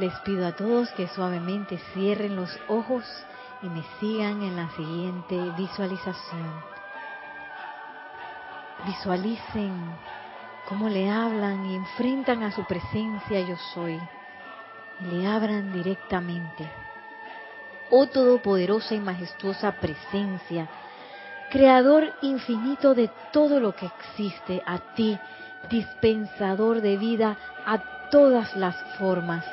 Les 0.00 0.18
pido 0.20 0.46
a 0.46 0.52
todos 0.52 0.90
que 0.92 1.08
suavemente 1.08 1.76
cierren 1.92 2.34
los 2.34 2.48
ojos 2.68 3.04
y 3.60 3.68
me 3.68 3.82
sigan 3.98 4.42
en 4.42 4.56
la 4.56 4.70
siguiente 4.70 5.36
visualización. 5.58 6.64
Visualicen 8.86 9.74
cómo 10.66 10.88
le 10.88 11.10
hablan 11.10 11.66
y 11.66 11.76
enfrentan 11.76 12.42
a 12.44 12.50
su 12.50 12.64
presencia 12.64 13.40
yo 13.40 13.56
soy. 13.74 14.00
Y 15.00 15.04
le 15.04 15.26
abran 15.26 15.70
directamente. 15.70 16.66
Oh 17.90 18.06
todopoderosa 18.06 18.94
y 18.94 19.00
majestuosa 19.00 19.72
presencia, 19.72 20.66
creador 21.50 22.10
infinito 22.22 22.94
de 22.94 23.10
todo 23.34 23.60
lo 23.60 23.76
que 23.76 23.84
existe, 23.84 24.62
a 24.64 24.78
ti, 24.94 25.18
dispensador 25.68 26.80
de 26.80 26.96
vida 26.96 27.36
a 27.66 28.08
todas 28.10 28.56
las 28.56 28.76
formas, 28.98 29.44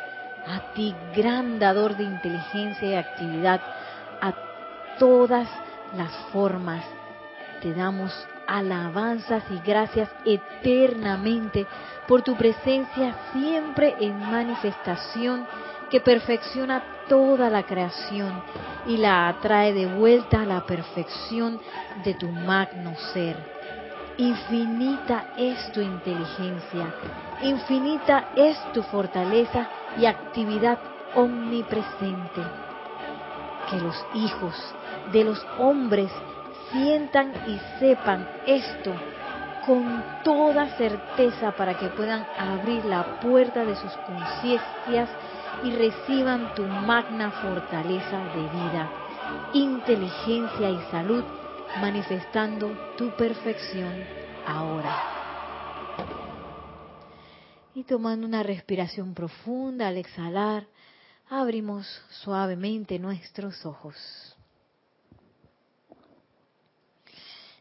a 0.47 0.73
ti, 0.73 0.95
gran 1.15 1.59
dador 1.59 1.95
de 1.97 2.03
inteligencia 2.03 2.87
y 2.87 2.95
actividad, 2.95 3.61
a 4.21 4.33
todas 4.97 5.47
las 5.95 6.11
formas. 6.31 6.83
Te 7.61 7.73
damos 7.73 8.11
alabanzas 8.47 9.43
y 9.49 9.59
gracias 9.65 10.09
eternamente 10.25 11.67
por 12.07 12.21
tu 12.21 12.35
presencia 12.35 13.15
siempre 13.33 13.95
en 13.99 14.17
manifestación 14.19 15.45
que 15.89 15.99
perfecciona 15.99 16.83
toda 17.07 17.49
la 17.49 17.63
creación 17.63 18.41
y 18.85 18.97
la 18.97 19.27
atrae 19.27 19.73
de 19.73 19.85
vuelta 19.85 20.41
a 20.41 20.45
la 20.45 20.65
perfección 20.65 21.59
de 22.03 22.13
tu 22.13 22.29
magno 22.29 22.95
ser. 23.13 23.35
Infinita 24.17 25.25
es 25.37 25.71
tu 25.71 25.81
inteligencia, 25.81 26.93
infinita 27.43 28.29
es 28.35 28.57
tu 28.73 28.81
fortaleza 28.83 29.67
y 29.97 30.05
actividad 30.05 30.79
omnipresente. 31.13 32.41
Que 33.69 33.81
los 33.81 33.95
hijos 34.13 34.53
de 35.11 35.23
los 35.23 35.45
hombres 35.57 36.11
sientan 36.71 37.33
y 37.47 37.59
sepan 37.79 38.27
esto 38.45 38.93
con 39.65 40.03
toda 40.23 40.69
certeza 40.77 41.51
para 41.51 41.77
que 41.77 41.89
puedan 41.89 42.25
abrir 42.37 42.85
la 42.85 43.19
puerta 43.19 43.65
de 43.65 43.75
sus 43.75 43.91
conciencias 43.97 45.09
y 45.63 45.71
reciban 45.71 46.53
tu 46.55 46.63
magna 46.63 47.31
fortaleza 47.31 48.17
de 48.33 48.47
vida, 48.47 48.89
inteligencia 49.53 50.69
y 50.69 50.79
salud, 50.91 51.23
manifestando 51.81 52.71
tu 52.97 53.09
perfección 53.11 54.05
ahora. 54.45 55.16
Y 57.77 57.83
tomando 57.83 58.25
una 58.25 58.41
respiración 58.41 59.13
profunda 59.13 59.89
al 59.89 59.97
exhalar, 59.97 60.65
abrimos 61.29 61.85
suavemente 62.09 62.97
nuestros 62.97 63.67
ojos. 63.67 63.95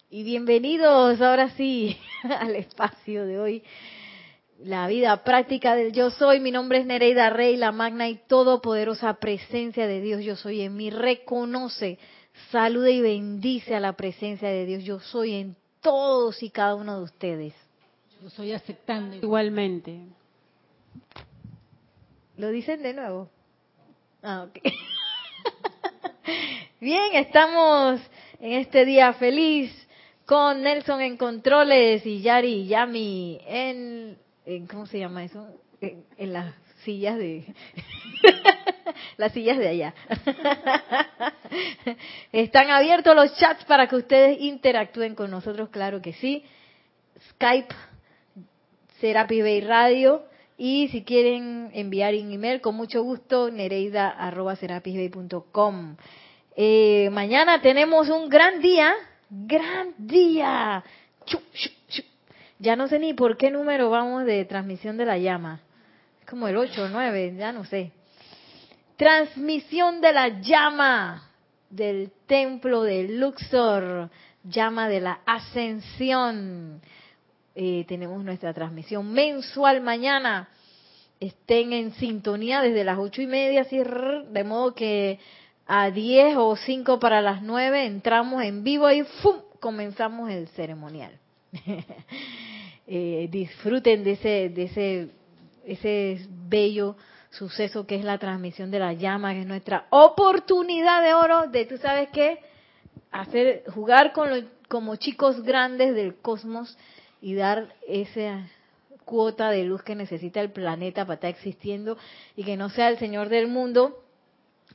Y 0.08 0.22
bienvenidos 0.22 1.20
ahora 1.20 1.50
sí 1.50 1.98
al 2.22 2.56
espacio 2.56 3.26
de 3.26 3.38
hoy, 3.38 3.62
la 4.64 4.88
vida 4.88 5.22
práctica 5.22 5.74
del 5.74 5.92
yo 5.92 6.10
soy. 6.10 6.40
Mi 6.40 6.50
nombre 6.50 6.78
es 6.78 6.86
Nereida 6.86 7.28
Rey, 7.28 7.58
la 7.58 7.70
magna 7.70 8.08
y 8.08 8.14
todopoderosa 8.26 9.12
presencia 9.20 9.86
de 9.86 10.00
Dios 10.00 10.24
yo 10.24 10.34
soy 10.34 10.62
en 10.62 10.76
mí. 10.76 10.88
Reconoce, 10.88 11.98
saluda 12.50 12.88
y 12.88 13.02
bendice 13.02 13.76
a 13.76 13.80
la 13.80 13.92
presencia 13.92 14.48
de 14.48 14.64
Dios 14.64 14.82
yo 14.82 14.98
soy 14.98 15.34
en 15.34 15.56
todos 15.82 16.42
y 16.42 16.48
cada 16.48 16.74
uno 16.74 17.00
de 17.00 17.04
ustedes. 17.04 17.65
Yo 18.22 18.30
soy 18.30 18.52
aceptando 18.52 19.16
igualmente. 19.16 20.00
¿Lo 22.36 22.50
dicen 22.50 22.82
de 22.82 22.94
nuevo? 22.94 23.28
Ah, 24.22 24.46
ok. 24.48 24.58
Bien, 26.80 27.14
estamos 27.14 28.00
en 28.40 28.52
este 28.52 28.84
día 28.84 29.12
feliz 29.14 29.72
con 30.24 30.62
Nelson 30.62 31.00
en 31.00 31.16
controles 31.16 32.04
y 32.04 32.20
Yari 32.20 32.62
y 32.62 32.66
Yami 32.66 33.40
en, 33.46 34.18
¿cómo 34.68 34.86
se 34.86 34.98
llama 34.98 35.24
eso? 35.24 35.46
En, 35.80 36.32
las 36.32 36.52
sillas 36.84 37.16
de 37.16 37.44
las 39.16 39.32
sillas 39.32 39.58
de 39.58 39.68
allá. 39.68 39.94
Están 42.32 42.70
abiertos 42.70 43.14
los 43.14 43.36
chats 43.36 43.64
para 43.66 43.86
que 43.86 43.96
ustedes 43.96 44.40
interactúen 44.40 45.14
con 45.14 45.30
nosotros, 45.30 45.68
claro 45.68 46.02
que 46.02 46.12
sí. 46.14 46.44
Skype, 47.30 47.74
Serapi 49.00 49.42
Bay 49.42 49.60
Radio. 49.60 50.24
Y 50.58 50.88
si 50.88 51.04
quieren 51.04 51.70
enviar 51.74 52.14
un 52.14 52.32
email, 52.32 52.60
con 52.60 52.74
mucho 52.74 53.02
gusto, 53.02 53.50
nereida.com. 53.50 53.96
Eh, 56.56 57.10
mañana 57.12 57.60
tenemos 57.60 58.08
un 58.08 58.28
gran 58.28 58.60
día 58.60 58.94
gran 59.30 59.94
día. 59.98 60.84
Ya 62.58 62.76
no 62.76 62.88
sé 62.88 62.98
ni 62.98 63.14
por 63.14 63.36
qué 63.36 63.50
número 63.50 63.90
vamos 63.90 64.24
de 64.24 64.44
transmisión 64.44 64.96
de 64.96 65.06
la 65.06 65.18
llama. 65.18 65.60
Es 66.20 66.26
como 66.26 66.48
el 66.48 66.56
8 66.56 66.84
o 66.84 66.88
9, 66.88 67.34
ya 67.38 67.52
no 67.52 67.64
sé. 67.64 67.92
Transmisión 68.96 70.00
de 70.00 70.12
la 70.12 70.40
llama 70.40 71.30
del 71.68 72.10
templo 72.26 72.82
de 72.82 73.08
Luxor, 73.08 74.10
llama 74.44 74.88
de 74.88 75.00
la 75.00 75.20
ascensión. 75.26 76.80
Eh, 77.58 77.86
tenemos 77.88 78.22
nuestra 78.22 78.52
transmisión 78.52 79.10
mensual 79.14 79.80
mañana. 79.80 80.50
Estén 81.18 81.72
en 81.72 81.94
sintonía 81.94 82.60
desde 82.60 82.84
las 82.84 82.98
ocho 82.98 83.22
y 83.22 83.26
media, 83.26 83.64
de 83.64 84.44
modo 84.44 84.74
que 84.74 85.18
a 85.66 85.90
10 85.90 86.36
o 86.36 86.54
5 86.54 87.00
para 87.00 87.22
las 87.22 87.40
9 87.40 87.86
entramos 87.86 88.42
en 88.44 88.62
vivo 88.62 88.90
y 88.90 89.04
¡fum! 89.04 89.36
comenzamos 89.58 90.28
el 90.28 90.48
ceremonial. 90.48 91.18
eh, 92.86 93.26
disfruten 93.30 94.04
de 94.04 94.12
ese, 94.12 94.50
de 94.50 94.62
ese, 94.64 95.08
ese 95.64 96.28
bello 96.28 96.94
suceso 97.30 97.86
que 97.86 97.94
es 97.94 98.04
la 98.04 98.18
transmisión 98.18 98.70
de 98.70 98.80
la 98.80 98.92
llama, 98.92 99.32
que 99.32 99.40
es 99.40 99.46
nuestra 99.46 99.86
oportunidad 99.88 101.02
de 101.02 101.14
oro 101.14 101.48
de, 101.48 101.64
tú 101.64 101.78
sabes 101.78 102.10
qué, 102.12 102.38
hacer, 103.10 103.64
jugar 103.72 104.12
con 104.12 104.46
como 104.68 104.96
chicos 104.96 105.42
grandes 105.42 105.94
del 105.94 106.16
cosmos 106.16 106.76
y 107.20 107.34
dar 107.34 107.74
esa 107.88 108.48
cuota 109.04 109.50
de 109.50 109.64
luz 109.64 109.82
que 109.82 109.94
necesita 109.94 110.40
el 110.40 110.50
planeta 110.50 111.04
para 111.04 111.14
estar 111.14 111.30
existiendo 111.30 111.96
y 112.34 112.44
que 112.44 112.56
no 112.56 112.68
sea 112.68 112.88
el 112.88 112.98
Señor 112.98 113.28
del 113.28 113.46
mundo 113.46 114.02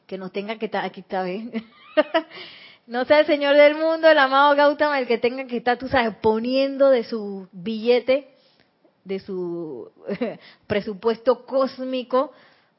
que 0.08 0.18
nos 0.18 0.32
tenga 0.32 0.58
que 0.58 0.66
estar, 0.66 0.84
aquí 0.84 1.02
está 1.02 1.24
bien, 1.24 1.52
no 2.88 3.06
sea 3.06 3.22
el 3.22 3.26
Señor 3.26 3.56
del 3.56 3.76
mundo, 3.76 4.10
el 4.10 4.18
amado 4.18 4.56
Gautama, 4.56 5.00
el 5.00 5.08
que 5.08 5.18
tenga 5.18 5.46
que 5.46 5.58
estar, 5.58 5.78
tú 5.78 5.88
sabes, 5.88 6.16
poniendo 6.22 6.90
de 6.90 7.04
su 7.04 7.48
billete, 7.52 8.30
de 9.04 9.20
su 9.20 9.92
presupuesto 10.68 11.46
cósmico 11.46 12.32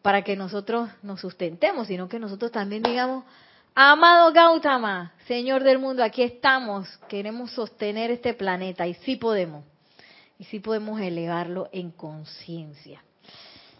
para 0.02 0.22
que 0.22 0.36
nosotros 0.36 0.90
nos 1.02 1.20
sustentemos, 1.20 1.86
sino 1.86 2.08
que 2.08 2.18
nosotros 2.18 2.50
también 2.50 2.82
digamos, 2.82 3.24
amado 3.74 4.32
Gautama, 4.32 5.12
Señor 5.26 5.62
del 5.62 5.78
mundo, 5.78 6.04
aquí 6.04 6.22
estamos, 6.22 6.88
queremos 7.08 7.50
sostener 7.52 8.10
este 8.10 8.34
planeta 8.34 8.86
y 8.86 8.94
sí 8.94 9.16
podemos, 9.16 9.64
y 10.38 10.44
sí 10.44 10.60
podemos 10.60 11.00
elevarlo 11.00 11.68
en 11.72 11.90
conciencia. 11.90 13.02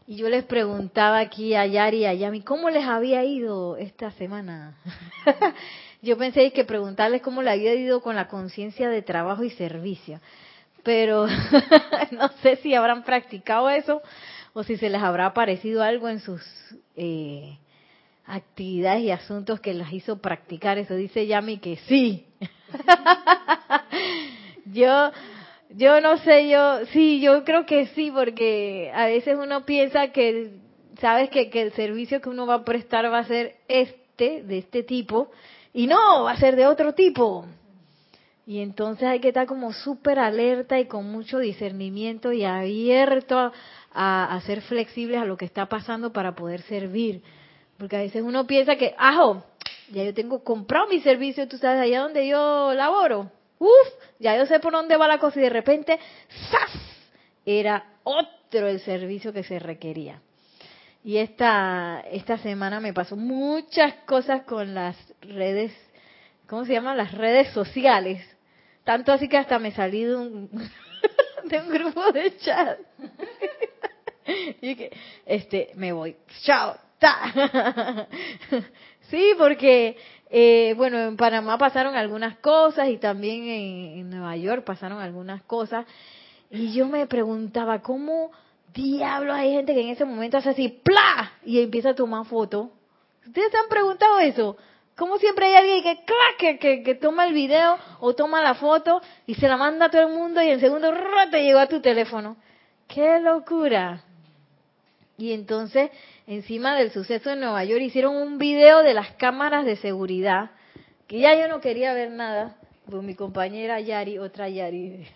Y 0.06 0.16
yo 0.16 0.28
les 0.28 0.44
preguntaba 0.44 1.20
aquí 1.20 1.54
a 1.54 1.66
Yari 1.66 1.98
y 1.98 2.06
a 2.06 2.14
Yami, 2.14 2.42
¿cómo 2.42 2.70
les 2.70 2.84
había 2.84 3.24
ido 3.24 3.76
esta 3.76 4.10
semana? 4.12 4.76
yo 6.02 6.18
pensé 6.18 6.52
que 6.52 6.64
preguntarles 6.64 7.22
cómo 7.22 7.42
les 7.42 7.52
había 7.52 7.74
ido 7.74 8.00
con 8.00 8.16
la 8.16 8.28
conciencia 8.28 8.88
de 8.88 9.02
trabajo 9.02 9.44
y 9.44 9.50
servicio. 9.50 10.20
Pero 10.82 11.28
no 12.10 12.28
sé 12.42 12.56
si 12.56 12.74
habrán 12.74 13.04
practicado 13.04 13.70
eso 13.70 14.02
o 14.52 14.64
si 14.64 14.76
se 14.76 14.90
les 14.90 15.00
habrá 15.00 15.32
parecido 15.32 15.82
algo 15.82 16.08
en 16.08 16.18
sus 16.18 16.42
eh, 16.96 17.58
actividades 18.32 19.02
y 19.02 19.10
asuntos 19.10 19.60
que 19.60 19.74
las 19.74 19.92
hizo 19.92 20.18
practicar. 20.18 20.78
Eso 20.78 20.94
dice 20.94 21.26
Yami 21.26 21.58
que 21.58 21.76
sí. 21.88 22.26
yo 24.66 25.10
yo 25.74 26.00
no 26.00 26.18
sé, 26.18 26.48
yo 26.48 26.84
sí, 26.86 27.20
yo 27.20 27.44
creo 27.44 27.64
que 27.66 27.86
sí, 27.88 28.10
porque 28.10 28.90
a 28.94 29.06
veces 29.06 29.38
uno 29.38 29.64
piensa 29.64 30.08
que, 30.08 30.50
sabes 31.00 31.30
que, 31.30 31.50
que 31.50 31.62
el 31.62 31.72
servicio 31.72 32.20
que 32.20 32.28
uno 32.28 32.46
va 32.46 32.56
a 32.56 32.64
prestar 32.64 33.10
va 33.10 33.20
a 33.20 33.24
ser 33.24 33.56
este, 33.68 34.42
de 34.42 34.58
este 34.58 34.82
tipo, 34.82 35.30
y 35.72 35.86
no, 35.86 36.24
va 36.24 36.32
a 36.32 36.36
ser 36.36 36.56
de 36.56 36.66
otro 36.66 36.92
tipo. 36.92 37.46
Y 38.46 38.60
entonces 38.60 39.04
hay 39.04 39.20
que 39.20 39.28
estar 39.28 39.46
como 39.46 39.72
súper 39.72 40.18
alerta 40.18 40.78
y 40.78 40.86
con 40.86 41.10
mucho 41.10 41.38
discernimiento 41.38 42.32
y 42.32 42.44
abierto 42.44 43.38
a, 43.38 43.52
a, 44.34 44.40
ser 44.42 44.62
flexibles 44.62 45.20
a 45.20 45.24
lo 45.24 45.36
que 45.36 45.44
está 45.44 45.66
pasando 45.66 46.12
para 46.12 46.34
poder 46.34 46.60
servir. 46.62 47.22
Porque 47.82 47.96
a 47.96 48.02
veces 48.02 48.22
uno 48.22 48.46
piensa 48.46 48.76
que, 48.76 48.94
ajo, 48.96 49.42
ya 49.90 50.04
yo 50.04 50.14
tengo 50.14 50.44
comprado 50.44 50.86
mi 50.86 51.00
servicio, 51.00 51.48
tú 51.48 51.58
sabes, 51.58 51.80
allá 51.80 52.02
donde 52.02 52.28
yo 52.28 52.72
laboro 52.74 53.28
Uf, 53.58 53.88
ya 54.20 54.36
yo 54.36 54.46
sé 54.46 54.60
por 54.60 54.72
dónde 54.72 54.96
va 54.96 55.08
la 55.08 55.18
cosa 55.18 55.40
y 55.40 55.42
de 55.42 55.50
repente, 55.50 55.98
¡zas! 56.48 56.70
Era 57.44 57.84
otro 58.04 58.68
el 58.68 58.78
servicio 58.82 59.32
que 59.32 59.42
se 59.42 59.58
requería. 59.58 60.22
Y 61.02 61.16
esta, 61.16 62.04
esta 62.08 62.38
semana 62.38 62.78
me 62.78 62.92
pasó 62.92 63.16
muchas 63.16 63.94
cosas 64.06 64.44
con 64.44 64.74
las 64.74 64.96
redes, 65.20 65.72
¿cómo 66.46 66.64
se 66.64 66.74
llaman? 66.74 66.96
Las 66.96 67.10
redes 67.10 67.48
sociales. 67.48 68.24
Tanto 68.84 69.10
así 69.10 69.28
que 69.28 69.38
hasta 69.38 69.58
me 69.58 69.72
salí 69.72 70.04
de 70.04 70.14
un, 70.14 70.70
de 71.46 71.60
un 71.60 71.68
grupo 71.68 72.12
de 72.12 72.36
chat. 72.36 72.78
y 74.60 74.76
que, 74.76 74.96
este, 75.26 75.72
me 75.74 75.92
voy. 75.92 76.14
Chao. 76.44 76.76
Sí, 79.12 79.34
porque, 79.36 79.98
eh, 80.30 80.72
bueno, 80.78 80.98
en 80.98 81.18
Panamá 81.18 81.58
pasaron 81.58 81.94
algunas 81.96 82.38
cosas 82.38 82.88
y 82.88 82.96
también 82.96 83.46
en, 83.46 84.08
Nueva 84.08 84.36
York 84.36 84.64
pasaron 84.64 85.00
algunas 85.00 85.42
cosas. 85.42 85.84
Y 86.50 86.72
yo 86.72 86.86
me 86.86 87.06
preguntaba, 87.06 87.82
¿cómo 87.82 88.30
diablos 88.72 89.36
hay 89.36 89.52
gente 89.52 89.74
que 89.74 89.82
en 89.82 89.88
ese 89.88 90.06
momento 90.06 90.38
hace 90.38 90.48
así, 90.48 90.68
¡pla! 90.82 91.32
y 91.44 91.60
empieza 91.60 91.90
a 91.90 91.94
tomar 91.94 92.24
foto? 92.24 92.70
¿Ustedes 93.26 93.50
se 93.50 93.58
han 93.58 93.68
preguntado 93.68 94.18
eso? 94.20 94.56
Como 94.96 95.18
siempre 95.18 95.44
hay 95.44 95.54
alguien 95.56 95.82
que, 95.82 96.04
¡clac! 96.06 96.58
que, 96.58 96.94
toma 96.94 97.26
el 97.26 97.34
video 97.34 97.76
o 98.00 98.14
toma 98.14 98.42
la 98.42 98.54
foto 98.54 99.02
y 99.26 99.34
se 99.34 99.46
la 99.46 99.58
manda 99.58 99.86
a 99.86 99.90
todo 99.90 100.08
el 100.08 100.14
mundo 100.14 100.40
y 100.42 100.48
en 100.48 100.60
segundo 100.60 100.90
te 101.30 101.42
llegó 101.42 101.58
a 101.58 101.66
tu 101.66 101.82
teléfono. 101.82 102.36
¡Qué 102.88 103.20
locura! 103.20 104.04
Y 105.18 105.32
entonces, 105.32 105.90
encima 106.34 106.76
del 106.76 106.90
suceso 106.90 107.30
en 107.30 107.40
Nueva 107.40 107.64
York, 107.64 107.82
hicieron 107.82 108.16
un 108.16 108.38
video 108.38 108.82
de 108.82 108.94
las 108.94 109.12
cámaras 109.12 109.64
de 109.64 109.76
seguridad, 109.76 110.50
que 111.06 111.20
ya 111.20 111.34
yo 111.34 111.48
no 111.48 111.60
quería 111.60 111.92
ver 111.94 112.10
nada, 112.10 112.56
pues 112.88 113.02
mi 113.02 113.14
compañera 113.14 113.80
Yari, 113.80 114.18
otra 114.18 114.48
Yari, 114.48 115.06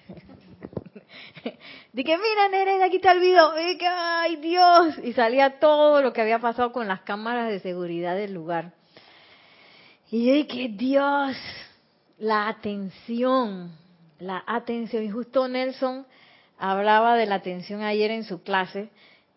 Dije, 1.93 2.17
mira, 2.19 2.49
nene, 2.51 2.83
aquí 2.85 2.97
está 2.97 3.13
el 3.13 3.21
video. 3.21 3.53
Que, 3.79 3.87
ay, 3.87 4.37
Dios. 4.37 4.99
Y 5.03 5.13
salía 5.13 5.59
todo 5.59 6.03
lo 6.03 6.13
que 6.13 6.21
había 6.21 6.39
pasado 6.39 6.73
con 6.73 6.89
las 6.89 7.03
cámaras 7.03 7.49
de 7.49 7.61
seguridad 7.61 8.17
del 8.17 8.33
lugar. 8.33 8.73
Y 10.11 10.27
yo 10.27 10.33
dije, 10.35 10.69
Dios, 10.69 11.37
la 12.19 12.49
atención, 12.49 13.73
la 14.19 14.43
atención. 14.47 15.05
Y 15.05 15.11
justo 15.11 15.49
Nelson 15.49 16.07
hablaba 16.59 17.17
de 17.17 17.27
la 17.27 17.37
atención 17.37 17.83
ayer 17.83 18.11
en 18.11 18.25
su 18.25 18.43
clase. 18.43 18.91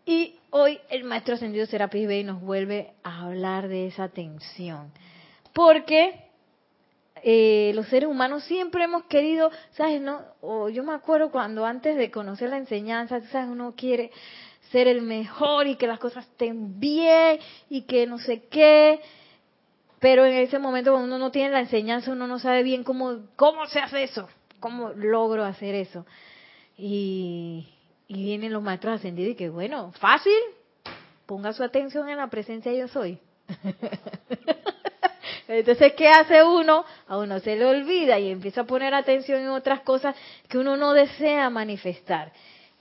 Y 0.05 0.38
hoy 0.51 0.79
el 0.89 1.03
maestro 1.03 1.35
ascendido 1.35 1.65
Serapis 1.65 2.07
Bey 2.07 2.23
nos 2.23 2.41
vuelve 2.41 2.93
a 3.03 3.25
hablar 3.25 3.67
de 3.67 3.87
esa 3.87 4.05
atención. 4.05 4.91
Porque 5.53 6.29
eh, 7.23 7.71
los 7.75 7.87
seres 7.87 8.09
humanos 8.09 8.43
siempre 8.45 8.83
hemos 8.83 9.03
querido, 9.05 9.51
¿sabes? 9.71 10.01
No? 10.01 10.21
O 10.41 10.69
yo 10.69 10.83
me 10.83 10.93
acuerdo 10.93 11.31
cuando 11.31 11.65
antes 11.65 11.97
de 11.97 12.11
conocer 12.11 12.49
la 12.49 12.57
enseñanza, 12.57 13.21
¿sabes? 13.29 13.49
Uno 13.49 13.73
quiere 13.75 14.11
ser 14.71 14.87
el 14.87 15.01
mejor 15.01 15.67
y 15.67 15.75
que 15.75 15.87
las 15.87 15.99
cosas 15.99 16.25
estén 16.25 16.79
bien 16.79 17.39
y 17.69 17.81
que 17.83 18.07
no 18.07 18.19
sé 18.19 18.43
qué. 18.49 19.01
Pero 19.99 20.25
en 20.25 20.33
ese 20.33 20.59
momento 20.59 20.91
cuando 20.91 21.07
uno 21.07 21.25
no 21.25 21.31
tiene 21.31 21.51
la 21.51 21.59
enseñanza, 21.59 22.11
uno 22.11 22.27
no 22.27 22.39
sabe 22.39 22.63
bien 22.63 22.83
cómo, 22.83 23.19
cómo 23.35 23.65
se 23.67 23.79
hace 23.79 24.03
eso, 24.03 24.29
cómo 24.59 24.89
logro 24.91 25.43
hacer 25.43 25.75
eso. 25.75 26.05
Y, 26.77 27.67
y 28.09 28.23
vienen 28.23 28.51
los 28.51 28.63
maestros 28.63 28.95
ascendidos 28.95 29.33
y 29.33 29.35
que, 29.35 29.49
bueno, 29.49 29.91
fácil, 29.93 30.33
ponga 31.27 31.53
su 31.53 31.63
atención 31.63 32.09
en 32.09 32.17
la 32.17 32.27
presencia 32.27 32.73
yo 32.73 32.87
soy. 32.87 33.19
Entonces, 35.47 35.93
¿qué 35.93 36.07
hace 36.07 36.43
uno? 36.43 36.85
A 37.07 37.19
uno 37.19 37.39
se 37.39 37.55
le 37.55 37.65
olvida 37.65 38.17
y 38.19 38.31
empieza 38.31 38.61
a 38.61 38.65
poner 38.65 38.95
atención 38.95 39.41
en 39.41 39.49
otras 39.49 39.81
cosas 39.81 40.15
que 40.47 40.57
uno 40.57 40.75
no 40.75 40.93
desea 40.93 41.51
manifestar. 41.51 42.33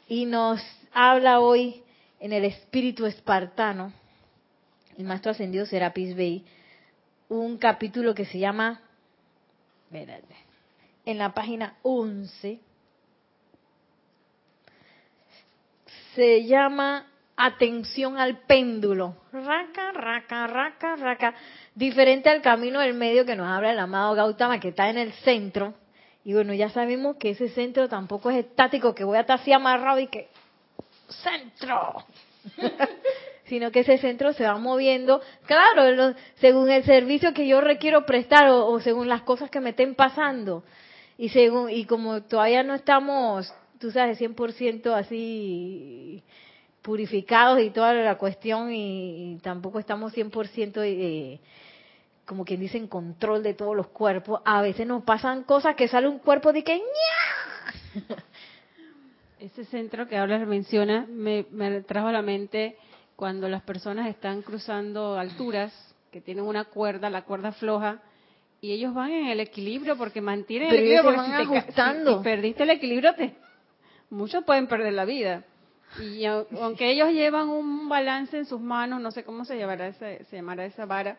Y 0.09 0.25
nos 0.25 0.63
habla 0.93 1.41
hoy 1.41 1.83
en 2.21 2.33
el 2.33 2.47
espíritu 2.47 3.05
espartano, 3.05 3.93
el 4.97 5.05
maestro 5.05 5.33
ascendido 5.33 5.67
Serapis 5.67 6.17
Bey, 6.17 6.43
un 7.29 7.59
capítulo 7.59 8.15
que 8.15 8.25
se 8.25 8.39
llama, 8.39 8.81
en 11.05 11.19
la 11.19 11.35
página 11.35 11.77
11, 11.83 12.61
se 16.19 16.47
llama 16.47 17.07
atención 17.37 18.19
al 18.19 18.39
péndulo. 18.39 19.15
Raca, 19.33 19.93
raca, 19.93 20.49
raca, 20.49 20.97
raca. 20.97 21.35
Diferente 21.77 22.29
al 22.29 22.43
camino 22.43 22.81
del 22.81 22.95
medio 22.95 23.25
que 23.25 23.37
nos 23.37 23.47
habla 23.47 23.71
el 23.71 23.79
amado 23.79 24.17
Gautama, 24.17 24.59
que 24.59 24.71
está 24.71 24.91
en 24.91 24.99
el 24.99 25.13
centro. 25.13 25.75
Y 26.25 26.33
bueno, 26.33 26.55
ya 26.55 26.71
sabemos 26.71 27.19
que 27.19 27.31
ese 27.31 27.49
centro 27.51 27.89
tampoco 27.89 28.31
es 28.31 28.45
estático, 28.45 28.97
que 28.97 29.05
voy 29.05 29.17
a 29.17 29.21
estar 29.21 29.39
así 29.39 29.53
amarrado 29.53 30.01
y 30.01 30.09
que... 30.09 30.29
¡Centro! 31.09 32.05
sino 33.45 33.71
que 33.71 33.81
ese 33.81 33.99
centro 33.99 34.33
se 34.33 34.43
va 34.43 34.59
moviendo, 34.59 35.23
claro, 35.47 36.17
según 36.41 36.69
el 36.69 36.83
servicio 36.83 37.33
que 37.33 37.47
yo 37.47 37.61
requiero 37.61 38.05
prestar 38.05 38.49
o, 38.49 38.67
o, 38.67 38.81
según 38.81 39.09
las 39.09 39.23
cosas 39.23 39.51
que 39.51 39.61
me 39.61 39.71
estén 39.71 39.95
pasando. 39.95 40.65
Y 41.17 41.29
según 41.29 41.71
y 41.71 41.85
como 41.85 42.23
todavía 42.25 42.65
no 42.65 42.75
estamos, 42.75 43.55
tú 43.79 43.91
sabes, 43.91 44.21
100% 44.21 44.93
así 44.95 46.23
purificados 46.83 47.61
y 47.61 47.71
toda 47.71 47.93
la 47.95 48.17
cuestión 48.17 48.73
y, 48.73 49.39
tampoco 49.43 49.79
estamos 49.79 50.15
100% 50.15 50.83
eh, 50.85 51.41
como 52.25 52.45
quien 52.45 52.61
dice 52.61 52.79
en 52.79 52.89
control 52.89 53.43
de 53.43 53.55
todos 53.55 53.75
los 53.75 53.89
cuerpos. 53.89 54.41
A 54.45 54.61
veces 54.63 54.87
nos 54.87 55.03
pasan 55.03 55.45
cosas 55.45 55.75
que 55.77 55.89
sale 55.89 56.09
un 56.09 56.19
cuerpo 56.19 56.53
de 56.53 56.63
que 56.63 56.81
Ese 59.41 59.65
centro 59.67 60.09
que 60.09 60.17
ahora 60.17 60.39
menciona 60.45 61.07
me, 61.09 61.47
me 61.51 61.81
trajo 61.83 62.09
a 62.09 62.13
la 62.13 62.23
mente 62.23 62.77
cuando 63.17 63.49
las 63.49 63.63
personas 63.63 64.09
están 64.09 64.43
cruzando 64.43 65.19
alturas, 65.19 65.73
que 66.11 66.21
tienen 66.21 66.45
una 66.45 66.65
cuerda, 66.65 67.11
la 67.11 67.23
cuerda 67.23 67.53
floja, 67.53 68.01
y 68.61 68.73
ellos 68.73 68.93
van 68.95 69.11
en 69.11 69.27
el 69.27 69.41
equilibrio 69.41 69.97
porque 69.97 70.21
mantienen 70.21 70.69
el 70.69 70.75
equilibrio. 70.75 71.03
Porque 71.03 71.27
si, 71.27 71.33
ajustando. 71.33 72.19
si, 72.19 72.25
perdiste 72.25 72.63
el 72.65 72.71
equilibrio, 72.71 73.15
te, 73.15 73.35
muchos 74.11 74.45
pueden 74.45 74.67
perder 74.67 74.93
la 74.93 75.05
vida. 75.05 75.45
Y 76.01 76.25
aunque 76.27 76.91
ellos 76.91 77.11
llevan 77.13 77.49
un 77.49 77.89
balance 77.89 78.37
en 78.37 78.45
sus 78.45 78.61
manos, 78.61 79.01
no 79.01 79.11
sé 79.11 79.25
cómo 79.25 79.45
se, 79.45 79.57
llamará 79.57 79.93
se 79.93 80.27
llamará 80.31 80.67
esa 80.67 80.85
vara. 80.85 81.19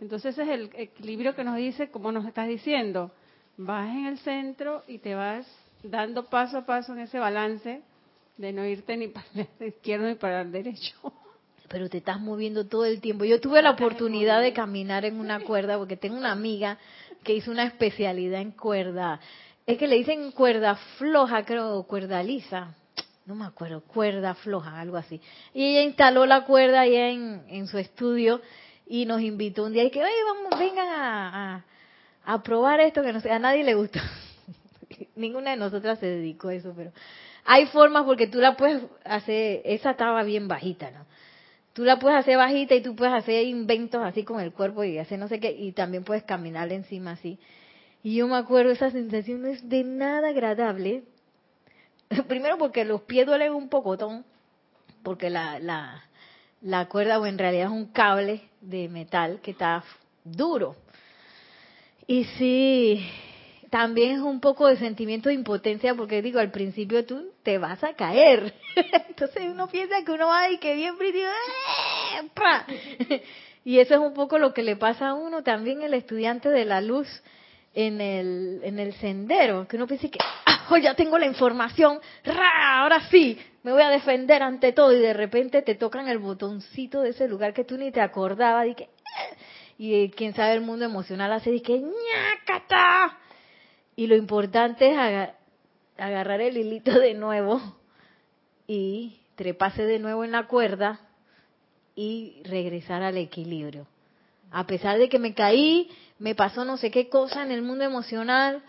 Entonces 0.00 0.38
ese 0.38 0.42
es 0.42 0.48
el 0.48 0.70
equilibrio 0.74 1.34
que 1.34 1.44
nos 1.44 1.56
dice, 1.56 1.90
como 1.90 2.12
nos 2.12 2.26
estás 2.26 2.48
diciendo, 2.48 3.10
vas 3.56 3.88
en 3.88 4.06
el 4.06 4.18
centro 4.18 4.82
y 4.86 4.98
te 4.98 5.14
vas 5.14 5.46
dando 5.82 6.26
paso 6.26 6.58
a 6.58 6.66
paso 6.66 6.92
en 6.92 7.00
ese 7.00 7.18
balance 7.18 7.82
de 8.36 8.52
no 8.52 8.64
irte 8.66 8.96
ni 8.96 9.08
para 9.08 9.26
el 9.58 9.68
izquierdo 9.68 10.06
ni 10.06 10.14
para 10.14 10.42
el 10.42 10.52
derecho. 10.52 11.12
Pero 11.68 11.88
te 11.88 11.98
estás 11.98 12.20
moviendo 12.20 12.66
todo 12.66 12.84
el 12.84 13.00
tiempo. 13.00 13.24
Yo 13.24 13.40
tuve 13.40 13.60
la 13.60 13.72
oportunidad 13.72 14.40
de 14.40 14.52
caminar 14.52 15.04
en 15.04 15.18
una 15.18 15.40
cuerda 15.40 15.78
porque 15.78 15.96
tengo 15.96 16.16
una 16.16 16.30
amiga 16.30 16.78
que 17.24 17.34
hizo 17.34 17.50
una 17.50 17.64
especialidad 17.64 18.40
en 18.40 18.52
cuerda. 18.52 19.20
Es 19.66 19.78
que 19.78 19.88
le 19.88 19.96
dicen 19.96 20.30
cuerda 20.30 20.76
floja, 20.98 21.44
creo, 21.44 21.82
cuerda 21.84 22.22
lisa 22.22 22.74
no 23.26 23.34
me 23.34 23.44
acuerdo, 23.44 23.82
cuerda 23.82 24.34
floja, 24.34 24.80
algo 24.80 24.96
así. 24.96 25.20
Y 25.52 25.64
ella 25.64 25.82
instaló 25.82 26.26
la 26.26 26.44
cuerda 26.44 26.82
allá 26.82 27.08
en, 27.08 27.42
en 27.48 27.66
su 27.66 27.76
estudio 27.76 28.40
y 28.86 29.04
nos 29.04 29.20
invitó 29.20 29.64
un 29.64 29.72
día 29.72 29.82
y 29.82 29.90
que, 29.90 30.02
oye, 30.02 30.14
vamos, 30.26 30.58
vengan 30.58 30.86
a, 30.88 31.64
a, 32.24 32.42
probar 32.44 32.80
esto 32.80 33.02
que 33.02 33.12
no 33.12 33.20
sé, 33.20 33.32
a 33.32 33.40
nadie 33.40 33.64
le 33.64 33.74
gustó. 33.74 33.98
Ninguna 35.16 35.50
de 35.50 35.56
nosotras 35.56 35.98
se 35.98 36.06
dedicó 36.06 36.48
a 36.48 36.54
eso, 36.54 36.72
pero 36.76 36.92
hay 37.44 37.66
formas 37.66 38.04
porque 38.04 38.28
tú 38.28 38.38
la 38.38 38.56
puedes 38.56 38.80
hacer, 39.04 39.60
esa 39.64 39.90
estaba 39.90 40.22
bien 40.22 40.46
bajita, 40.46 40.92
¿no? 40.92 41.04
Tú 41.72 41.84
la 41.84 41.98
puedes 41.98 42.18
hacer 42.18 42.38
bajita 42.38 42.74
y 42.76 42.80
tú 42.80 42.94
puedes 42.94 43.12
hacer 43.12 43.44
inventos 43.44 44.02
así 44.02 44.22
con 44.22 44.40
el 44.40 44.52
cuerpo 44.52 44.84
y 44.84 44.98
hacer 44.98 45.18
no 45.18 45.26
sé 45.26 45.40
qué, 45.40 45.50
y 45.50 45.72
también 45.72 46.04
puedes 46.04 46.22
caminar 46.22 46.72
encima 46.72 47.12
así. 47.12 47.40
Y 48.06 48.14
yo 48.14 48.28
me 48.28 48.36
acuerdo, 48.36 48.70
esa 48.70 48.92
sensación 48.92 49.42
no 49.42 49.48
es 49.48 49.68
de 49.68 49.82
nada 49.82 50.28
agradable, 50.28 51.02
Primero 52.28 52.56
porque 52.56 52.84
los 52.84 53.02
pies 53.02 53.26
duelen 53.26 53.52
un 53.52 53.68
pocotón, 53.68 54.24
porque 55.02 55.28
la, 55.28 55.58
la, 55.58 56.04
la 56.60 56.86
cuerda, 56.86 57.18
o 57.18 57.26
en 57.26 57.36
realidad 57.36 57.64
es 57.64 57.72
un 57.72 57.86
cable 57.86 58.42
de 58.60 58.88
metal 58.88 59.40
que 59.42 59.50
está 59.50 59.82
duro. 60.22 60.76
Y 62.06 62.22
sí, 62.38 63.04
también 63.70 64.12
es 64.12 64.20
un 64.20 64.38
poco 64.38 64.68
de 64.68 64.76
sentimiento 64.76 65.28
de 65.28 65.34
impotencia 65.34 65.92
porque 65.96 66.22
digo, 66.22 66.38
al 66.38 66.52
principio 66.52 67.04
tú 67.04 67.32
te 67.42 67.58
vas 67.58 67.82
a 67.82 67.94
caer. 67.94 68.54
Entonces 69.08 69.50
uno 69.50 69.66
piensa 69.66 70.04
que 70.04 70.12
uno 70.12 70.28
va 70.28 70.48
y 70.48 70.58
que 70.58 70.76
bien 70.76 70.94
¡eh! 73.10 73.22
Y 73.64 73.80
eso 73.80 73.94
es 73.94 74.00
un 74.00 74.14
poco 74.14 74.38
lo 74.38 74.54
que 74.54 74.62
le 74.62 74.76
pasa 74.76 75.08
a 75.08 75.14
uno 75.14 75.42
también 75.42 75.82
el 75.82 75.92
estudiante 75.92 76.50
de 76.50 76.64
la 76.64 76.80
luz 76.80 77.08
en 77.76 78.00
el, 78.00 78.60
en 78.64 78.78
el 78.78 78.94
sendero, 78.94 79.68
que 79.68 79.76
uno 79.76 79.86
piensa 79.86 80.08
que, 80.08 80.18
ah, 80.46 80.66
oh, 80.70 80.78
ya 80.78 80.94
tengo 80.94 81.18
la 81.18 81.26
información, 81.26 82.00
¡ra! 82.24 82.80
ahora 82.80 83.02
sí, 83.10 83.38
me 83.62 83.70
voy 83.70 83.82
a 83.82 83.90
defender 83.90 84.42
ante 84.42 84.72
todo, 84.72 84.94
y 84.94 84.98
de 84.98 85.12
repente 85.12 85.60
te 85.60 85.74
tocan 85.74 86.08
el 86.08 86.16
botoncito 86.16 87.02
de 87.02 87.10
ese 87.10 87.28
lugar 87.28 87.52
que 87.52 87.64
tú 87.64 87.76
ni 87.76 87.92
te 87.92 88.00
acordabas, 88.00 88.66
y 88.68 88.74
que, 88.74 88.84
eh", 88.84 88.88
y 89.76 89.94
eh, 89.94 90.10
quién 90.16 90.32
sabe 90.32 90.54
el 90.54 90.62
mundo 90.62 90.86
emocional 90.86 91.30
hace, 91.34 91.50
y 91.50 91.60
que, 91.60 91.78
ñacata. 91.78 93.18
Y 93.94 94.06
lo 94.06 94.16
importante 94.16 94.90
es 94.90 95.30
agarrar 95.98 96.40
el 96.40 96.56
hilito 96.56 96.98
de 96.98 97.12
nuevo 97.12 97.60
y 98.66 99.20
trepase 99.34 99.84
de 99.84 99.98
nuevo 99.98 100.24
en 100.24 100.32
la 100.32 100.46
cuerda 100.46 101.00
y 101.94 102.40
regresar 102.44 103.02
al 103.02 103.18
equilibrio. 103.18 103.86
A 104.50 104.66
pesar 104.66 104.98
de 104.98 105.08
que 105.08 105.18
me 105.18 105.34
caí, 105.34 105.90
me 106.18 106.34
pasó 106.34 106.64
no 106.64 106.76
sé 106.76 106.90
qué 106.90 107.08
cosa 107.08 107.42
en 107.42 107.50
el 107.50 107.62
mundo 107.62 107.84
emocional, 107.84 108.62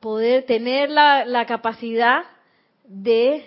poder 0.00 0.44
tener 0.44 0.90
la, 0.90 1.24
la 1.24 1.46
capacidad 1.46 2.24
de 2.84 3.44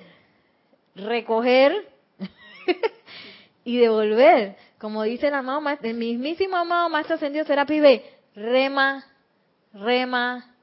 recoger 0.96 1.88
y 3.64 3.78
devolver. 3.78 4.56
Como 4.80 5.04
dice 5.04 5.28
el 5.28 5.34
amado 5.34 5.62
el 5.82 5.94
mismísimo 5.96 6.58
amado 6.58 6.90
maestro 6.90 7.16
ascendido 7.16 7.46
será 7.46 7.66
pibe, 7.66 8.04
rema, 8.36 9.06
rema, 9.74 10.56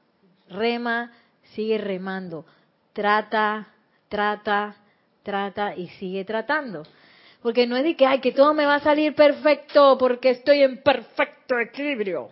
rema, 0.49 1.11
sigue 1.53 1.77
remando. 1.77 2.45
Trata, 2.93 3.67
trata, 4.09 4.75
trata 5.23 5.75
y 5.75 5.87
sigue 5.89 6.25
tratando. 6.25 6.83
Porque 7.41 7.65
no 7.65 7.75
es 7.75 7.83
de 7.83 7.95
que, 7.95 8.05
ay, 8.05 8.19
que 8.19 8.31
todo 8.31 8.53
me 8.53 8.65
va 8.65 8.75
a 8.75 8.79
salir 8.81 9.15
perfecto 9.15 9.97
porque 9.97 10.29
estoy 10.31 10.61
en 10.61 10.83
perfecto 10.83 11.57
equilibrio. 11.57 12.29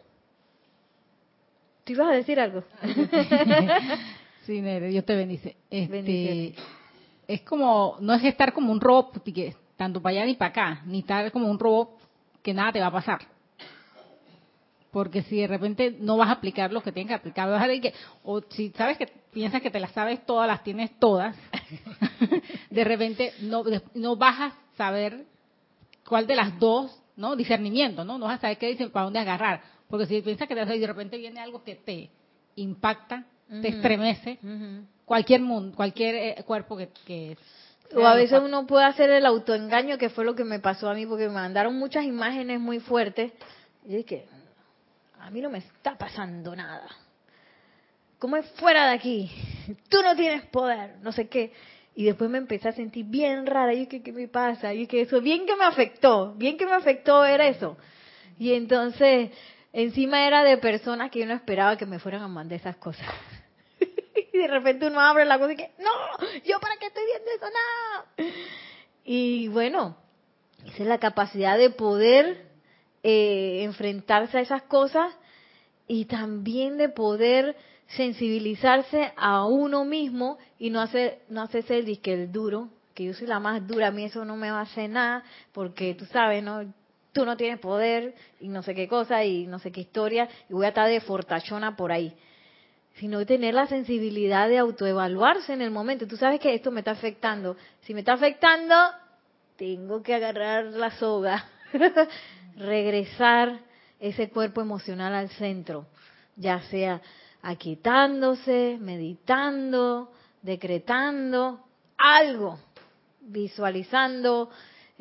¿Tú 1.90 1.94
ibas 1.94 2.10
a 2.10 2.14
decir 2.18 2.40
algo? 2.40 2.64
sí, 4.46 4.62
Nere, 4.62 4.90
Dios 4.90 5.04
te 5.06 5.16
bendice. 5.16 5.56
Este, 5.72 6.54
es 7.28 7.42
como, 7.42 7.98
no 8.00 8.14
es 8.14 8.24
estar 8.26 8.54
como 8.54 8.72
un 8.72 8.80
robot, 8.80 9.24
que 9.24 9.56
tanto 9.76 10.00
para 10.00 10.18
allá 10.18 10.26
ni 10.28 10.36
para 10.36 10.52
acá, 10.52 10.82
ni 10.86 11.00
estar 11.00 11.32
como 11.32 11.50
un 11.50 11.58
robot 11.58 11.98
que 12.44 12.54
nada 12.54 12.74
te 12.74 12.80
va 12.80 12.86
a 12.86 12.92
pasar. 12.92 13.22
Porque 14.92 15.24
si 15.24 15.38
de 15.38 15.48
repente 15.48 15.98
no 16.00 16.16
vas 16.16 16.30
a 16.30 16.34
aplicar 16.34 16.72
lo 16.72 16.84
que 16.84 16.92
tienes 16.92 17.08
que 17.08 17.16
aplicar, 17.16 17.50
vas 17.50 17.64
a 17.64 17.68
decir 17.68 17.82
que, 17.82 17.94
o 18.24 18.40
si 18.50 18.70
sabes 18.78 18.96
que 19.00 19.08
piensas 19.34 19.60
que 19.60 19.72
te 19.72 19.80
las 19.80 19.92
sabes 19.92 20.24
todas, 20.28 20.48
las 20.48 20.64
tienes 20.64 20.92
todas, 21.00 21.36
de 22.70 22.84
repente 22.84 23.34
no, 23.42 23.64
no 23.96 24.16
vas 24.16 24.40
a 24.40 24.54
saber 24.78 25.26
cuál 26.08 26.28
de 26.28 26.36
las 26.36 26.60
dos, 26.60 26.96
¿no? 27.16 27.36
Discernimiento, 27.36 28.06
¿no? 28.06 28.20
No 28.20 28.28
vas 28.28 28.38
a 28.38 28.42
saber 28.42 28.60
qué 28.60 28.68
dicen, 28.68 28.92
para 28.92 29.06
dónde 29.06 29.18
agarrar. 29.18 29.79
Porque 29.90 30.06
si 30.06 30.22
piensas 30.22 30.48
que 30.48 30.56
te 30.56 30.76
y 30.76 30.80
de 30.80 30.88
repente 30.88 31.18
viene 31.18 31.40
algo 31.40 31.64
que 31.64 31.76
te 31.76 32.10
impacta, 32.56 33.26
te 33.62 33.70
estremece, 33.70 34.38
cualquier 35.06 35.42
mundo, 35.42 35.76
cualquier 35.76 36.16
eh, 36.16 36.44
cuerpo 36.46 36.78
que, 36.78 36.90
que 37.06 37.36
o 37.96 38.06
a 38.06 38.16
veces 38.16 38.40
uno 38.40 38.68
puede 38.68 38.86
hacer 38.86 39.10
el 39.10 39.26
autoengaño, 39.26 39.98
que 39.98 40.10
fue 40.10 40.24
lo 40.24 40.36
que 40.36 40.44
me 40.44 40.60
pasó 40.60 40.90
a 40.90 40.94
mí, 40.94 41.06
porque 41.06 41.28
me 41.28 41.34
mandaron 41.34 41.76
muchas 41.76 42.06
imágenes 42.06 42.60
muy 42.60 42.80
fuertes. 42.80 43.32
Y 43.86 43.96
dije, 43.96 44.26
a 45.20 45.32
mí 45.32 45.42
no 45.42 45.50
me 45.50 45.60
está 45.60 45.98
pasando 45.98 46.56
nada. 46.56 46.88
¿Cómo 48.20 48.38
es 48.38 48.46
fuera 48.52 48.88
de 48.90 48.94
aquí? 48.94 49.32
Tú 49.90 50.02
no 50.04 50.16
tienes 50.16 50.46
poder, 50.48 50.98
no 51.02 51.12
sé 51.12 51.28
qué. 51.28 51.52
Y 51.96 52.06
después 52.06 52.30
me 52.30 52.38
empecé 52.38 52.70
a 52.70 52.74
sentir 52.74 53.06
bien 53.06 53.46
rara. 53.46 53.74
Y 53.74 53.88
que, 53.88 54.04
¿qué 54.04 54.12
me 54.12 54.28
pasa? 54.28 54.74
Y 54.74 54.86
que 54.86 55.02
eso, 55.02 55.20
bien 55.22 55.46
que 55.48 55.56
me 55.56 55.66
afectó, 55.66 56.34
bien 56.36 56.58
que 56.58 56.66
me 56.66 56.74
afectó 56.74 57.22
ver 57.22 57.42
eso. 57.42 57.76
Y 58.38 58.54
entonces, 58.54 59.32
encima 59.74 60.26
era 60.26 60.44
de 60.44 60.58
personas 60.58 61.12
que 61.12 61.20
yo 61.20 61.26
no 61.26 61.34
esperaba 61.34 61.78
que 61.78 61.86
me 61.86 62.00
fueran 62.00 62.24
a 62.24 62.28
mandar 62.28 62.60
esas 62.60 62.78
cosas. 62.78 63.08
y 64.34 64.38
de 64.38 64.48
repente 64.48 64.88
uno 64.88 65.00
abre 65.00 65.26
la 65.26 65.40
cosa 65.40 65.54
y 65.54 65.58
que, 65.58 65.72
no, 65.80 65.92
yo 66.46 66.60
para 66.60 66.78
qué 66.78 66.88
estoy 66.88 67.04
viendo 67.06 67.32
eso, 67.36 67.46
no. 67.48 68.26
Y 69.04 69.48
bueno, 69.48 69.98
esa 70.66 70.84
es 70.84 70.90
la 70.90 71.00
capacidad 71.00 71.58
de 71.58 71.70
poder 71.70 72.46
eh, 73.04 73.64
enfrentarse 73.64 74.38
a 74.38 74.42
esas 74.42 74.64
cosas 74.64 75.14
y 75.88 76.06
también 76.06 76.78
de 76.78 76.90
poder 76.90 77.56
sensibilizarse 77.88 79.14
a 79.18 79.46
uno 79.46 79.86
mismo 79.86 80.38
y 80.60 80.70
no 80.70 80.80
hacer 80.80 81.24
no 81.30 81.42
hacerse 81.42 81.80
el 81.80 81.86
disque 81.86 82.14
el 82.14 82.32
duro 82.32 82.70
que 82.94 83.06
yo 83.06 83.14
soy 83.14 83.26
la 83.26 83.40
más 83.40 83.66
dura 83.66 83.88
a 83.88 83.92
mí 83.92 84.04
eso 84.04 84.26
no 84.26 84.36
me 84.36 84.52
va 84.52 84.60
a 84.60 84.64
hacer 84.64 84.90
nada 84.90 85.24
porque 85.54 85.96
tú 85.96 86.06
sabes 86.06 86.44
no 86.44 86.72
tú 87.20 87.26
no 87.26 87.36
tienes 87.36 87.60
poder 87.60 88.16
y 88.40 88.48
no 88.48 88.64
sé 88.64 88.74
qué 88.74 88.88
cosa 88.88 89.26
y 89.26 89.46
no 89.46 89.60
sé 89.60 89.74
qué 89.74 89.82
historia 89.82 90.30
y 90.48 90.54
voy 90.54 90.66
a 90.66 90.70
estar 90.70 90.88
de 90.88 91.02
fortachona 91.02 91.76
por 91.76 91.92
ahí. 91.92 92.16
Sino 92.96 93.26
tener 93.26 93.54
la 93.54 93.68
sensibilidad 93.68 94.48
de 94.48 94.58
autoevaluarse 94.58 95.52
en 95.52 95.62
el 95.62 95.70
momento. 95.70 96.08
Tú 96.08 96.16
sabes 96.16 96.40
que 96.40 96.56
esto 96.56 96.72
me 96.72 96.80
está 96.80 96.92
afectando. 96.92 97.58
Si 97.82 97.94
me 97.94 98.00
está 98.00 98.14
afectando 98.14 98.74
tengo 99.58 100.02
que 100.02 100.16
agarrar 100.16 100.64
la 100.68 100.92
soga 100.92 101.46
regresar 102.56 103.60
ese 104.00 104.30
cuerpo 104.30 104.62
emocional 104.62 105.14
al 105.14 105.28
centro. 105.32 105.88
Ya 106.38 106.62
sea 106.70 107.02
aquietándose, 107.42 108.78
meditando, 108.80 110.14
decretando, 110.42 111.66
algo, 111.98 112.60
visualizando, 113.20 114.50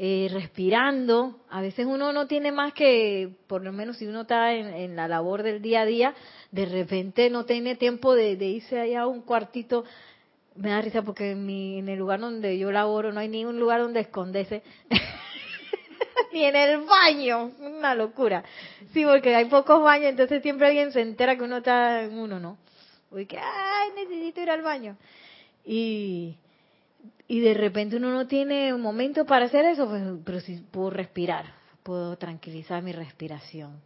eh, 0.00 0.28
respirando. 0.33 1.40
A 1.50 1.61
veces 1.61 1.85
uno 1.85 2.12
no 2.12 2.28
tiene 2.28 2.52
más 2.52 2.73
que, 2.73 3.31
por 3.49 3.64
lo 3.64 3.73
menos 3.73 3.97
si 3.97 4.07
uno 4.07 4.21
está 4.21 4.55
en, 4.55 4.95
la 4.95 5.09
labor 5.09 5.43
del 5.43 5.61
día 5.61 5.81
a 5.81 5.87
día, 5.87 6.14
de 6.52 6.67
repente 6.67 7.28
no 7.31 7.45
tiene 7.45 7.75
tiempo 7.75 8.14
de, 8.14 8.33
irse 8.35 8.78
allá 8.78 9.02
a 9.02 9.07
un 9.09 9.23
cuartito. 9.23 9.85
Me 10.55 10.71
da 10.71 10.81
risa 10.81 11.02
porque 11.02 11.33
en, 11.33 11.45
mi, 11.45 11.81
en 11.81 11.88
el 11.88 11.99
lugar 11.99 12.21
donde 12.21 12.57
yo 12.59 12.71
laboro 12.71 13.12
no 13.12 13.19
hay 13.19 13.28
ningún 13.28 13.59
lugar 13.59 13.81
donde 13.81 14.00
esconderse. 14.00 14.62
ni 16.33 16.45
en 16.45 16.55
el 16.55 16.83
baño, 16.83 17.50
una 17.59 17.97
locura. 17.97 18.45
Sí, 18.93 19.05
porque 19.05 19.35
hay 19.35 19.47
pocos 19.47 19.83
baños, 19.83 20.11
entonces 20.11 20.43
siempre 20.43 20.69
alguien 20.69 20.93
se 20.93 21.00
entera 21.00 21.37
que 21.37 21.43
uno 21.43 21.57
está 21.57 22.05
en 22.05 22.17
uno, 22.17 22.38
¿no? 22.38 22.57
Uy, 23.11 23.26
que, 23.26 23.38
ay, 23.38 23.90
necesito 23.97 24.43
ir 24.43 24.50
al 24.50 24.62
baño. 24.62 24.97
Y, 25.64 26.37
y 27.26 27.40
de 27.40 27.55
repente 27.55 27.97
uno 27.97 28.11
no 28.11 28.26
tiene 28.26 28.73
un 28.73 28.81
momento 28.81 29.25
para 29.25 29.47
hacer 29.47 29.64
eso, 29.67 29.88
pues, 29.88 30.02
pero 30.25 30.40
si 30.40 30.57
puedo 30.57 30.90
respirar, 30.90 31.47
puedo 31.83 32.17
tranquilizar 32.17 32.83
mi 32.83 32.93
respiración, 32.93 33.81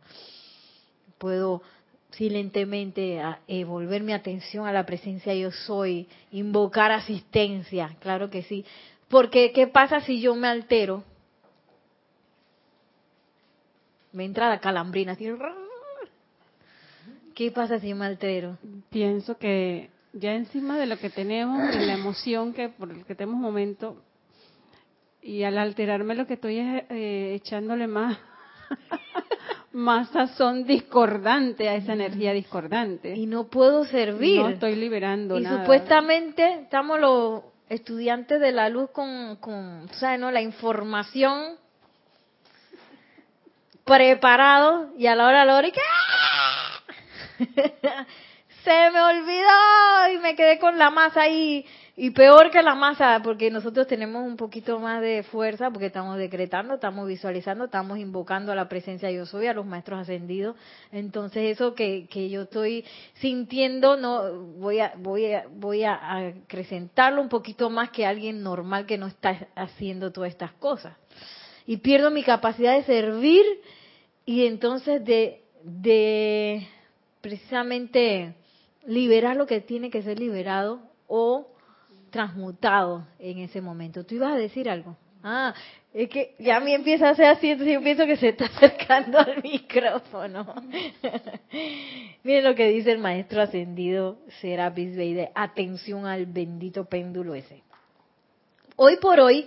puedo 1.18 1.62
silentemente 2.10 3.20
eh, 3.48 3.64
volver 3.64 4.02
mi 4.02 4.12
atención 4.12 4.66
a 4.66 4.72
la 4.72 4.84
presencia 4.84 5.34
yo 5.34 5.50
soy, 5.50 6.08
invocar 6.30 6.92
asistencia, 6.92 7.96
claro 8.00 8.30
que 8.30 8.42
sí. 8.42 8.64
Porque, 9.08 9.52
¿qué 9.52 9.66
pasa 9.66 10.00
si 10.00 10.20
yo 10.20 10.34
me 10.34 10.48
altero? 10.48 11.04
me 14.12 14.24
entra 14.24 14.48
la 14.48 14.60
calambrina. 14.60 15.16
¿Qué 17.34 17.50
pasa 17.50 17.80
si 17.80 17.92
me 17.94 18.06
altero? 18.06 18.58
Pienso 18.90 19.38
que 19.38 19.90
ya 20.12 20.34
encima 20.34 20.78
de 20.78 20.86
lo 20.86 20.98
que 20.98 21.10
tenemos, 21.10 21.74
de 21.74 21.86
la 21.86 21.94
emoción 21.94 22.52
que 22.52 22.68
por 22.68 22.90
el 22.90 23.04
que 23.04 23.14
tenemos 23.14 23.40
momento, 23.40 24.02
y 25.22 25.44
al 25.44 25.58
alterarme 25.58 26.14
lo 26.14 26.26
que 26.26 26.34
estoy 26.34 26.58
es 26.58 26.84
eh, 26.90 27.34
echándole 27.34 27.86
más 27.86 28.18
más 29.72 30.10
sazón 30.10 30.64
discordante 30.64 31.68
a 31.68 31.76
esa 31.76 31.94
energía 31.94 32.32
discordante. 32.32 33.14
Y 33.14 33.26
no 33.26 33.44
puedo 33.48 33.84
servir. 33.84 34.40
No 34.40 34.48
estoy 34.48 34.76
liberando 34.76 35.38
y 35.38 35.46
supuestamente 35.46 36.60
estamos 36.62 37.00
los 37.00 37.42
estudiantes 37.68 38.40
de 38.40 38.52
la 38.52 38.68
luz 38.68 38.90
con, 38.90 39.36
con 39.36 39.88
¿sabes, 39.94 40.20
no? 40.20 40.30
La 40.30 40.42
información 40.42 41.56
preparado 43.84 44.90
y 44.98 45.06
a 45.06 45.16
la 45.16 45.26
hora 45.26 45.42
a 45.42 45.44
la 45.44 45.56
hora 45.56 45.68
y 45.68 45.72
que 45.72 45.80
¡ah! 45.80 46.82
se 48.64 48.90
me 48.90 49.00
olvidó 49.00 50.14
y 50.14 50.18
me 50.18 50.36
quedé 50.36 50.58
con 50.58 50.78
la 50.78 50.90
masa 50.90 51.22
ahí 51.22 51.64
y 51.96 52.10
peor 52.10 52.50
que 52.50 52.62
la 52.62 52.74
masa 52.74 53.20
porque 53.22 53.50
nosotros 53.50 53.86
tenemos 53.86 54.24
un 54.24 54.36
poquito 54.36 54.78
más 54.78 55.02
de 55.02 55.24
fuerza 55.24 55.70
porque 55.70 55.86
estamos 55.86 56.16
decretando, 56.16 56.74
estamos 56.74 57.06
visualizando, 57.06 57.64
estamos 57.64 57.98
invocando 57.98 58.52
a 58.52 58.54
la 58.54 58.68
presencia 58.68 59.08
de 59.08 59.16
yo 59.16 59.26
soy, 59.26 59.46
a 59.46 59.52
los 59.52 59.66
maestros 59.66 60.00
ascendidos. 60.00 60.56
Entonces 60.90 61.52
eso 61.52 61.74
que, 61.74 62.06
que 62.08 62.30
yo 62.30 62.42
estoy 62.42 62.84
sintiendo 63.14 63.96
no 63.96 64.32
voy 64.58 64.80
a 64.80 64.94
voy 64.96 65.32
a 65.32 65.44
voy 65.50 65.84
a 65.84 66.16
acrecentarlo 66.16 67.20
un 67.20 67.28
poquito 67.28 67.68
más 67.68 67.90
que 67.90 68.06
alguien 68.06 68.42
normal 68.42 68.86
que 68.86 68.96
no 68.96 69.08
está 69.08 69.48
haciendo 69.56 70.12
todas 70.12 70.30
estas 70.30 70.52
cosas 70.52 70.96
y 71.66 71.78
pierdo 71.78 72.10
mi 72.10 72.22
capacidad 72.22 72.74
de 72.74 72.84
servir 72.84 73.44
y 74.24 74.46
entonces 74.46 75.04
de, 75.04 75.42
de 75.62 76.66
precisamente 77.20 78.34
liberar 78.86 79.36
lo 79.36 79.46
que 79.46 79.60
tiene 79.60 79.90
que 79.90 80.02
ser 80.02 80.18
liberado 80.18 80.80
o 81.06 81.48
transmutado 82.10 83.06
en 83.18 83.38
ese 83.38 83.60
momento. 83.60 84.04
¿Tú 84.04 84.16
ibas 84.16 84.32
a 84.32 84.36
decir 84.36 84.68
algo? 84.68 84.96
Ah, 85.22 85.54
es 85.94 86.08
que 86.08 86.34
ya 86.38 86.56
a 86.56 86.60
mí 86.60 86.72
empieza 86.72 87.08
a 87.08 87.14
ser 87.14 87.26
así, 87.26 87.50
entonces 87.50 87.74
yo 87.74 87.82
pienso 87.82 88.06
que 88.06 88.16
se 88.16 88.30
está 88.30 88.44
acercando 88.56 89.18
al 89.18 89.42
micrófono. 89.42 90.54
Miren 92.24 92.44
lo 92.44 92.54
que 92.54 92.68
dice 92.68 92.92
el 92.92 92.98
maestro 92.98 93.42
ascendido 93.42 94.18
Serapis 94.40 94.94
de 94.96 95.30
atención 95.34 96.06
al 96.06 96.26
bendito 96.26 96.84
péndulo 96.86 97.34
ese. 97.34 97.62
Hoy 98.76 98.96
por 98.96 99.20
hoy, 99.20 99.46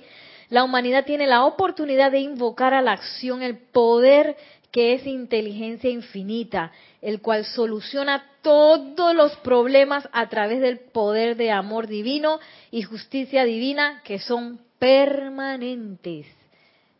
la 0.56 0.64
humanidad 0.64 1.04
tiene 1.04 1.28
la 1.28 1.44
oportunidad 1.44 2.14
de 2.14 2.20
invocar 2.20 2.74
a 2.74 2.82
la 2.82 2.94
acción 2.94 3.42
el 3.44 3.58
poder 3.58 4.38
que 4.72 4.94
es 4.94 5.06
inteligencia 5.06 5.90
infinita, 5.90 6.72
el 7.02 7.20
cual 7.22 7.44
soluciona 7.44 8.26
todos 8.42 9.14
los 9.14 9.36
problemas 9.40 10.08
a 10.14 10.30
través 10.30 10.62
del 10.62 10.80
poder 10.80 11.36
de 11.36 11.52
amor 11.52 11.88
divino 11.88 12.40
y 12.72 12.84
justicia 12.84 13.44
divina 13.44 14.02
que 14.06 14.18
son 14.20 14.62
permanentes. 14.80 16.26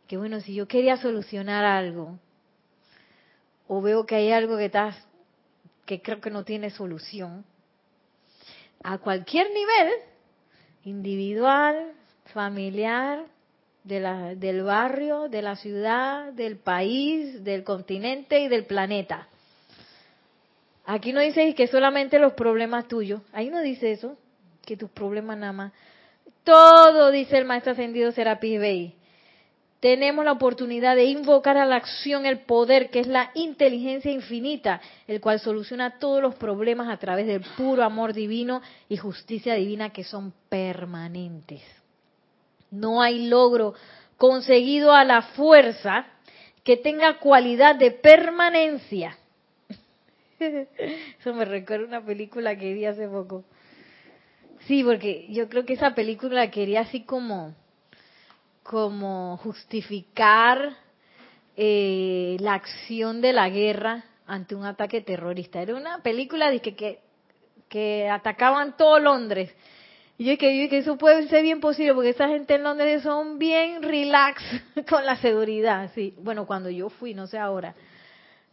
que 0.06 0.18
bueno, 0.18 0.42
si 0.42 0.54
yo 0.54 0.68
quería 0.68 0.98
solucionar 0.98 1.64
algo, 1.64 2.18
o 3.68 3.80
veo 3.80 4.04
que 4.04 4.16
hay 4.16 4.32
algo 4.32 4.58
que 4.58 4.66
está, 4.66 4.94
que 5.86 6.02
creo 6.02 6.20
que 6.20 6.28
no 6.28 6.44
tiene 6.44 6.68
solución, 6.68 7.46
a 8.84 8.98
cualquier 8.98 9.48
nivel, 9.50 9.92
individual, 10.84 11.94
familiar, 12.34 13.24
de 13.86 14.00
la, 14.00 14.34
del 14.34 14.64
barrio, 14.64 15.28
de 15.28 15.42
la 15.42 15.54
ciudad, 15.54 16.32
del 16.32 16.56
país, 16.56 17.44
del 17.44 17.62
continente 17.62 18.40
y 18.40 18.48
del 18.48 18.64
planeta. 18.64 19.28
Aquí 20.84 21.12
no 21.12 21.20
dice 21.20 21.54
que 21.54 21.68
solamente 21.68 22.18
los 22.18 22.32
problemas 22.32 22.88
tuyos. 22.88 23.22
Ahí 23.32 23.48
no 23.48 23.60
dice 23.60 23.92
eso, 23.92 24.16
que 24.64 24.76
tus 24.76 24.90
problemas 24.90 25.38
nada 25.38 25.52
más. 25.52 25.72
Todo, 26.42 27.12
dice 27.12 27.38
el 27.38 27.44
maestro 27.44 27.72
ascendido 27.72 28.10
Serapis 28.10 28.58
Bey. 28.58 28.94
Tenemos 29.78 30.24
la 30.24 30.32
oportunidad 30.32 30.96
de 30.96 31.04
invocar 31.04 31.56
a 31.56 31.66
la 31.66 31.76
acción 31.76 32.26
el 32.26 32.40
poder 32.40 32.90
que 32.90 33.00
es 33.00 33.06
la 33.06 33.30
inteligencia 33.34 34.10
infinita, 34.10 34.80
el 35.06 35.20
cual 35.20 35.38
soluciona 35.38 35.98
todos 35.98 36.20
los 36.20 36.34
problemas 36.34 36.88
a 36.88 36.96
través 36.96 37.28
del 37.28 37.42
puro 37.56 37.84
amor 37.84 38.12
divino 38.12 38.62
y 38.88 38.96
justicia 38.96 39.54
divina 39.54 39.90
que 39.90 40.02
son 40.02 40.32
permanentes. 40.48 41.62
No 42.78 43.02
hay 43.02 43.26
logro 43.26 43.74
conseguido 44.16 44.92
a 44.92 45.04
la 45.04 45.22
fuerza 45.22 46.06
que 46.64 46.76
tenga 46.76 47.18
cualidad 47.18 47.76
de 47.76 47.90
permanencia 47.90 49.16
Eso 50.38 51.34
me 51.34 51.44
recuerda 51.44 51.86
una 51.86 52.04
película 52.04 52.56
que 52.56 52.74
vi 52.74 52.84
hace 52.84 53.08
poco. 53.08 53.44
Sí, 54.66 54.82
porque 54.82 55.26
yo 55.30 55.48
creo 55.48 55.64
que 55.64 55.74
esa 55.74 55.94
película 55.94 56.50
quería 56.50 56.80
así 56.80 57.02
como, 57.02 57.54
como 58.62 59.36
justificar 59.38 60.76
eh, 61.56 62.36
la 62.40 62.54
acción 62.54 63.20
de 63.20 63.32
la 63.32 63.48
guerra 63.48 64.04
ante 64.26 64.54
un 64.54 64.64
ataque 64.64 65.00
terrorista. 65.00 65.62
Era 65.62 65.76
una 65.76 66.02
película 66.02 66.50
de 66.50 66.60
que, 66.60 66.74
que, 66.74 66.98
que 67.68 68.08
atacaban 68.08 68.76
todo 68.76 68.98
Londres. 68.98 69.54
Y 70.18 70.24
yo 70.24 70.38
que, 70.38 70.68
que 70.68 70.78
eso 70.78 70.96
puede 70.96 71.28
ser 71.28 71.42
bien 71.42 71.60
posible, 71.60 71.94
porque 71.94 72.10
esa 72.10 72.28
gente 72.28 72.54
en 72.54 72.62
Londres 72.62 73.02
son 73.02 73.38
bien 73.38 73.82
relax 73.82 74.42
con 74.88 75.04
la 75.04 75.16
seguridad. 75.16 75.90
Sí, 75.94 76.14
bueno, 76.18 76.46
cuando 76.46 76.70
yo 76.70 76.88
fui, 76.88 77.14
no 77.14 77.26
sé 77.26 77.38
ahora 77.38 77.74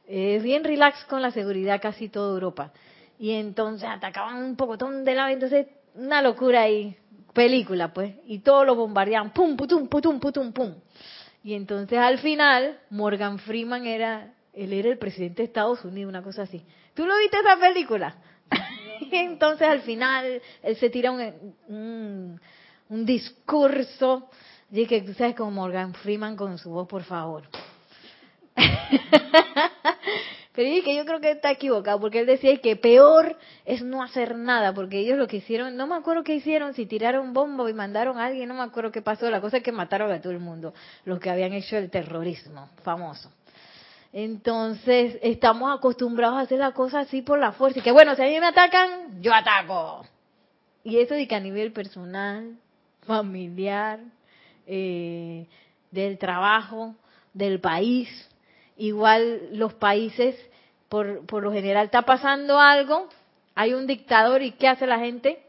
es 0.07 0.43
bien 0.43 0.63
relax 0.63 1.05
con 1.05 1.21
la 1.21 1.31
seguridad 1.31 1.81
casi 1.81 2.09
toda 2.09 2.33
Europa. 2.33 2.71
Y 3.19 3.31
entonces 3.31 3.87
atacaban 3.89 4.43
un 4.43 4.55
pocotón 4.55 5.03
de 5.05 5.15
lado, 5.15 5.29
entonces 5.29 5.67
una 5.95 6.21
locura 6.21 6.63
ahí, 6.63 6.97
película 7.33 7.93
pues, 7.93 8.15
y 8.25 8.39
todo 8.39 8.65
lo 8.65 8.75
bombardeaban, 8.75 9.31
pum, 9.31 9.55
putum, 9.55 9.87
putum, 9.87 10.19
putum, 10.19 10.51
pum. 10.51 10.73
Y 11.43 11.53
entonces 11.53 11.99
al 11.99 12.19
final 12.19 12.79
Morgan 12.89 13.39
Freeman 13.39 13.85
era, 13.85 14.33
él 14.53 14.73
era 14.73 14.89
el 14.89 14.97
presidente 14.97 15.41
de 15.41 15.47
Estados 15.47 15.83
Unidos, 15.85 16.09
una 16.09 16.23
cosa 16.23 16.43
así. 16.43 16.65
¿Tú 16.93 17.05
lo 17.05 17.17
viste 17.17 17.37
esa 17.37 17.57
película? 17.57 18.15
Y 18.99 19.15
entonces 19.15 19.67
al 19.67 19.81
final 19.81 20.41
él 20.61 20.75
se 20.77 20.89
tira 20.89 21.11
un, 21.11 21.21
un, 21.67 22.41
un 22.89 23.05
discurso, 23.05 24.29
y 24.71 24.87
que 24.87 25.01
tú 25.01 25.13
sabes 25.13 25.35
como 25.35 25.51
Morgan 25.51 25.93
Freeman 25.93 26.35
con 26.35 26.57
su 26.57 26.71
voz, 26.71 26.87
por 26.87 27.03
favor. 27.03 27.43
Pero 30.55 30.83
que 30.83 30.95
yo 30.95 31.05
creo 31.05 31.19
que 31.19 31.31
está 31.31 31.49
equivocado, 31.51 31.99
porque 31.99 32.19
él 32.19 32.27
decía 32.27 32.55
que 32.57 32.75
peor 32.75 33.35
es 33.65 33.81
no 33.81 34.03
hacer 34.03 34.35
nada, 34.35 34.73
porque 34.73 34.99
ellos 34.99 35.17
lo 35.17 35.27
que 35.27 35.37
hicieron, 35.37 35.75
no 35.75 35.87
me 35.87 35.95
acuerdo 35.95 36.23
qué 36.23 36.35
hicieron, 36.35 36.75
si 36.75 36.85
tiraron 36.85 37.33
bombo 37.33 37.67
y 37.69 37.73
mandaron 37.73 38.19
a 38.19 38.25
alguien, 38.25 38.49
no 38.49 38.53
me 38.53 38.61
acuerdo 38.61 38.91
qué 38.91 39.01
pasó, 39.01 39.31
la 39.31 39.41
cosa 39.41 39.57
es 39.57 39.63
que 39.63 39.71
mataron 39.71 40.11
a 40.11 40.21
todo 40.21 40.31
el 40.31 40.39
mundo, 40.39 40.73
los 41.05 41.19
que 41.19 41.31
habían 41.31 41.53
hecho 41.53 41.77
el 41.77 41.89
terrorismo 41.89 42.69
famoso. 42.83 43.31
Entonces, 44.13 45.17
estamos 45.23 45.75
acostumbrados 45.75 46.37
a 46.37 46.41
hacer 46.41 46.59
la 46.59 46.71
cosa 46.71 46.99
así 46.99 47.23
por 47.23 47.39
la 47.39 47.51
fuerza, 47.51 47.79
y 47.79 47.81
que 47.81 47.91
bueno, 47.91 48.15
si 48.15 48.21
a 48.21 48.25
mí 48.25 48.39
me 48.39 48.45
atacan, 48.45 49.21
yo 49.23 49.33
ataco. 49.33 50.05
Y 50.83 50.99
eso 50.99 51.15
de 51.15 51.27
que 51.27 51.33
a 51.33 51.39
nivel 51.39 51.73
personal, 51.73 52.55
familiar, 53.07 53.99
eh, 54.67 55.47
del 55.89 56.19
trabajo, 56.19 56.93
del 57.33 57.59
país, 57.59 58.07
igual 58.77 59.57
los 59.57 59.73
países, 59.73 60.35
por, 60.89 61.25
por 61.25 61.41
lo 61.41 61.51
general 61.51 61.85
está 61.85 62.03
pasando 62.03 62.59
algo, 62.59 63.09
hay 63.55 63.73
un 63.73 63.87
dictador 63.87 64.43
y 64.43 64.51
¿qué 64.51 64.67
hace 64.67 64.85
la 64.85 64.99
gente? 64.99 65.41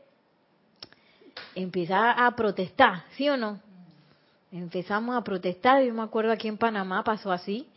Empieza 1.55 2.13
a 2.13 2.35
protestar, 2.35 3.05
¿sí 3.11 3.29
o 3.29 3.37
no? 3.37 3.61
Empezamos 4.51 5.17
a 5.17 5.23
protestar, 5.23 5.83
yo 5.83 5.93
me 5.93 6.03
acuerdo 6.03 6.33
aquí 6.33 6.49
en 6.49 6.57
Panamá 6.57 7.05
pasó 7.05 7.31
así, 7.31 7.69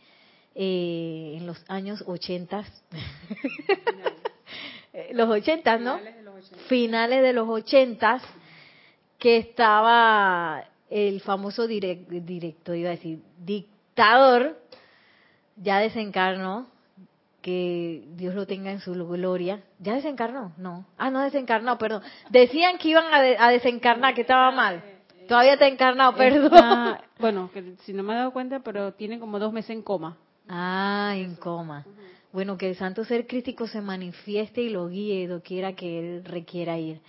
eh, 0.60 1.34
en 1.36 1.46
los 1.46 1.64
años 1.68 2.02
80, 2.04 2.64
los 5.12 5.28
80, 5.28 5.78
¿no? 5.78 6.00
Finales 6.66 7.22
de 7.22 7.32
los 7.32 7.48
80, 7.48 8.20
que 9.18 9.36
estaba 9.36 10.64
el 10.90 11.20
famoso 11.20 11.68
directo, 11.68 12.74
iba 12.74 12.88
a 12.88 12.92
decir, 12.92 13.20
dictador 13.38 14.60
ya 15.54 15.78
desencarnó, 15.78 16.66
que 17.40 18.02
Dios 18.16 18.34
lo 18.34 18.48
tenga 18.48 18.72
en 18.72 18.80
su 18.80 18.94
gloria. 18.94 19.62
¿Ya 19.78 19.94
desencarnó? 19.94 20.54
No. 20.56 20.86
Ah, 20.98 21.08
no 21.08 21.22
desencarnó, 21.22 21.78
perdón. 21.78 22.02
Decían 22.30 22.78
que 22.78 22.88
iban 22.88 23.14
a, 23.14 23.50
desencarnar, 23.50 24.14
que 24.14 24.22
estaba 24.22 24.50
mal. 24.50 24.82
Todavía 25.28 25.52
está 25.52 25.68
encarnado, 25.68 26.16
perdón. 26.16 26.98
bueno, 27.20 27.48
que 27.52 27.76
si 27.84 27.92
no 27.92 28.02
me 28.02 28.14
he 28.14 28.16
dado 28.16 28.32
cuenta, 28.32 28.58
pero 28.58 28.92
tiene 28.94 29.20
como 29.20 29.38
dos 29.38 29.52
meses 29.52 29.70
en 29.70 29.82
coma. 29.82 30.16
Ah, 30.48 31.14
en 31.16 31.36
coma. 31.36 31.84
Bueno, 32.32 32.56
que 32.58 32.68
el 32.68 32.76
santo 32.76 33.04
ser 33.04 33.26
crítico 33.26 33.66
se 33.66 33.80
manifieste 33.80 34.62
y 34.62 34.68
lo 34.68 34.88
guíe 34.88 35.28
doquiera 35.28 35.74
que 35.74 35.98
él 35.98 36.24
requiera 36.24 36.78
ir. 36.78 37.00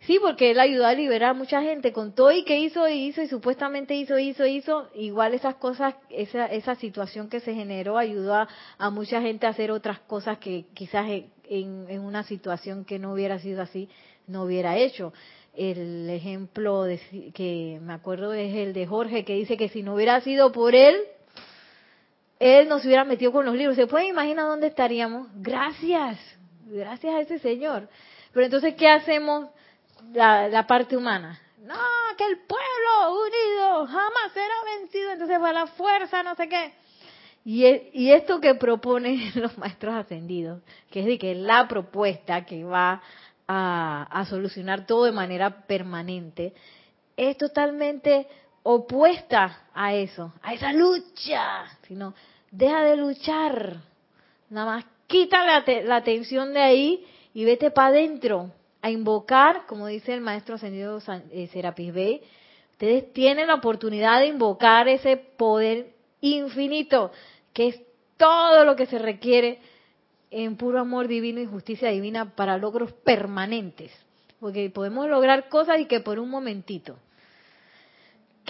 Sí, 0.00 0.18
porque 0.18 0.52
él 0.52 0.60
ayudó 0.60 0.86
a 0.86 0.94
liberar 0.94 1.30
a 1.30 1.34
mucha 1.34 1.60
gente 1.60 1.92
con 1.92 2.14
todo 2.14 2.32
y 2.32 2.42
que 2.44 2.58
hizo 2.58 2.88
y 2.88 3.08
hizo 3.08 3.20
y 3.20 3.28
supuestamente 3.28 3.94
hizo, 3.94 4.18
hizo, 4.18 4.46
hizo. 4.46 4.88
Igual 4.94 5.34
esas 5.34 5.56
cosas, 5.56 5.94
esa, 6.08 6.46
esa 6.46 6.74
situación 6.76 7.28
que 7.28 7.40
se 7.40 7.54
generó 7.54 7.98
ayudó 7.98 8.34
a, 8.78 8.90
mucha 8.90 9.20
gente 9.20 9.46
a 9.46 9.50
hacer 9.50 9.70
otras 9.70 10.00
cosas 10.00 10.38
que 10.38 10.64
quizás 10.72 11.06
en, 11.06 11.86
en, 11.88 12.00
una 12.00 12.22
situación 12.22 12.86
que 12.86 12.98
no 12.98 13.12
hubiera 13.12 13.38
sido 13.40 13.60
así 13.60 13.90
no 14.26 14.44
hubiera 14.44 14.78
hecho. 14.78 15.12
El 15.54 16.08
ejemplo 16.08 16.84
de, 16.84 16.98
que 17.34 17.78
me 17.82 17.92
acuerdo 17.92 18.32
es 18.32 18.54
el 18.54 18.72
de 18.72 18.86
Jorge 18.86 19.24
que 19.26 19.34
dice 19.34 19.58
que 19.58 19.68
si 19.68 19.82
no 19.82 19.94
hubiera 19.94 20.18
sido 20.22 20.50
por 20.50 20.74
él, 20.74 20.96
él 22.40 22.68
nos 22.68 22.84
hubiera 22.84 23.04
metido 23.04 23.30
con 23.30 23.46
los 23.46 23.54
libros. 23.54 23.76
¿Se 23.76 23.86
puede 23.86 24.08
imaginar 24.08 24.46
dónde 24.46 24.66
estaríamos? 24.66 25.28
Gracias, 25.36 26.18
gracias 26.66 27.14
a 27.14 27.20
ese 27.20 27.38
Señor. 27.38 27.88
Pero 28.32 28.46
entonces, 28.46 28.74
¿qué 28.74 28.88
hacemos? 28.88 29.50
la, 30.12 30.66
parte 30.66 30.96
humana. 30.96 31.40
No, 31.58 31.76
que 32.16 32.24
el 32.24 32.38
pueblo 32.38 33.22
unido 33.22 33.86
jamás 33.86 34.32
será 34.32 34.54
vencido, 34.78 35.12
entonces 35.12 35.40
va 35.40 35.52
la 35.52 35.66
fuerza, 35.66 36.22
no 36.22 36.34
sé 36.34 36.48
qué. 36.48 36.72
Y, 37.44 37.64
e, 37.64 38.14
esto 38.14 38.40
que 38.40 38.54
proponen 38.54 39.32
los 39.34 39.56
maestros 39.58 39.94
ascendidos, 39.94 40.62
que 40.90 41.00
es 41.00 41.06
de 41.06 41.18
que 41.18 41.34
la 41.34 41.68
propuesta 41.68 42.44
que 42.44 42.64
va 42.64 43.02
a 43.52 44.24
solucionar 44.28 44.86
todo 44.86 45.06
de 45.06 45.12
manera 45.12 45.66
permanente, 45.66 46.54
es 47.16 47.36
totalmente 47.36 48.28
opuesta 48.62 49.64
a 49.74 49.92
eso, 49.92 50.32
a 50.40 50.54
esa 50.54 50.72
lucha, 50.72 51.64
sino 51.82 52.14
deja 52.50 52.82
de 52.84 52.96
luchar, 52.96 53.76
nada 54.48 54.66
más 54.66 54.84
quita 55.06 55.44
la, 55.44 55.64
la 55.82 55.96
atención 55.96 56.52
de 56.52 56.60
ahí 56.60 57.06
y 57.34 57.44
vete 57.44 57.70
para 57.70 57.88
adentro, 57.88 58.50
a 58.82 58.90
invocar, 58.90 59.66
como 59.66 59.86
dice 59.86 60.14
el 60.14 60.20
maestro 60.20 60.54
ascendido 60.54 61.00
eh, 61.30 61.48
Serapis 61.52 61.92
Bey, 61.92 62.22
ustedes 62.72 63.12
tienen 63.12 63.48
la 63.48 63.56
oportunidad 63.56 64.20
de 64.20 64.28
invocar 64.28 64.88
ese 64.88 65.16
poder 65.16 65.92
infinito, 66.20 67.12
que 67.52 67.68
es 67.68 67.80
todo 68.16 68.64
lo 68.64 68.76
que 68.76 68.86
se 68.86 68.98
requiere 68.98 69.58
en 70.30 70.56
puro 70.56 70.80
amor 70.80 71.08
divino 71.08 71.40
y 71.40 71.46
justicia 71.46 71.90
divina 71.90 72.34
para 72.34 72.56
logros 72.56 72.92
permanentes. 72.92 73.92
Porque 74.38 74.70
podemos 74.70 75.08
lograr 75.08 75.48
cosas 75.48 75.80
y 75.80 75.86
que 75.86 76.00
por 76.00 76.18
un 76.18 76.30
momentito 76.30 76.96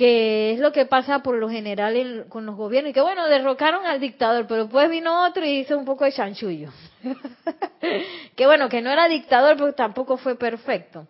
que 0.01 0.53
es 0.53 0.61
lo 0.61 0.73
que 0.73 0.87
pasa 0.87 1.19
por 1.19 1.37
lo 1.37 1.51
general 1.51 2.25
con 2.31 2.47
los 2.47 2.57
gobiernos, 2.57 2.93
y 2.93 2.95
que 2.95 3.03
bueno, 3.03 3.27
derrocaron 3.29 3.85
al 3.85 4.01
dictador, 4.01 4.47
pero 4.47 4.63
después 4.63 4.89
vino 4.89 5.27
otro 5.27 5.45
y 5.45 5.59
hizo 5.59 5.77
un 5.77 5.85
poco 5.85 6.07
de 6.07 6.13
chanchullo. 6.13 6.71
que 8.35 8.47
bueno, 8.47 8.71
que 8.71 8.81
no 8.81 8.89
era 8.89 9.09
dictador, 9.09 9.59
pero 9.59 9.75
tampoco 9.75 10.17
fue 10.17 10.37
perfecto. 10.37 11.07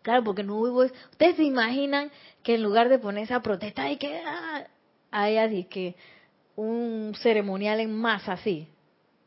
Claro, 0.00 0.24
porque 0.24 0.42
no 0.42 0.56
hubo... 0.56 0.84
Ustedes 0.84 1.36
se 1.36 1.44
imaginan 1.44 2.10
que 2.42 2.54
en 2.54 2.62
lugar 2.62 2.88
de 2.88 2.98
ponerse 2.98 3.34
a 3.34 3.42
protestar 3.42 3.92
y 3.92 3.98
que... 3.98 4.18
Ah, 4.24 4.68
hay 5.10 5.36
así 5.36 5.64
que 5.64 5.94
un 6.56 7.14
ceremonial 7.20 7.78
en 7.80 7.94
masa 7.94 8.32
así. 8.32 8.68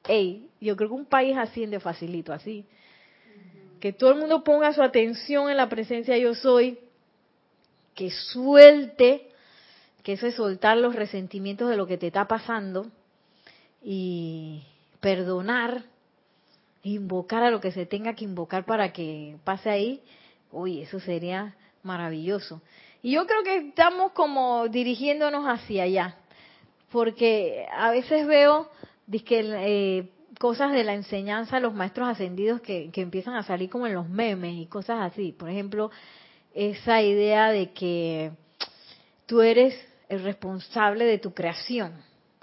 Ey, 0.08 0.50
yo 0.60 0.76
creo 0.76 0.90
que 0.90 0.96
un 0.96 1.06
país 1.06 1.38
así 1.38 1.68
de 1.68 1.80
facilito, 1.80 2.34
así. 2.34 2.66
Que 3.80 3.94
todo 3.94 4.10
el 4.10 4.18
mundo 4.18 4.44
ponga 4.44 4.74
su 4.74 4.82
atención 4.82 5.52
en 5.52 5.58
la 5.58 5.70
presencia 5.70 6.18
yo 6.18 6.34
soy 6.34 6.80
que 7.98 8.12
suelte, 8.12 9.28
que 10.04 10.14
eso 10.14 10.28
es 10.28 10.36
soltar 10.36 10.78
los 10.78 10.96
resentimientos 10.96 11.68
de 11.68 11.76
lo 11.76 11.88
que 11.88 11.98
te 11.98 12.08
está 12.08 12.28
pasando 12.28 12.86
y 13.84 14.62
perdonar, 15.02 15.84
invocar 16.84 17.42
a 17.42 17.50
lo 17.50 17.60
que 17.60 17.72
se 17.72 17.88
tenga 17.88 18.14
que 18.14 18.24
invocar 18.24 18.66
para 18.66 18.94
que 18.94 19.38
pase 19.44 19.72
ahí, 19.72 20.02
uy, 20.52 20.84
eso 20.84 21.00
sería 21.00 21.56
maravilloso. 21.82 22.62
Y 23.02 23.14
yo 23.14 23.26
creo 23.26 23.42
que 23.44 23.70
estamos 23.70 24.12
como 24.12 24.68
dirigiéndonos 24.68 25.46
hacia 25.46 25.84
allá, 25.84 26.18
porque 26.92 27.66
a 27.76 27.90
veces 27.90 28.28
veo 28.28 28.70
eh, 29.12 30.10
cosas 30.40 30.72
de 30.72 30.84
la 30.84 30.94
enseñanza 30.94 31.60
los 31.60 31.74
maestros 31.74 32.10
ascendidos 32.10 32.62
que, 32.62 32.92
que 32.92 33.02
empiezan 33.02 33.34
a 33.34 33.42
salir 33.42 33.72
como 33.72 33.88
en 33.88 33.96
los 33.96 34.08
memes 34.08 34.54
y 34.56 34.68
cosas 34.68 35.12
así. 35.12 35.32
Por 35.32 35.50
ejemplo, 35.50 35.90
esa 36.58 37.04
idea 37.04 37.52
de 37.52 37.72
que 37.72 38.32
tú 39.28 39.42
eres 39.42 39.76
el 40.10 40.24
responsable 40.24 41.06
de 41.06 41.20
tu 41.20 41.32
creación. 41.32 41.94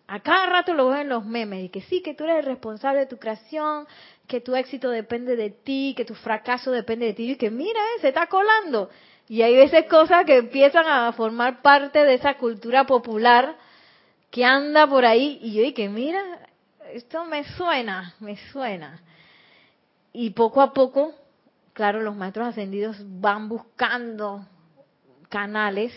A 0.07 0.21
cada 0.21 0.47
rato 0.47 0.73
lo 0.73 0.89
veo 0.89 1.01
en 1.01 1.09
los 1.09 1.25
memes, 1.25 1.65
y 1.65 1.69
que 1.69 1.81
sí, 1.81 2.01
que 2.01 2.15
tú 2.15 2.23
eres 2.23 2.39
el 2.39 2.45
responsable 2.45 3.01
de 3.01 3.07
tu 3.07 3.19
creación, 3.19 3.89
que 4.29 4.41
tu 4.41 4.55
éxito 4.55 4.91
depende 4.91 5.35
de 5.35 5.51
ti, 5.51 5.95
que 5.97 6.05
tu 6.05 6.15
fracaso 6.15 6.71
depende 6.71 7.07
de 7.07 7.15
ti, 7.15 7.33
y 7.33 7.37
que 7.37 7.51
mira, 7.51 7.81
eh, 7.81 8.01
se 8.03 8.09
está 8.09 8.29
colando. 8.29 8.89
Y 9.29 9.43
hay 9.43 9.57
veces 9.57 9.87
cosas 9.87 10.25
que 10.25 10.37
empiezan 10.37 10.87
a 10.87 11.13
formar 11.13 11.61
parte 11.61 12.05
de 12.05 12.15
esa 12.15 12.35
cultura 12.35 12.85
popular 12.87 13.57
que 14.31 14.45
anda 14.45 14.87
por 14.87 15.05
ahí, 15.05 15.41
y 15.43 15.55
yo 15.55 15.75
que 15.75 15.89
mira, 15.89 16.23
esto 16.93 17.25
me 17.25 17.43
suena, 17.57 18.15
me 18.21 18.37
suena. 18.53 19.03
Y 20.13 20.31
poco 20.31 20.61
a 20.61 20.73
poco, 20.73 21.15
claro, 21.75 22.01
los 22.01 22.17
maestros 22.17 22.49
ascendidos 22.49 22.97
van 23.21 23.49
buscando 23.51 24.47
canales 25.29 25.93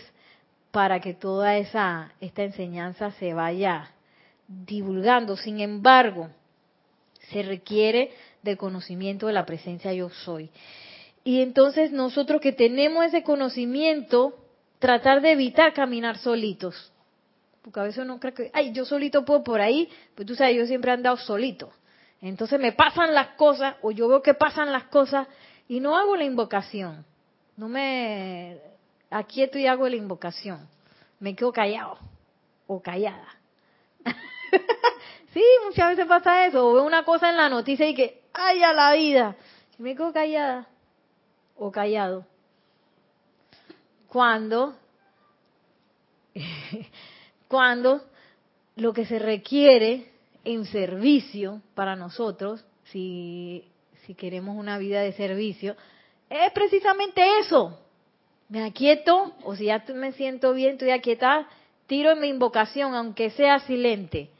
para 0.70 1.00
que 1.00 1.14
toda 1.14 1.56
esa 1.56 2.12
esta 2.20 2.42
enseñanza 2.42 3.12
se 3.12 3.32
vaya 3.32 3.92
divulgando. 4.46 5.36
Sin 5.36 5.60
embargo, 5.60 6.28
se 7.30 7.42
requiere 7.42 8.10
del 8.42 8.58
conocimiento 8.58 9.26
de 9.26 9.32
la 9.32 9.46
presencia 9.46 9.92
yo 9.94 10.10
soy. 10.10 10.50
Y 11.24 11.42
entonces 11.42 11.92
nosotros 11.92 12.40
que 12.40 12.52
tenemos 12.52 13.04
ese 13.04 13.22
conocimiento, 13.22 14.34
tratar 14.78 15.20
de 15.20 15.32
evitar 15.32 15.72
caminar 15.74 16.18
solitos. 16.18 16.92
Porque 17.62 17.80
a 17.80 17.82
veces 17.82 18.04
uno 18.04 18.18
cree 18.18 18.32
que, 18.32 18.50
ay, 18.54 18.72
yo 18.72 18.84
solito 18.84 19.24
puedo 19.24 19.42
por 19.42 19.60
ahí, 19.60 19.88
pues 20.14 20.26
tú 20.26 20.34
sabes, 20.34 20.56
yo 20.56 20.66
siempre 20.66 20.90
he 20.90 20.94
andado 20.94 21.16
solito. 21.16 21.70
Entonces 22.20 22.58
me 22.58 22.72
pasan 22.72 23.14
las 23.14 23.28
cosas, 23.30 23.76
o 23.82 23.90
yo 23.90 24.08
veo 24.08 24.22
que 24.22 24.34
pasan 24.34 24.72
las 24.72 24.84
cosas, 24.84 25.28
y 25.68 25.80
no 25.80 25.96
hago 25.96 26.16
la 26.16 26.24
invocación. 26.24 27.04
No 27.56 27.68
me 27.68 28.58
aquieto 29.10 29.58
y 29.58 29.66
hago 29.66 29.88
la 29.88 29.96
invocación. 29.96 30.66
Me 31.20 31.36
quedo 31.36 31.52
callado 31.52 31.98
o 32.66 32.80
callada. 32.80 33.28
sí, 35.34 35.42
muchas 35.66 35.90
veces 35.90 36.06
pasa 36.06 36.46
eso. 36.46 36.66
O 36.66 36.74
veo 36.74 36.84
una 36.84 37.04
cosa 37.04 37.28
en 37.28 37.36
la 37.36 37.48
noticia 37.48 37.86
y 37.86 37.94
que, 37.94 38.22
¡ay, 38.32 38.62
a 38.62 38.72
la 38.72 38.92
vida! 38.94 39.36
me 39.78 39.94
quedo 39.94 40.12
callada 40.12 40.66
o 41.56 41.70
callado. 41.70 42.26
Cuando, 44.08 44.74
cuando 47.48 48.02
lo 48.76 48.92
que 48.92 49.06
se 49.06 49.18
requiere 49.18 50.10
en 50.44 50.64
servicio 50.64 51.60
para 51.74 51.94
nosotros, 51.94 52.64
si, 52.84 53.64
si 54.08 54.14
queremos 54.14 54.56
una 54.56 54.78
vida 54.78 55.02
de 55.02 55.12
servicio, 55.12 55.76
es 56.30 56.50
precisamente 56.52 57.22
eso, 57.40 57.78
me 58.48 58.64
aquieto, 58.64 59.34
o 59.44 59.54
si 59.54 59.66
ya 59.66 59.84
me 59.94 60.12
siento 60.12 60.54
bien, 60.54 60.72
estoy 60.72 60.92
aquietada, 60.92 61.46
tiro 61.86 62.12
en 62.12 62.20
mi 62.20 62.28
invocación, 62.28 62.94
aunque 62.94 63.28
sea 63.28 63.58
silente. 63.58 64.30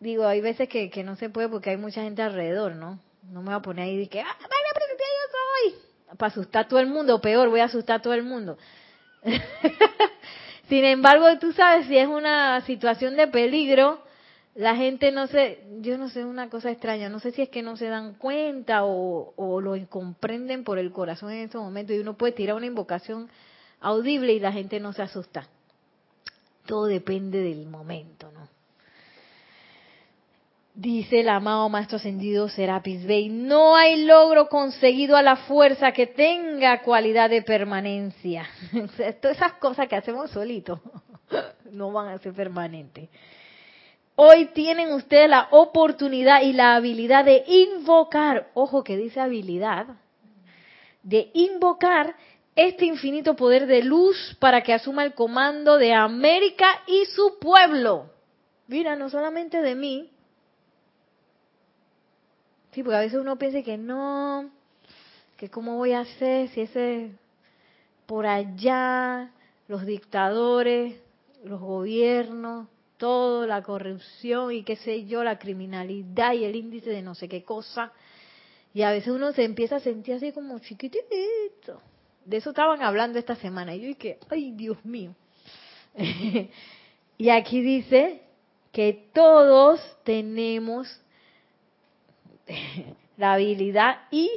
Digo, 0.00 0.26
hay 0.26 0.42
veces 0.42 0.68
que, 0.68 1.02
no 1.02 1.16
se 1.16 1.30
puede 1.30 1.48
porque 1.48 1.70
hay 1.70 1.78
mucha 1.78 2.02
gente 2.02 2.20
alrededor, 2.20 2.76
¿no? 2.76 2.98
No 3.22 3.40
me 3.40 3.46
voy 3.46 3.54
a 3.54 3.62
poner 3.62 3.86
ahí 3.86 3.96
de 3.96 4.06
que, 4.06 4.20
¡ah, 4.20 4.36
yo 4.38 5.72
soy! 5.72 6.16
Para 6.18 6.30
asustar 6.30 6.66
a 6.66 6.68
todo 6.68 6.80
el 6.80 6.88
mundo, 6.88 7.14
o 7.14 7.20
peor, 7.22 7.48
voy 7.48 7.60
a 7.60 7.64
asustar 7.64 8.00
a 8.00 8.02
todo 8.02 8.12
el 8.12 8.22
mundo. 8.22 8.58
Sin 10.68 10.84
embargo, 10.84 11.38
tú 11.38 11.54
sabes, 11.54 11.86
si 11.86 11.96
es 11.96 12.06
una 12.06 12.60
situación 12.66 13.16
de 13.16 13.28
peligro, 13.28 14.02
la 14.58 14.74
gente 14.74 15.12
no 15.12 15.28
sé, 15.28 15.60
yo 15.82 15.96
no 15.98 16.08
sé, 16.08 16.24
una 16.24 16.50
cosa 16.50 16.72
extraña, 16.72 17.08
no 17.08 17.20
sé 17.20 17.30
si 17.30 17.42
es 17.42 17.48
que 17.48 17.62
no 17.62 17.76
se 17.76 17.86
dan 17.86 18.14
cuenta 18.14 18.80
o, 18.82 19.60
lo 19.60 19.88
comprenden 19.88 20.64
por 20.64 20.80
el 20.80 20.90
corazón 20.90 21.30
en 21.30 21.48
ese 21.48 21.56
momento 21.58 21.92
y 21.92 22.00
uno 22.00 22.16
puede 22.16 22.32
tirar 22.32 22.56
una 22.56 22.66
invocación 22.66 23.30
audible 23.80 24.32
y 24.32 24.40
la 24.40 24.50
gente 24.50 24.80
no 24.80 24.92
se 24.92 25.02
asusta. 25.02 25.46
Todo 26.66 26.86
depende 26.86 27.40
del 27.40 27.68
momento, 27.68 28.32
¿no? 28.32 28.48
Dice 30.74 31.20
el 31.20 31.28
amado 31.28 31.68
Maestro 31.68 31.98
Ascendido 31.98 32.48
Serapis 32.48 33.06
Bey, 33.06 33.28
no 33.28 33.76
hay 33.76 34.06
logro 34.06 34.48
conseguido 34.48 35.16
a 35.16 35.22
la 35.22 35.36
fuerza 35.36 35.92
que 35.92 36.08
tenga 36.08 36.82
cualidad 36.82 37.30
de 37.30 37.42
permanencia. 37.42 38.48
Todas 39.20 39.36
esas 39.36 39.52
cosas 39.60 39.86
que 39.86 39.94
hacemos 39.94 40.32
solitos 40.32 40.80
no 41.70 41.92
van 41.92 42.08
a 42.08 42.18
ser 42.18 42.32
permanentes. 42.32 43.08
Hoy 44.20 44.46
tienen 44.46 44.92
ustedes 44.94 45.30
la 45.30 45.46
oportunidad 45.52 46.42
y 46.42 46.52
la 46.52 46.74
habilidad 46.74 47.24
de 47.24 47.44
invocar, 47.46 48.50
ojo 48.52 48.82
que 48.82 48.96
dice 48.96 49.20
habilidad, 49.20 49.86
de 51.04 51.30
invocar 51.34 52.16
este 52.56 52.84
infinito 52.84 53.36
poder 53.36 53.68
de 53.68 53.84
luz 53.84 54.36
para 54.40 54.64
que 54.64 54.72
asuma 54.72 55.04
el 55.04 55.14
comando 55.14 55.78
de 55.78 55.94
América 55.94 56.66
y 56.88 57.04
su 57.04 57.38
pueblo. 57.38 58.10
Mira, 58.66 58.96
no 58.96 59.08
solamente 59.08 59.62
de 59.62 59.76
mí. 59.76 60.10
Sí, 62.72 62.82
porque 62.82 62.96
a 62.96 63.02
veces 63.02 63.20
uno 63.20 63.38
piensa 63.38 63.62
que 63.62 63.78
no, 63.78 64.50
que 65.36 65.48
cómo 65.48 65.76
voy 65.76 65.92
a 65.92 66.00
hacer 66.00 66.48
si 66.48 66.62
ese 66.62 67.12
por 68.06 68.26
allá, 68.26 69.30
los 69.68 69.86
dictadores, 69.86 70.96
los 71.44 71.60
gobiernos, 71.60 72.66
todo, 72.98 73.46
la 73.46 73.62
corrupción 73.62 74.52
y 74.52 74.62
qué 74.64 74.76
sé 74.76 75.06
yo, 75.06 75.24
la 75.24 75.38
criminalidad 75.38 76.34
y 76.34 76.44
el 76.44 76.54
índice 76.54 76.90
de 76.90 77.00
no 77.00 77.14
sé 77.14 77.28
qué 77.28 77.44
cosa. 77.44 77.92
Y 78.74 78.82
a 78.82 78.90
veces 78.90 79.08
uno 79.08 79.32
se 79.32 79.44
empieza 79.44 79.76
a 79.76 79.80
sentir 79.80 80.14
así 80.14 80.32
como 80.32 80.58
chiquitito. 80.58 81.80
De 82.24 82.36
eso 82.36 82.50
estaban 82.50 82.82
hablando 82.82 83.18
esta 83.18 83.36
semana. 83.36 83.74
Y 83.74 83.80
yo 83.80 83.86
dije, 83.88 84.18
ay 84.28 84.52
Dios 84.52 84.84
mío. 84.84 85.14
y 87.18 87.30
aquí 87.30 87.62
dice 87.62 88.20
que 88.72 89.08
todos 89.14 89.80
tenemos 90.04 91.00
la 93.16 93.32
habilidad 93.32 94.02
y 94.10 94.30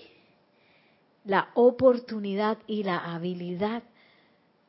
la 1.25 1.49
oportunidad 1.53 2.57
y 2.67 2.83
la 2.83 3.13
habilidad 3.13 3.83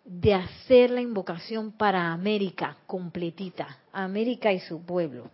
de 0.05 0.35
hacer 0.35 0.91
la 0.91 1.01
invocación 1.01 1.73
para 1.73 2.13
América 2.13 2.77
completita, 2.87 3.79
América 3.93 4.53
y 4.53 4.61
su 4.61 4.85
pueblo. 4.85 5.31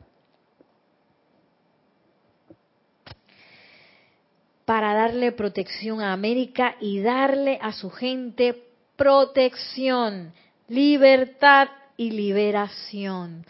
Para 4.64 4.92
darle 4.92 5.32
protección 5.32 6.02
a 6.02 6.12
América 6.12 6.76
y 6.80 7.00
darle 7.00 7.58
a 7.62 7.72
su 7.72 7.90
gente 7.90 8.64
protección, 8.96 10.34
libertad 10.68 11.68
y 11.96 12.10
liberación. 12.10 13.46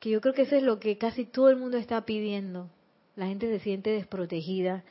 Que 0.00 0.10
yo 0.10 0.20
creo 0.22 0.32
que 0.32 0.42
eso 0.42 0.56
es 0.56 0.62
lo 0.62 0.80
que 0.80 0.96
casi 0.96 1.26
todo 1.26 1.50
el 1.50 1.56
mundo 1.56 1.76
está 1.76 2.00
pidiendo. 2.06 2.70
La 3.14 3.26
gente 3.26 3.46
se 3.48 3.60
siente 3.60 3.90
desprotegida, 3.90 4.82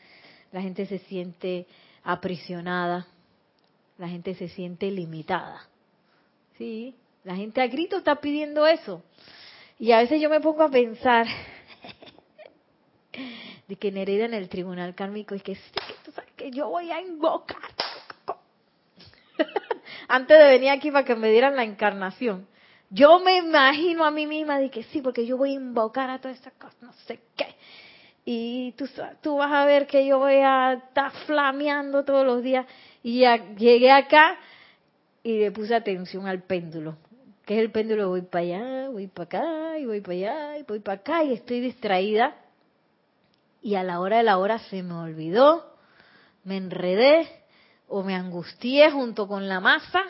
la 0.51 0.61
gente 0.61 0.85
se 0.85 0.99
siente 0.99 1.65
aprisionada, 2.03 3.07
la 3.97 4.07
gente 4.07 4.35
se 4.35 4.47
siente 4.49 4.91
limitada. 4.91 5.70
Sí, 6.61 6.93
la 7.23 7.35
gente 7.35 7.59
a 7.59 7.65
grito 7.65 7.97
está 7.97 8.17
pidiendo 8.17 8.67
eso. 8.67 9.01
Y 9.79 9.93
a 9.93 9.97
veces 9.97 10.21
yo 10.21 10.29
me 10.29 10.39
pongo 10.41 10.61
a 10.61 10.69
pensar 10.69 11.25
de 13.67 13.75
que 13.77 13.91
Nereida 13.91 14.25
en 14.25 14.35
el 14.35 14.47
tribunal 14.47 14.93
kármico 14.93 15.33
es 15.33 15.41
que 15.41 15.55
sí, 15.55 15.71
que 15.73 15.93
tú 16.05 16.11
sabes 16.11 16.29
que 16.33 16.51
yo 16.51 16.69
voy 16.69 16.91
a 16.91 17.01
invocar. 17.01 17.57
Antes 20.07 20.37
de 20.37 20.45
venir 20.45 20.69
aquí 20.69 20.91
para 20.91 21.03
que 21.03 21.15
me 21.15 21.31
dieran 21.31 21.55
la 21.55 21.63
encarnación. 21.63 22.47
Yo 22.91 23.19
me 23.21 23.37
imagino 23.37 24.05
a 24.05 24.11
mí 24.11 24.27
misma 24.27 24.59
de 24.59 24.69
que 24.69 24.83
sí, 24.83 25.01
porque 25.01 25.25
yo 25.25 25.37
voy 25.37 25.53
a 25.53 25.55
invocar 25.55 26.11
a 26.11 26.21
todas 26.21 26.37
estas 26.37 26.53
cosas, 26.53 26.79
no 26.83 26.93
sé 27.07 27.21
qué. 27.35 27.55
Y 28.23 28.73
tú, 28.73 28.87
tú 29.21 29.37
vas 29.37 29.51
a 29.51 29.65
ver 29.65 29.87
que 29.87 30.05
yo 30.05 30.19
voy 30.19 30.35
a 30.35 30.73
estar 30.73 31.11
flameando 31.25 32.05
todos 32.05 32.23
los 32.23 32.43
días. 32.43 32.67
Y 33.01 33.25
llegué 33.57 33.89
acá 33.89 34.37
y 35.23 35.39
le 35.39 35.51
puse 35.51 35.75
atención 35.75 36.27
al 36.27 36.43
péndulo. 36.43 36.97
que 37.45 37.55
es 37.55 37.61
el 37.61 37.71
péndulo? 37.71 38.09
Voy 38.09 38.21
para 38.21 38.43
allá, 38.45 38.89
voy 38.89 39.07
para 39.07 39.25
acá, 39.25 39.79
y 39.79 39.85
voy 39.85 40.01
para 40.01 40.13
allá, 40.13 40.57
y 40.57 40.63
voy 40.63 40.79
para 40.79 41.01
acá, 41.01 41.23
y 41.23 41.33
estoy 41.33 41.59
distraída. 41.59 42.35
Y 43.61 43.75
a 43.75 43.83
la 43.83 43.99
hora 43.99 44.17
de 44.17 44.23
la 44.23 44.37
hora 44.37 44.59
se 44.59 44.81
me 44.83 44.93
olvidó, 44.93 45.75
me 46.43 46.57
enredé 46.57 47.27
o 47.87 48.03
me 48.03 48.15
angustié 48.15 48.89
junto 48.91 49.27
con 49.27 49.47
la 49.47 49.59
masa 49.59 50.01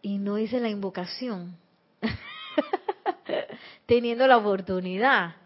y 0.00 0.18
no 0.18 0.38
hice 0.38 0.60
la 0.60 0.68
invocación, 0.68 1.56
teniendo 3.86 4.26
la 4.26 4.38
oportunidad. 4.38 5.36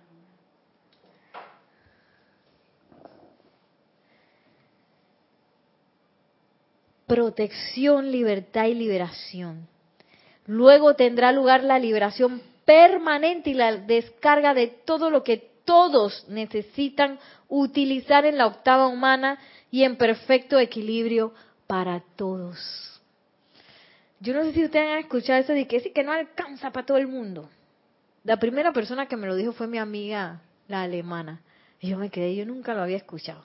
Protección, 7.08 8.12
libertad 8.12 8.66
y 8.66 8.74
liberación. 8.74 9.66
Luego 10.46 10.94
tendrá 10.94 11.32
lugar 11.32 11.64
la 11.64 11.78
liberación 11.78 12.40
permanente 12.64 13.50
y 13.50 13.54
la 13.54 13.76
descarga 13.76 14.54
de 14.54 14.68
todo 14.68 15.10
lo 15.10 15.24
que 15.24 15.50
todos 15.64 16.26
necesitan 16.28 17.18
utilizar 17.48 18.24
en 18.24 18.38
la 18.38 18.46
octava 18.46 18.86
humana 18.86 19.38
y 19.70 19.82
en 19.82 19.96
perfecto 19.96 20.58
equilibrio 20.58 21.32
para 21.66 22.00
todos. 22.16 23.00
Yo 24.20 24.34
no 24.34 24.44
sé 24.44 24.52
si 24.52 24.64
ustedes 24.64 24.88
han 24.90 24.98
escuchado 24.98 25.40
eso 25.40 25.52
de 25.52 25.66
que 25.66 25.80
sí 25.80 25.90
que 25.90 26.02
no 26.02 26.12
alcanza 26.12 26.70
para 26.72 26.86
todo 26.86 26.98
el 26.98 27.06
mundo. 27.08 27.48
La 28.24 28.38
primera 28.38 28.72
persona 28.72 29.06
que 29.06 29.16
me 29.16 29.26
lo 29.26 29.34
dijo 29.34 29.52
fue 29.52 29.66
mi 29.66 29.78
amiga, 29.78 30.40
la 30.66 30.82
alemana. 30.82 31.40
Y 31.80 31.88
yo 31.88 31.98
me 31.98 32.10
quedé, 32.10 32.34
yo 32.34 32.44
nunca 32.44 32.74
lo 32.74 32.82
había 32.82 32.96
escuchado. 32.96 33.44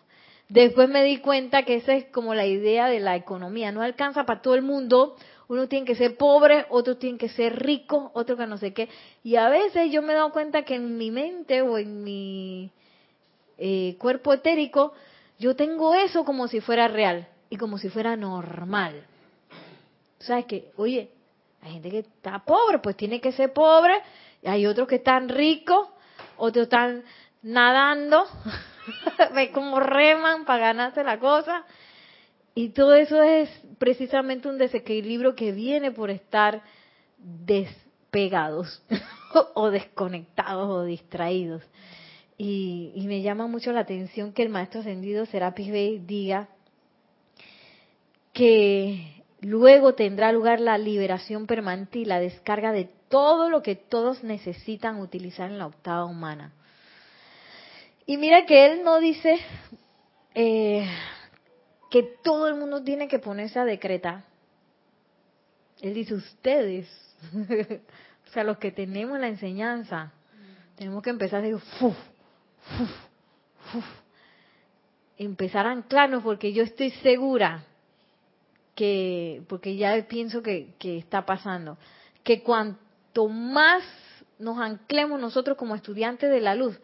Después 0.50 0.90
me 0.90 1.04
di 1.04 1.18
cuenta 1.18 1.64
que 1.64 1.76
esa 1.76 1.94
es 1.94 2.06
como 2.06 2.36
la 2.36 2.46
idea 2.46 2.88
de 2.88 3.00
la 3.00 3.16
economía, 3.16 3.72
no 3.72 3.82
alcanza 3.82 4.26
para 4.26 4.42
todo 4.42 4.56
el 4.56 4.62
mundo, 4.62 5.16
uno 5.48 5.68
tiene 5.68 5.86
que 5.86 5.96
ser 5.96 6.18
pobre, 6.18 6.66
otro 6.70 6.98
tiene 6.98 7.18
que 7.18 7.30
ser 7.30 7.64
rico, 7.64 8.12
otro 8.14 8.38
que 8.38 8.48
no 8.48 8.58
sé 8.58 8.74
qué. 8.74 8.90
Y 9.24 9.36
a 9.36 9.50
veces 9.50 9.92
yo 9.92 10.02
me 10.02 10.14
he 10.14 10.16
dado 10.16 10.32
cuenta 10.32 10.64
que 10.64 10.76
en 10.76 10.98
mi 10.98 11.12
mente 11.12 11.62
o 11.62 11.78
en 11.78 12.04
mi 12.04 12.72
eh, 13.58 13.96
cuerpo 14.00 14.34
etérico, 14.34 14.94
yo 15.40 15.56
tengo 15.56 15.94
eso 15.94 16.24
como 16.24 16.48
si 16.48 16.60
fuera 16.60 16.88
real 16.88 17.28
y 17.50 17.58
como 17.58 17.78
si 17.78 17.90
fuera 17.90 18.16
normal. 18.16 19.06
¿Sabes 20.20 20.46
qué? 20.46 20.72
Oye, 20.78 21.10
hay 21.62 21.74
gente 21.74 21.90
que 21.90 22.00
está 22.00 22.40
pobre, 22.40 22.80
pues 22.80 22.96
tiene 22.96 23.22
que 23.22 23.32
ser 23.32 23.54
pobre, 23.54 23.94
y 24.42 24.48
hay 24.48 24.66
otros 24.66 24.88
que 24.88 24.96
están 24.96 25.30
ricos, 25.30 25.88
otros 26.38 26.64
están 26.64 27.04
nadando, 27.42 28.26
ve 29.36 29.52
cómo 29.52 29.80
reman 29.80 30.46
para 30.46 30.68
ganarse 30.68 31.04
la 31.04 31.20
cosa. 31.20 31.66
Y 32.56 32.70
todo 32.70 32.94
eso 32.94 33.22
es 33.24 33.50
precisamente 33.80 34.48
un 34.48 34.58
desequilibrio 34.58 35.36
que 35.36 35.52
viene 35.52 35.92
por 35.92 36.10
estar 36.10 36.62
despegados 37.18 38.84
o 39.56 39.72
desconectados 39.72 40.70
o 40.70 40.84
distraídos. 40.84 41.64
Y, 42.38 43.04
me 43.08 43.22
llama 43.22 43.48
mucho 43.48 43.72
la 43.72 43.82
atención 43.82 44.34
que 44.34 44.44
el 44.44 44.50
maestro 44.50 44.82
ascendido 44.82 45.26
Serapis 45.26 45.72
Bey 45.72 46.00
diga 46.00 46.50
que 48.34 49.24
luego 49.40 49.94
tendrá 49.94 50.32
lugar 50.32 50.60
la 50.60 50.78
liberación 50.78 51.46
permanente 51.46 52.00
y 52.00 52.06
la 52.06 52.20
descarga 52.20 52.72
de 52.72 52.90
todo 53.08 53.50
lo 53.50 53.62
que 53.62 53.76
todos 53.76 54.24
necesitan 54.24 55.00
utilizar 55.00 55.52
en 55.52 55.60
la 55.60 55.68
octava 55.68 56.06
humana. 56.06 56.54
Y 58.06 58.18
mira 58.18 58.46
que 58.46 58.66
él 58.66 58.84
no 58.84 59.00
dice, 59.00 59.40
eh, 60.36 60.86
que 61.90 62.04
todo 62.24 62.48
el 62.48 62.56
mundo 62.56 62.84
tiene 62.84 63.08
que 63.08 63.20
ponerse 63.20 63.60
a 63.60 63.66
decretar. 63.66 64.24
Él 65.82 65.94
dice 65.94 66.16
ustedes, 66.16 66.88
o 67.34 68.32
sea, 68.32 68.44
los 68.44 68.58
que 68.58 68.72
tenemos 68.72 69.20
la 69.20 69.28
enseñanza, 69.28 70.12
tenemos 70.76 71.04
que 71.04 71.12
empezar 71.12 71.40
a 71.40 71.44
decir, 71.44 71.60
¡fuf! 71.80 71.96
empezar 75.18 75.68
a 75.68 75.72
anclarnos 75.72 76.24
porque 76.24 76.54
yo 76.54 76.64
estoy 76.64 76.90
segura 76.90 77.64
que, 78.76 79.44
porque 79.48 79.76
ya 79.76 80.06
pienso 80.08 80.42
que, 80.42 80.74
que 80.80 80.98
está 80.98 81.26
pasando, 81.26 81.78
que 82.24 82.42
cuanto 82.42 83.28
más 83.28 83.84
nos 84.40 84.58
anclemos 84.58 85.20
nosotros 85.20 85.58
como 85.58 85.76
estudiantes 85.76 86.30
de 86.30 86.42
la 86.42 86.56
luz, 86.56 86.80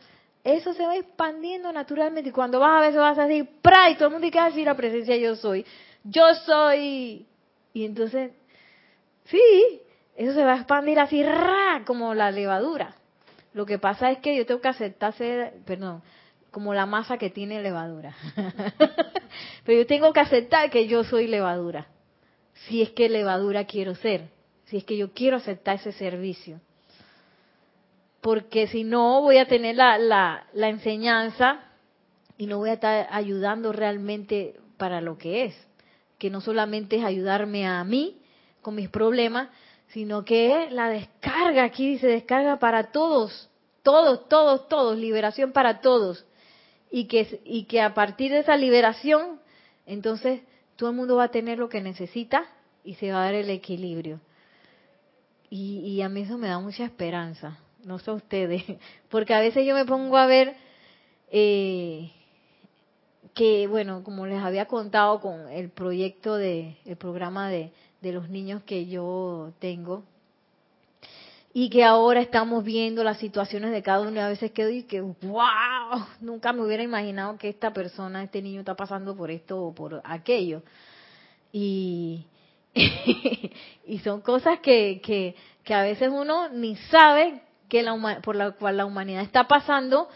eso 0.54 0.74
se 0.74 0.86
va 0.86 0.96
expandiendo 0.96 1.72
naturalmente 1.72 2.30
y 2.30 2.34
cuando 2.34 2.60
vas 2.60 2.78
a 2.78 2.82
ver 2.82 2.96
vas 2.96 3.18
a 3.18 3.28
decir, 3.28 3.50
¡pra! 3.62 3.90
y 3.90 3.96
todo 3.96 4.08
el 4.08 4.14
mundo 4.14 4.30
tiene 4.30 4.38
que 4.38 4.50
decir 4.50 4.66
la 4.66 4.76
presencia 4.76 5.16
yo 5.18 5.36
soy. 5.36 5.66
Yo 6.04 6.34
soy. 6.46 7.26
Y 7.74 7.86
entonces, 7.86 8.32
sí, 9.26 9.82
eso 10.16 10.34
se 10.34 10.44
va 10.44 10.54
a 10.54 10.58
expandir 10.58 11.00
así, 11.00 11.24
¡ra! 11.24 11.84
como 11.86 12.14
la 12.14 12.32
levadura. 12.32 12.96
Lo 13.54 13.66
que 13.66 13.80
pasa 13.80 14.12
es 14.12 14.20
que 14.20 14.36
yo 14.36 14.46
tengo 14.46 14.62
que 14.62 14.68
aceptarse, 14.68 15.54
perdón, 15.66 16.04
como 16.52 16.74
la 16.74 16.86
masa 16.86 17.18
que 17.18 17.30
tiene 17.30 17.62
levadura. 17.62 18.16
Pero 19.66 19.80
yo 19.80 19.88
tengo 19.88 20.14
que 20.14 20.20
aceptar 20.20 20.70
que 20.70 20.88
yo 20.88 21.04
soy 21.04 21.28
levadura. 21.28 21.88
Si 22.68 22.82
es 22.82 22.92
que 22.92 23.10
levadura 23.10 23.66
quiero 23.66 23.96
ser. 23.96 24.30
Si 24.66 24.78
es 24.78 24.84
que 24.84 24.98
yo 24.98 25.14
quiero 25.14 25.38
aceptar 25.38 25.76
ese 25.76 25.92
servicio 25.92 26.62
porque 28.22 28.68
si 28.68 28.84
no 28.84 29.22
voy 29.22 29.38
a 29.38 29.48
tener 29.48 29.76
la, 29.76 29.98
la, 29.98 30.70
enseñanza 30.70 31.62
y 32.38 32.48
no 32.48 32.58
voy 32.58 32.70
a 32.70 32.74
estar 32.74 33.08
ayudando 33.12 33.72
realmente 33.72 34.60
para 34.78 35.02
lo 35.02 35.18
que 35.18 35.46
es, 35.46 35.68
que 36.18 36.30
no 36.30 36.42
solamente 36.42 36.98
es 36.98 37.06
ayudarme 37.06 37.66
a 37.66 37.84
mí 37.84 38.18
con 38.62 38.76
mis 38.76 38.90
problemas, 38.90 39.50
sino 39.88 40.26
que 40.26 40.64
es 40.64 40.72
la 40.72 40.90
descarga, 40.90 41.64
aquí 41.64 41.88
dice 41.88 42.08
descarga 42.08 42.60
para 42.60 42.92
todos, 42.92 43.50
todos, 43.84 44.28
todos, 44.28 44.68
todos, 44.68 44.98
liberación 44.98 45.52
para 45.52 45.82
todos. 45.82 46.26
Y 46.92 47.06
que, 47.06 47.40
y 47.46 47.66
que 47.66 47.82
a 47.82 47.94
partir 47.94 48.32
de 48.32 48.40
esa 48.40 48.58
liberación, 48.58 49.40
entonces 49.86 50.42
todo 50.76 50.90
el 50.90 50.96
mundo 50.96 51.18
va 51.18 51.26
a 51.26 51.32
tener 51.32 51.60
lo 51.60 51.70
que 51.70 51.82
necesita 51.82 52.46
y 52.84 52.96
se 52.96 53.12
va 53.12 53.22
a 53.22 53.26
dar 53.26 53.36
el 53.36 53.50
equilibrio. 53.50 54.20
Y, 55.52 55.80
y 55.80 56.02
a 56.02 56.10
mí 56.10 56.22
eso 56.22 56.38
me 56.38 56.48
da 56.48 56.60
mucha 56.60 56.84
esperanza 56.84 57.60
no 57.84 58.00
sé 58.00 58.12
ustedes, 58.12 58.64
porque 59.10 59.34
a 59.34 59.40
veces 59.40 59.66
yo 59.66 59.76
me 59.76 59.86
pongo 59.86 60.18
a 60.18 60.26
ver 60.26 60.56
eh, 61.32 62.12
que, 63.34 63.68
bueno, 63.68 64.04
como 64.04 64.26
les 64.26 64.42
había 64.42 64.66
contado 64.66 65.20
con 65.20 65.50
el 65.50 65.70
proyecto 65.70 66.36
de, 66.36 66.78
el 66.86 66.98
programa 66.98 67.50
de, 67.50 67.72
de 68.02 68.12
los 68.12 68.30
niños 68.30 68.64
que 68.64 68.88
yo 68.88 69.54
tengo, 69.60 70.04
y 71.54 71.70
que 71.70 71.84
ahora 71.84 72.22
estamos 72.22 72.64
viendo 72.64 73.04
las 73.04 73.18
situaciones 73.18 73.72
de 73.72 73.82
cada 73.82 74.02
uno 74.02 74.12
y 74.12 74.20
a 74.20 74.30
veces 74.30 74.52
quedo 74.52 74.70
y 74.70 74.84
que, 74.84 75.02
wow, 75.02 76.06
nunca 76.22 76.54
me 76.54 76.62
hubiera 76.62 76.84
imaginado 76.84 77.38
que 77.38 77.50
esta 77.50 77.74
persona, 77.74 78.24
este 78.24 78.42
niño 78.42 78.60
está 78.60 78.76
pasando 78.76 79.16
por 79.16 79.32
esto 79.32 79.60
o 79.60 79.74
por 79.74 80.00
aquello. 80.04 80.62
Y, 81.52 82.26
y 83.88 84.00
son 84.04 84.22
cosas 84.22 84.60
que, 84.60 85.02
que, 85.04 85.36
que 85.64 85.74
a 85.74 85.82
veces 85.82 86.10
uno 86.12 86.50
ni 86.50 86.76
sabe 86.76 87.42
que 87.70 87.84
la, 87.84 88.20
por 88.22 88.36
la 88.36 88.52
cual 88.52 88.78
la 88.78 88.86
humanidad 88.86 89.22
está 89.22 89.48
pasando. 89.48 90.10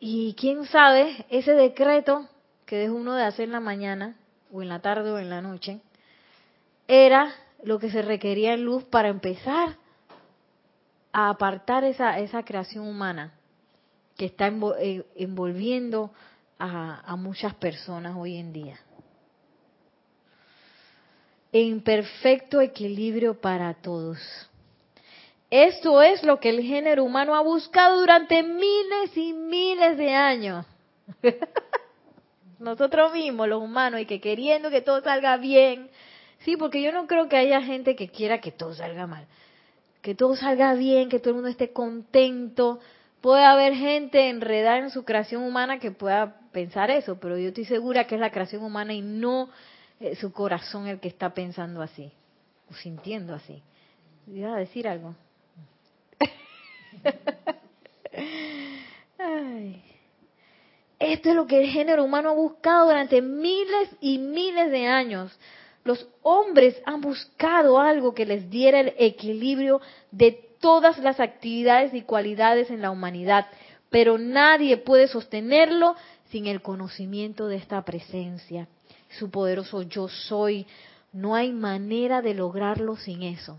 Y 0.00 0.34
quién 0.34 0.64
sabe, 0.66 1.26
ese 1.28 1.52
decreto 1.52 2.28
que 2.64 2.84
es 2.84 2.90
uno 2.90 3.14
de 3.14 3.24
hacer 3.24 3.44
en 3.44 3.52
la 3.52 3.60
mañana, 3.60 4.16
o 4.50 4.62
en 4.62 4.68
la 4.68 4.80
tarde, 4.80 5.10
o 5.10 5.18
en 5.18 5.28
la 5.28 5.42
noche, 5.42 5.80
era 6.88 7.34
lo 7.62 7.78
que 7.78 7.90
se 7.90 8.02
requería 8.02 8.54
en 8.54 8.64
luz 8.64 8.84
para 8.84 9.08
empezar 9.08 9.76
a 11.12 11.28
apartar 11.28 11.84
esa, 11.84 12.18
esa 12.18 12.42
creación 12.44 12.86
humana 12.86 13.34
que 14.16 14.26
está 14.26 14.50
eh, 14.80 15.04
envolviendo 15.16 16.10
a, 16.58 17.02
a 17.04 17.16
muchas 17.16 17.54
personas 17.54 18.16
hoy 18.16 18.36
en 18.36 18.52
día. 18.52 18.78
En 21.52 21.82
perfecto 21.82 22.60
equilibrio 22.60 23.38
para 23.40 23.74
todos. 23.74 24.18
Esto 25.52 26.00
es 26.00 26.22
lo 26.22 26.40
que 26.40 26.48
el 26.48 26.62
género 26.62 27.04
humano 27.04 27.34
ha 27.34 27.42
buscado 27.42 28.00
durante 28.00 28.42
miles 28.42 29.14
y 29.14 29.34
miles 29.34 29.98
de 29.98 30.14
años. 30.14 30.64
Nosotros 32.58 33.12
mismos, 33.12 33.48
los 33.48 33.62
humanos, 33.62 34.00
y 34.00 34.06
que 34.06 34.18
queriendo 34.18 34.70
que 34.70 34.80
todo 34.80 35.02
salga 35.02 35.36
bien. 35.36 35.90
Sí, 36.38 36.56
porque 36.56 36.80
yo 36.80 36.90
no 36.90 37.06
creo 37.06 37.28
que 37.28 37.36
haya 37.36 37.60
gente 37.60 37.96
que 37.96 38.08
quiera 38.08 38.40
que 38.40 38.50
todo 38.50 38.72
salga 38.72 39.06
mal. 39.06 39.26
Que 40.00 40.14
todo 40.14 40.36
salga 40.36 40.72
bien, 40.72 41.10
que 41.10 41.18
todo 41.18 41.32
el 41.32 41.34
mundo 41.34 41.50
esté 41.50 41.70
contento. 41.70 42.80
Puede 43.20 43.44
haber 43.44 43.74
gente 43.74 44.30
enredada 44.30 44.78
en 44.78 44.88
su 44.88 45.04
creación 45.04 45.42
humana 45.42 45.78
que 45.78 45.90
pueda 45.90 46.34
pensar 46.52 46.90
eso, 46.90 47.20
pero 47.20 47.36
yo 47.36 47.48
estoy 47.48 47.66
segura 47.66 48.06
que 48.06 48.14
es 48.14 48.22
la 48.22 48.30
creación 48.30 48.64
humana 48.64 48.94
y 48.94 49.02
no 49.02 49.50
eh, 50.00 50.16
su 50.16 50.32
corazón 50.32 50.86
el 50.86 50.98
que 50.98 51.08
está 51.08 51.34
pensando 51.34 51.82
así, 51.82 52.10
o 52.70 52.72
sintiendo 52.74 53.34
así. 53.34 53.62
¿Iba 54.26 54.54
a 54.54 54.58
decir 54.58 54.88
algo? 54.88 55.14
Esto 60.98 61.30
es 61.30 61.34
lo 61.34 61.46
que 61.46 61.60
el 61.60 61.68
género 61.68 62.04
humano 62.04 62.30
ha 62.30 62.34
buscado 62.34 62.86
durante 62.86 63.20
miles 63.22 63.90
y 64.00 64.18
miles 64.18 64.70
de 64.70 64.86
años. 64.86 65.36
Los 65.84 66.06
hombres 66.22 66.80
han 66.86 67.00
buscado 67.00 67.80
algo 67.80 68.14
que 68.14 68.24
les 68.24 68.48
diera 68.48 68.80
el 68.80 68.94
equilibrio 68.98 69.80
de 70.12 70.32
todas 70.60 70.98
las 70.98 71.18
actividades 71.18 71.92
y 71.92 72.02
cualidades 72.02 72.70
en 72.70 72.82
la 72.82 72.92
humanidad, 72.92 73.46
pero 73.90 74.16
nadie 74.16 74.76
puede 74.76 75.08
sostenerlo 75.08 75.96
sin 76.30 76.46
el 76.46 76.62
conocimiento 76.62 77.48
de 77.48 77.56
esta 77.56 77.82
presencia. 77.84 78.68
Su 79.18 79.30
poderoso 79.30 79.82
yo 79.82 80.08
soy 80.08 80.66
No 81.12 81.34
hay 81.34 81.52
manera 81.52 82.22
de 82.22 82.32
lograrlo 82.34 82.96
sin 82.96 83.22
eso. 83.22 83.58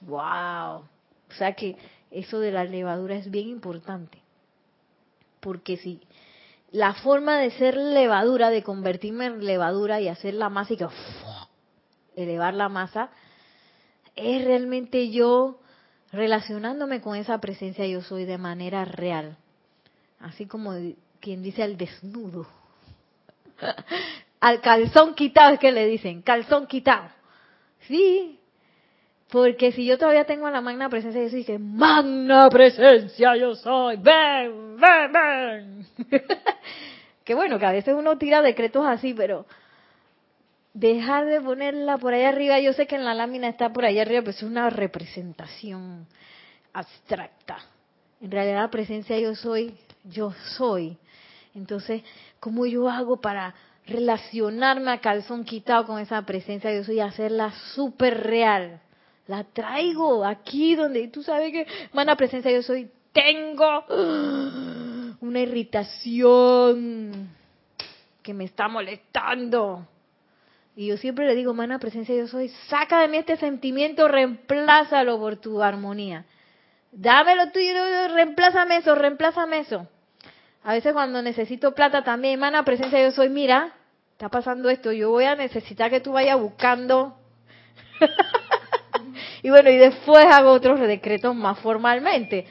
¡Wow! 0.00 0.82
O 1.32 1.34
sea 1.34 1.54
que 1.54 1.76
eso 2.10 2.40
de 2.40 2.52
la 2.52 2.64
levadura 2.64 3.16
es 3.16 3.30
bien 3.30 3.48
importante. 3.48 4.18
Porque 5.40 5.76
si 5.78 6.00
la 6.70 6.94
forma 6.94 7.38
de 7.38 7.50
ser 7.52 7.76
levadura, 7.76 8.50
de 8.50 8.62
convertirme 8.62 9.26
en 9.26 9.44
levadura 9.44 10.00
y 10.00 10.08
hacer 10.08 10.34
la 10.34 10.50
masa 10.50 10.74
y 10.74 10.76
que 10.76 10.86
elevar 12.16 12.54
la 12.54 12.68
masa, 12.68 13.10
es 14.14 14.44
realmente 14.44 15.10
yo 15.10 15.58
relacionándome 16.12 17.00
con 17.00 17.16
esa 17.16 17.38
presencia 17.38 17.86
yo 17.86 18.02
soy 18.02 18.24
de 18.24 18.38
manera 18.38 18.84
real. 18.84 19.36
Así 20.20 20.46
como 20.46 20.74
quien 21.20 21.42
dice 21.42 21.62
al 21.62 21.78
desnudo. 21.78 22.46
al 24.40 24.60
calzón 24.60 25.14
quitado 25.14 25.54
es 25.54 25.60
que 25.60 25.72
le 25.72 25.86
dicen, 25.86 26.20
calzón 26.20 26.66
quitado. 26.66 27.08
Sí, 27.88 28.38
porque 29.32 29.72
si 29.72 29.86
yo 29.86 29.96
todavía 29.96 30.26
tengo 30.26 30.50
la 30.50 30.60
magna 30.60 30.90
presencia, 30.90 31.22
yo 31.22 31.30
soy 31.30 31.42
que 31.42 31.58
magna 31.58 32.50
presencia 32.50 33.34
yo 33.34 33.54
soy, 33.54 33.96
ven, 33.96 34.76
ven, 34.76 35.10
ven. 35.10 35.86
que 37.24 37.34
bueno, 37.34 37.58
que 37.58 37.64
a 37.64 37.72
veces 37.72 37.94
uno 37.96 38.18
tira 38.18 38.42
decretos 38.42 38.84
así, 38.86 39.14
pero 39.14 39.46
dejar 40.74 41.24
de 41.24 41.40
ponerla 41.40 41.96
por 41.96 42.12
ahí 42.12 42.24
arriba, 42.24 42.60
yo 42.60 42.74
sé 42.74 42.86
que 42.86 42.96
en 42.96 43.06
la 43.06 43.14
lámina 43.14 43.48
está 43.48 43.72
por 43.72 43.86
ahí 43.86 43.98
arriba, 43.98 44.20
pero 44.20 44.32
es 44.32 44.42
una 44.42 44.68
representación 44.68 46.06
abstracta. 46.74 47.56
En 48.20 48.30
realidad 48.30 48.60
la 48.60 48.70
presencia 48.70 49.18
yo 49.18 49.34
soy, 49.34 49.74
yo 50.04 50.34
soy. 50.58 50.98
Entonces, 51.54 52.02
¿cómo 52.38 52.66
yo 52.66 52.86
hago 52.86 53.18
para 53.22 53.54
relacionarme 53.86 54.90
a 54.90 55.00
calzón 55.00 55.44
quitado 55.44 55.86
con 55.86 55.98
esa 56.00 56.20
presencia 56.20 56.70
yo 56.74 56.84
soy 56.84 56.96
y 56.96 57.00
hacerla 57.00 57.50
súper 57.74 58.22
real? 58.24 58.82
La 59.26 59.44
traigo 59.44 60.24
aquí 60.24 60.74
donde 60.74 61.08
tú 61.08 61.22
sabes 61.22 61.52
que, 61.52 61.66
mana 61.92 62.16
presencia, 62.16 62.50
yo 62.50 62.62
soy, 62.62 62.90
tengo 63.12 63.84
una 65.20 65.40
irritación 65.40 67.30
que 68.22 68.34
me 68.34 68.44
está 68.44 68.68
molestando. 68.68 69.86
Y 70.74 70.86
yo 70.86 70.96
siempre 70.96 71.26
le 71.26 71.34
digo, 71.34 71.52
mana 71.52 71.78
presencia, 71.78 72.14
yo 72.14 72.26
soy, 72.26 72.48
saca 72.68 73.00
de 73.00 73.08
mí 73.08 73.18
este 73.18 73.36
sentimiento, 73.36 74.08
reemplázalo 74.08 75.18
por 75.18 75.36
tu 75.36 75.62
armonía. 75.62 76.24
Dámelo 76.92 77.50
tuyo, 77.52 78.08
reemplázame 78.08 78.78
eso, 78.78 78.94
reemplázame 78.94 79.60
eso. 79.60 79.86
A 80.64 80.72
veces 80.72 80.92
cuando 80.92 81.20
necesito 81.22 81.74
plata 81.74 82.04
también, 82.04 82.40
mana 82.40 82.64
presencia, 82.64 83.02
yo 83.02 83.10
soy, 83.12 83.28
mira, 83.28 83.74
está 84.12 84.28
pasando 84.28 84.70
esto, 84.70 84.92
yo 84.92 85.10
voy 85.10 85.24
a 85.24 85.34
necesitar 85.34 85.90
que 85.90 86.00
tú 86.00 86.12
vayas 86.12 86.40
buscando 86.40 87.16
y 89.42 89.50
bueno, 89.50 89.70
y 89.70 89.76
después 89.76 90.24
hago 90.26 90.52
otros 90.52 90.80
decretos 90.80 91.34
más 91.34 91.58
formalmente, 91.58 92.46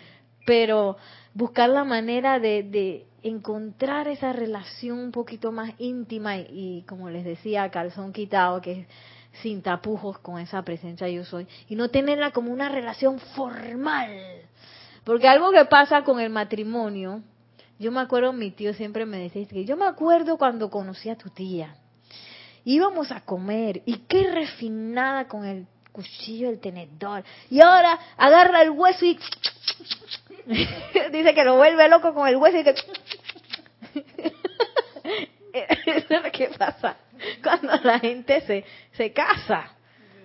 pero 0.46 0.98
buscar 1.34 1.70
la 1.70 1.84
manera 1.84 2.40
de, 2.40 3.06
encontrar 3.24 4.08
esa 4.08 4.34
relación 4.34 4.98
un 4.98 5.12
poquito 5.12 5.52
más 5.52 5.74
íntima 5.78 6.38
y, 6.38 6.84
como 6.88 7.12
les 7.12 7.24
decía, 7.24 7.70
calzón 7.70 8.14
quitado, 8.14 8.62
que 8.62 8.72
es 8.72 8.88
sin 9.44 9.62
tapujos 9.62 10.18
con 10.20 10.40
esa 10.40 10.64
presencia 10.64 11.08
yo 11.08 11.24
soy, 11.24 11.48
y 11.70 11.76
no 11.76 11.90
tenerla 11.90 12.32
como 12.32 12.52
una 12.52 12.68
relación 12.68 13.20
formal. 13.20 14.10
Porque 15.04 15.28
algo 15.28 15.52
que 15.52 15.66
pasa 15.66 16.04
con 16.04 16.20
el 16.20 16.32
matrimonio, 16.32 17.22
yo 17.78 17.92
me 17.92 18.02
acuerdo, 18.02 18.34
mi 18.34 18.50
tío 18.50 18.74
siempre 18.74 19.06
me 19.06 19.20
decía, 19.20 19.48
que 19.48 19.66
yo 19.66 19.78
me 19.78 19.86
acuerdo 19.86 20.38
cuando 20.38 20.72
conocí 20.72 21.10
a 21.10 21.16
tu 21.16 21.30
tía, 21.30 21.76
íbamos 22.66 23.12
a 23.12 23.22
comer 23.22 23.84
y 23.86 23.98
qué 24.08 24.32
refinada 24.32 25.28
con 25.28 25.46
el 25.46 25.68
cuchillo, 25.92 26.50
el 26.50 26.60
tenedor. 26.60 27.24
Y 27.50 27.62
ahora 27.62 28.00
agarra 28.18 28.62
el 28.62 28.72
hueso 28.72 29.06
y 29.06 29.20
dice 31.12 31.34
que 31.34 31.44
lo 31.44 31.56
vuelve 31.56 31.88
loco 31.90 32.14
con 32.14 32.28
el 32.28 32.36
hueso 32.38 32.58
y 32.58 32.64
que 32.64 32.76
es 35.54 36.10
lo 36.10 36.32
que 36.32 36.50
pasa 36.58 36.98
cuando 37.44 37.76
la 37.84 38.00
gente 38.00 38.42
se, 38.42 38.66
se 38.94 39.12
casa 39.12 39.76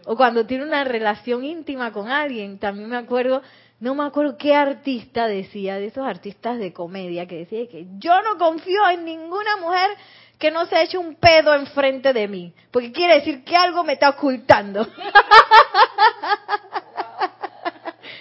o 0.07 0.17
cuando 0.17 0.47
tiene 0.47 0.65
una 0.65 0.85
relación 0.85 1.45
íntima 1.45 1.93
con 1.93 2.09
alguien. 2.09 2.59
También 2.59 2.89
me 2.89 2.97
acuerdo, 2.97 3.43
no 3.81 3.95
me 3.95 4.05
acuerdo 4.05 4.37
qué 4.39 4.55
artista 4.55 5.27
decía, 5.27 5.77
de 5.77 5.87
esos 5.87 6.07
artistas 6.07 6.59
de 6.59 6.73
comedia, 6.73 7.27
que 7.27 7.39
decía 7.39 7.67
que 7.69 7.87
yo 7.99 8.23
no 8.23 8.39
confío 8.39 8.89
en 8.89 9.05
ninguna 9.05 9.57
mujer 9.59 9.91
que 10.39 10.51
no 10.51 10.67
se 10.67 10.83
eche 10.83 10.99
un 10.99 11.15
pedo 11.15 11.55
enfrente 11.55 12.13
de 12.13 12.29
mí, 12.29 12.53
porque 12.71 12.93
quiere 12.93 13.15
decir 13.17 13.43
que 13.45 13.57
algo 13.57 13.85
me 13.85 13.95
está 13.95 14.11
ocultando. 14.11 14.87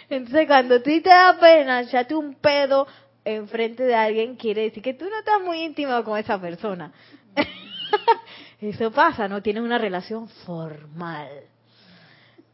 Entonces, 0.09 0.47
cuando 0.47 0.81
tú 0.81 0.91
te 1.01 1.09
da 1.09 1.37
pena 1.39 1.81
echarte 1.81 2.15
un 2.15 2.35
pedo 2.35 2.87
enfrente 3.25 3.83
de 3.83 3.95
alguien, 3.95 4.35
quiere 4.35 4.61
decir 4.63 4.81
que 4.81 4.93
tú 4.93 5.05
no 5.05 5.19
estás 5.19 5.41
muy 5.41 5.63
íntimo 5.63 6.03
con 6.03 6.17
esa 6.17 6.39
persona. 6.39 6.91
Eso 8.61 8.91
pasa, 8.91 9.27
no 9.27 9.41
tienes 9.41 9.63
una 9.63 9.77
relación 9.77 10.29
formal. 10.45 11.29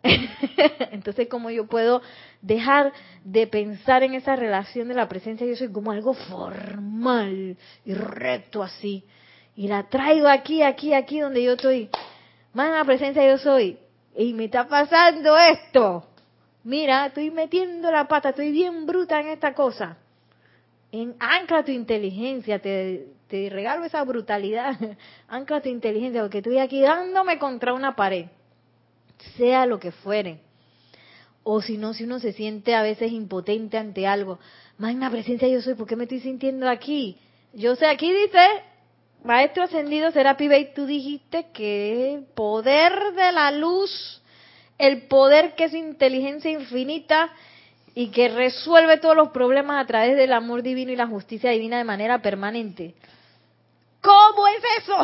Entonces, 0.91 1.28
como 1.28 1.52
yo 1.52 1.67
puedo 1.67 2.02
dejar 2.41 2.91
de 3.24 3.45
pensar 3.47 4.02
en 4.04 4.15
esa 4.15 4.36
relación 4.36 4.88
de 4.88 4.95
la 4.95 5.08
presencia 5.08 5.45
yo 5.45 5.56
soy 5.56 5.71
como 5.71 5.91
algo 5.91 6.13
formal 6.13 7.56
y 7.86 7.93
recto 7.93 8.63
así, 8.63 9.06
y 9.62 9.67
la 9.67 9.84
traigo 9.84 10.28
aquí, 10.28 10.63
aquí, 10.63 10.91
aquí 10.91 11.19
donde 11.19 11.43
yo 11.43 11.52
estoy. 11.52 11.88
Más 12.52 12.71
la 12.71 12.84
presencia 12.84 13.24
yo 13.30 13.38
soy. 13.38 13.78
Y 14.15 14.34
me 14.34 14.45
está 14.45 14.67
pasando 14.67 15.38
esto. 15.38 16.04
Mira, 16.63 17.06
estoy 17.06 17.30
metiendo 17.30 17.91
la 17.91 18.08
pata, 18.08 18.30
estoy 18.30 18.52
bien 18.52 18.88
bruta 18.88 19.19
en 19.19 19.28
esta 19.28 19.54
cosa. 19.54 19.97
En, 20.91 21.13
ancla 21.19 21.63
tu 21.63 21.71
inteligencia, 21.71 22.58
te, 22.58 23.10
te 23.28 23.52
regalo 23.52 23.86
esa 23.86 24.04
brutalidad. 24.04 24.76
ancla 25.28 25.62
tu 25.62 25.69
inteligencia, 25.69 26.21
porque 26.21 26.39
estoy 26.39 26.58
aquí 26.58 26.82
dándome 26.82 27.38
contra 27.38 27.76
una 27.76 27.95
pared. 27.95 28.30
Sea 29.38 29.67
lo 29.67 29.80
que 29.80 29.91
fuere. 29.91 30.39
O 31.43 31.62
si 31.62 31.78
no, 31.78 31.93
si 31.93 32.06
uno 32.06 32.17
se 32.17 32.34
siente 32.34 32.74
a 32.74 32.82
veces 32.82 33.12
impotente 33.12 33.78
ante 33.78 34.08
algo. 34.08 34.39
Magna 34.80 35.12
presencia 35.12 35.47
yo 35.47 35.62
soy, 35.62 35.76
¿por 35.76 35.86
qué 35.86 35.95
me 35.95 36.06
estoy 36.06 36.21
sintiendo 36.21 36.67
aquí? 36.67 37.19
Yo 37.54 37.76
sé, 37.76 37.86
aquí 37.86 38.12
dice, 38.12 38.39
Maestro 39.23 39.63
ascendido 39.63 40.12
Serapi 40.12 40.47
Bey, 40.47 40.73
tú 40.73 40.88
dijiste 40.88 41.47
que 41.53 42.15
el 42.15 42.23
poder 42.25 43.13
de 43.13 43.31
la 43.31 43.51
luz, 43.51 44.21
el 44.79 45.03
poder 45.03 45.53
que 45.53 45.65
es 45.65 45.73
inteligencia 45.75 46.49
infinita 46.49 47.31
y 47.93 48.10
que 48.10 48.29
resuelve 48.29 48.97
todos 48.97 49.15
los 49.15 49.29
problemas 49.29 49.84
a 49.84 49.86
través 49.86 50.17
del 50.17 50.34
amor 50.34 50.63
divino 50.63 50.91
y 50.91 50.95
la 50.95 51.05
justicia 51.05 51.51
divina 51.51 51.77
de 51.77 51.84
manera 51.84 52.19
permanente. 52.19 52.95
¿Cómo 54.01 54.47
es 54.47 54.63
eso? 54.79 54.97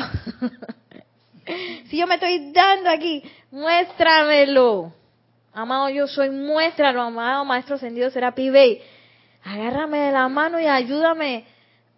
si 1.90 1.98
yo 1.98 2.08
me 2.08 2.16
estoy 2.16 2.52
dando 2.52 2.90
aquí, 2.90 3.24
muéstramelo. 3.52 4.94
Amado, 5.54 5.90
yo 5.90 6.08
soy, 6.08 6.32
muéstralo, 6.32 7.02
amado 7.02 7.46
Maestro 7.46 7.76
Ascendido 7.76 8.10
Serapi 8.10 8.50
Bey. 8.50 8.82
Agárrame 9.44 10.00
de 10.00 10.12
la 10.12 10.28
mano 10.28 10.60
y 10.60 10.66
ayúdame 10.66 11.46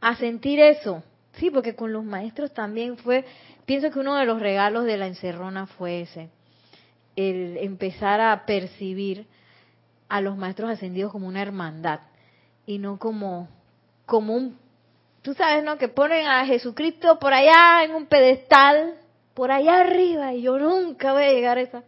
a 0.02 0.16
sentir 0.18 0.60
eso. 0.60 1.02
Sí, 1.34 1.50
porque 1.52 1.76
con 1.76 1.94
los 1.94 2.04
maestros 2.04 2.54
también 2.54 2.98
fue, 2.98 3.26
pienso 3.66 3.92
que 3.92 4.00
uno 4.00 4.16
de 4.16 4.26
los 4.26 4.40
regalos 4.40 4.86
de 4.86 4.98
la 4.98 5.08
encerrona 5.08 5.68
fue 5.68 6.02
ese, 6.02 6.30
el 7.16 7.58
empezar 7.58 8.20
a 8.20 8.46
percibir 8.46 9.28
a 10.08 10.22
los 10.22 10.38
maestros 10.38 10.72
ascendidos 10.72 11.12
como 11.12 11.28
una 11.28 11.42
hermandad 11.42 12.00
y 12.66 12.80
no 12.80 12.98
como, 12.98 13.48
como 14.06 14.36
un, 14.36 14.58
tú 15.22 15.34
sabes, 15.34 15.64
¿no? 15.64 15.78
Que 15.78 15.88
ponen 15.88 16.28
a 16.28 16.46
Jesucristo 16.46 17.20
por 17.20 17.34
allá 17.34 17.84
en 17.84 17.94
un 17.94 18.08
pedestal, 18.08 18.96
por 19.34 19.52
allá 19.52 19.82
arriba 19.82 20.34
y 20.34 20.42
yo 20.42 20.58
nunca 20.58 21.14
voy 21.14 21.24
a 21.24 21.32
llegar 21.32 21.58
a 21.58 21.62
esa, 21.62 21.84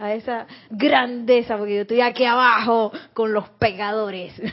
a 0.00 0.14
esa 0.14 0.46
grandeza, 0.70 1.56
porque 1.56 1.74
yo 1.76 1.82
estoy 1.82 2.00
aquí 2.00 2.24
abajo 2.24 2.90
con 3.12 3.32
los 3.32 3.48
pecadores. 3.50 4.34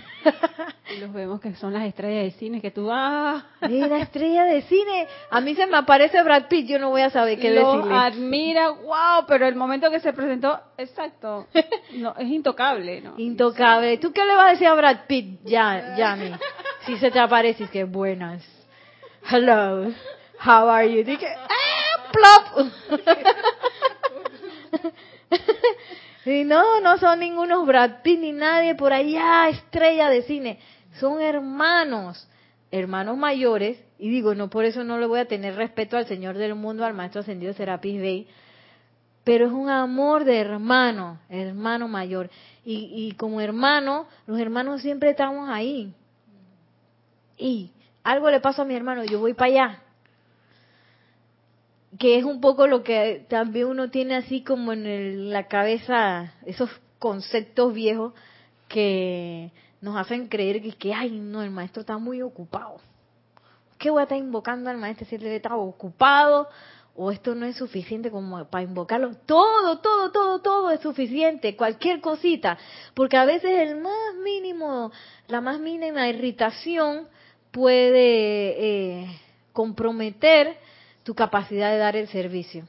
Y 0.89 0.99
los 0.99 1.11
vemos 1.11 1.41
que 1.41 1.53
son 1.55 1.73
las 1.73 1.83
estrellas 1.83 2.23
de 2.23 2.31
cine, 2.39 2.61
que 2.61 2.71
tú 2.71 2.85
vas... 2.85 3.43
Ah. 3.61 3.67
la 3.67 3.97
estrella 3.99 4.45
de 4.45 4.61
cine. 4.61 5.05
A 5.29 5.41
mí 5.41 5.53
se 5.53 5.67
me 5.67 5.75
aparece 5.75 6.23
Brad 6.23 6.47
Pitt, 6.47 6.65
yo 6.65 6.79
no 6.79 6.91
voy 6.91 7.01
a 7.01 7.09
saber 7.09 7.37
qué 7.39 7.51
lo 7.51 7.73
decirle. 7.73 7.93
admira, 7.93 8.69
wow, 8.69 9.25
pero 9.27 9.45
el 9.47 9.55
momento 9.55 9.91
que 9.91 9.99
se 9.99 10.13
presentó, 10.13 10.57
exacto, 10.77 11.47
no, 11.95 12.15
es 12.17 12.29
intocable, 12.29 13.01
¿no? 13.01 13.15
Intocable. 13.17 13.97
¿Tú 13.97 14.13
qué 14.13 14.23
le 14.23 14.33
vas 14.33 14.47
a 14.47 14.51
decir 14.51 14.67
a 14.67 14.75
Brad 14.75 14.99
Pitt, 15.07 15.41
ya, 15.43 15.97
Yami? 15.97 16.31
Si 16.85 16.97
se 16.97 17.11
te 17.11 17.19
aparece, 17.19 17.65
es 17.65 17.69
que 17.69 17.83
buenas. 17.83 18.41
Hello, 19.29 19.91
how 20.45 20.69
are 20.69 20.89
you? 20.89 21.03
Dije, 21.03 21.27
¡ah, 21.27 22.11
plop! 22.13 22.71
Y 26.25 26.43
no, 26.43 26.82
no 26.82 26.97
son 26.97 27.21
ningunos 27.21 27.65
Brad 27.65 28.01
Pitt 28.03 28.19
ni 28.19 28.34
nadie 28.34 28.75
por 28.75 28.91
allá, 28.91 29.47
estrella 29.47 30.09
de 30.09 30.23
cine. 30.23 30.59
Son 30.99 31.21
hermanos 31.21 32.28
hermanos 32.71 33.17
mayores, 33.17 33.80
y 33.97 34.09
digo, 34.09 34.36
no 34.36 34.49
por 34.49 34.65
eso 34.65 34.84
no 34.84 34.99
le 34.99 35.05
voy 35.05 35.19
a 35.19 35.28
tener 35.28 35.55
respeto 35.55 35.97
al 35.97 36.05
Señor 36.07 36.38
del 36.38 36.55
mundo, 36.55 36.86
al 36.86 36.93
Maestro 36.93 37.21
Ascendido 37.21 37.53
Serapis 37.53 37.99
Bey, 37.99 38.28
pero 39.23 39.47
es 39.47 39.51
un 39.51 39.69
amor 39.69 40.23
de 40.23 40.38
hermano, 40.38 41.19
hermano 41.30 41.88
mayor. 41.88 42.30
Y, 42.63 42.91
y 42.93 43.11
como 43.13 43.41
hermano, 43.41 44.07
los 44.25 44.39
hermanos 44.39 44.82
siempre 44.82 45.09
estamos 45.09 45.49
ahí. 45.49 45.93
Y 47.38 47.71
algo 48.03 48.32
le 48.32 48.39
pasa 48.39 48.61
a 48.61 48.65
mi 48.65 48.73
hermano, 48.73 49.03
yo 49.03 49.19
voy 49.19 49.34
para 49.34 49.51
allá. 49.51 49.84
Que 51.99 52.17
es 52.17 52.23
un 52.23 52.41
poco 52.41 52.67
lo 52.67 52.83
que 52.83 53.25
también 53.29 53.67
uno 53.67 53.89
tiene 53.89 54.15
así 54.15 54.43
como 54.43 54.73
en 54.73 55.31
la 55.31 55.47
cabeza, 55.47 56.33
esos 56.45 56.69
conceptos 56.99 57.73
viejos 57.73 58.13
que 58.67 59.51
nos 59.81 59.95
hacen 59.97 60.27
creer 60.27 60.61
que, 60.61 60.73
que, 60.73 60.93
ay, 60.93 61.11
no, 61.11 61.41
el 61.41 61.51
maestro 61.51 61.81
está 61.81 61.97
muy 61.97 62.21
ocupado. 62.21 62.77
¿Qué 63.77 63.89
voy 63.89 63.99
a 63.99 64.03
estar 64.03 64.17
invocando 64.17 64.69
al 64.69 64.77
maestro 64.77 65.05
si 65.05 65.15
él 65.15 65.25
está 65.27 65.55
ocupado? 65.55 66.47
¿O 66.95 67.11
esto 67.11 67.35
no 67.35 67.45
es 67.45 67.55
suficiente 67.55 68.09
como 68.09 68.43
para 68.45 68.63
invocarlo? 68.63 69.15
Todo, 69.27 69.77
todo, 69.79 70.11
todo, 70.11 70.39
todo 70.39 70.71
es 70.71 70.79
suficiente, 70.79 71.55
cualquier 71.55 72.01
cosita. 72.01 72.57
Porque 72.95 73.17
a 73.17 73.25
veces 73.25 73.51
el 73.51 73.79
más 73.79 74.15
mínimo, 74.23 74.91
la 75.27 75.41
más 75.41 75.59
mínima 75.59 76.09
irritación 76.09 77.07
puede 77.51 79.03
eh, 79.03 79.19
comprometer 79.53 80.57
tu 81.07 81.15
capacidad 81.15 81.71
de 81.71 81.77
dar 81.77 81.95
el 81.95 82.09
servicio. 82.09 82.67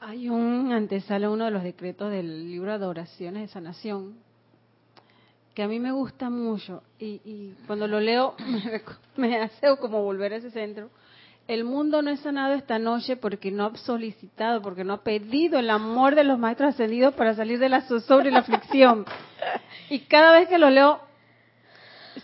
Hay 0.00 0.30
un 0.30 0.72
antesala, 0.72 1.28
uno 1.28 1.44
de 1.44 1.50
los 1.50 1.62
decretos 1.62 2.10
del 2.10 2.48
libro 2.48 2.78
de 2.78 2.86
oraciones 2.86 3.42
de 3.42 3.48
sanación, 3.48 4.14
que 5.52 5.64
a 5.64 5.68
mí 5.68 5.78
me 5.78 5.92
gusta 5.92 6.30
mucho 6.30 6.82
y, 6.98 7.52
cuando 7.66 7.86
lo 7.86 8.00
leo 8.00 8.34
me, 9.16 9.36
hace 9.36 9.76
como 9.82 10.02
volver 10.02 10.32
a 10.32 10.36
ese 10.36 10.50
centro. 10.50 10.88
El 11.46 11.64
mundo 11.64 12.00
no 12.00 12.08
es 12.08 12.20
sanado 12.20 12.54
esta 12.54 12.78
noche 12.78 13.16
porque 13.16 13.50
no 13.50 13.66
ha 13.66 13.76
solicitado, 13.76 14.62
porque 14.62 14.82
no 14.82 14.94
ha 14.94 15.02
pedido 15.02 15.58
el 15.58 15.68
amor 15.68 16.14
de 16.14 16.24
los 16.24 16.38
maestros 16.38 16.70
ascendidos 16.70 17.12
para 17.16 17.34
salir 17.34 17.58
de 17.58 17.68
la 17.68 17.82
zozobra 17.82 18.28
y 18.28 18.32
la 18.32 18.38
aflicción. 18.38 19.04
Y 19.90 20.00
cada 20.00 20.32
vez 20.32 20.48
que 20.48 20.58
lo 20.58 20.70
leo, 20.70 21.00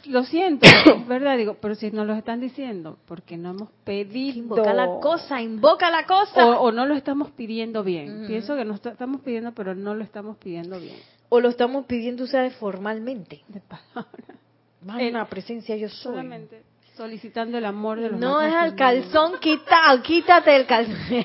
lo 0.07 0.24
siento, 0.24 0.66
es 0.66 1.07
verdad, 1.07 1.36
digo, 1.36 1.57
pero 1.61 1.74
si 1.74 1.90
nos 1.90 2.07
lo 2.07 2.14
están 2.14 2.40
diciendo, 2.40 2.99
porque 3.07 3.36
no 3.36 3.51
hemos 3.51 3.70
pedido. 3.84 4.38
Invoca 4.38 4.72
la 4.72 4.86
cosa, 5.01 5.40
invoca 5.40 5.90
la 5.90 6.07
cosa. 6.07 6.61
O, 6.61 6.72
no 6.72 6.86
lo 6.86 6.95
estamos 6.95 7.30
pidiendo 7.30 7.82
bien. 7.82 8.24
Pienso 8.26 8.57
que 8.57 8.64
no 8.64 8.74
estamos 8.74 9.20
pidiendo, 9.20 9.53
pero 9.53 9.74
no 9.74 9.95
lo 9.95 10.05
estamos 10.05 10.36
pidiendo 10.36 10.78
bien 10.78 10.97
o 11.34 11.40
lo 11.40 11.49
estamos 11.49 11.86
pidiendo, 11.86 12.28
¿sabes? 12.28 12.55
Formalmente. 12.57 13.42
De 13.49 13.61
palabra. 13.61 15.09
Una 15.11 15.26
presencia 15.26 15.76
yo 15.76 15.88
soy. 15.88 16.12
Solamente 16.12 16.62
solicitando 16.97 17.59
el 17.59 17.64
amor 17.64 17.99
de 17.99 18.11
los 18.11 18.20
No 18.20 18.40
es 18.40 18.55
al 18.55 18.76
calzón, 18.76 19.40
quita, 19.40 20.01
quítate 20.05 20.55
el 20.55 20.64
calzón. 20.64 20.97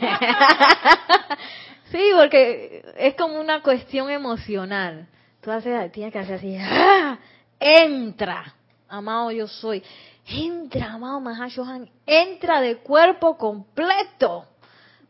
sí, 1.91 2.01
porque 2.15 2.83
es 2.97 3.13
como 3.13 3.39
una 3.39 3.61
cuestión 3.61 4.09
emocional. 4.09 5.07
Tú 5.41 5.51
haces, 5.51 5.91
tienes 5.91 6.11
que 6.11 6.17
hacer 6.17 6.35
así, 6.37 6.57
¡ah! 6.59 7.19
entra, 7.59 8.55
amado 8.89 9.31
yo 9.31 9.47
soy. 9.47 9.83
Entra, 10.27 10.93
amado 10.93 11.19
Mahashohan, 11.19 11.89
entra 12.05 12.61
de 12.61 12.77
cuerpo 12.77 13.37
completo. 13.37 14.45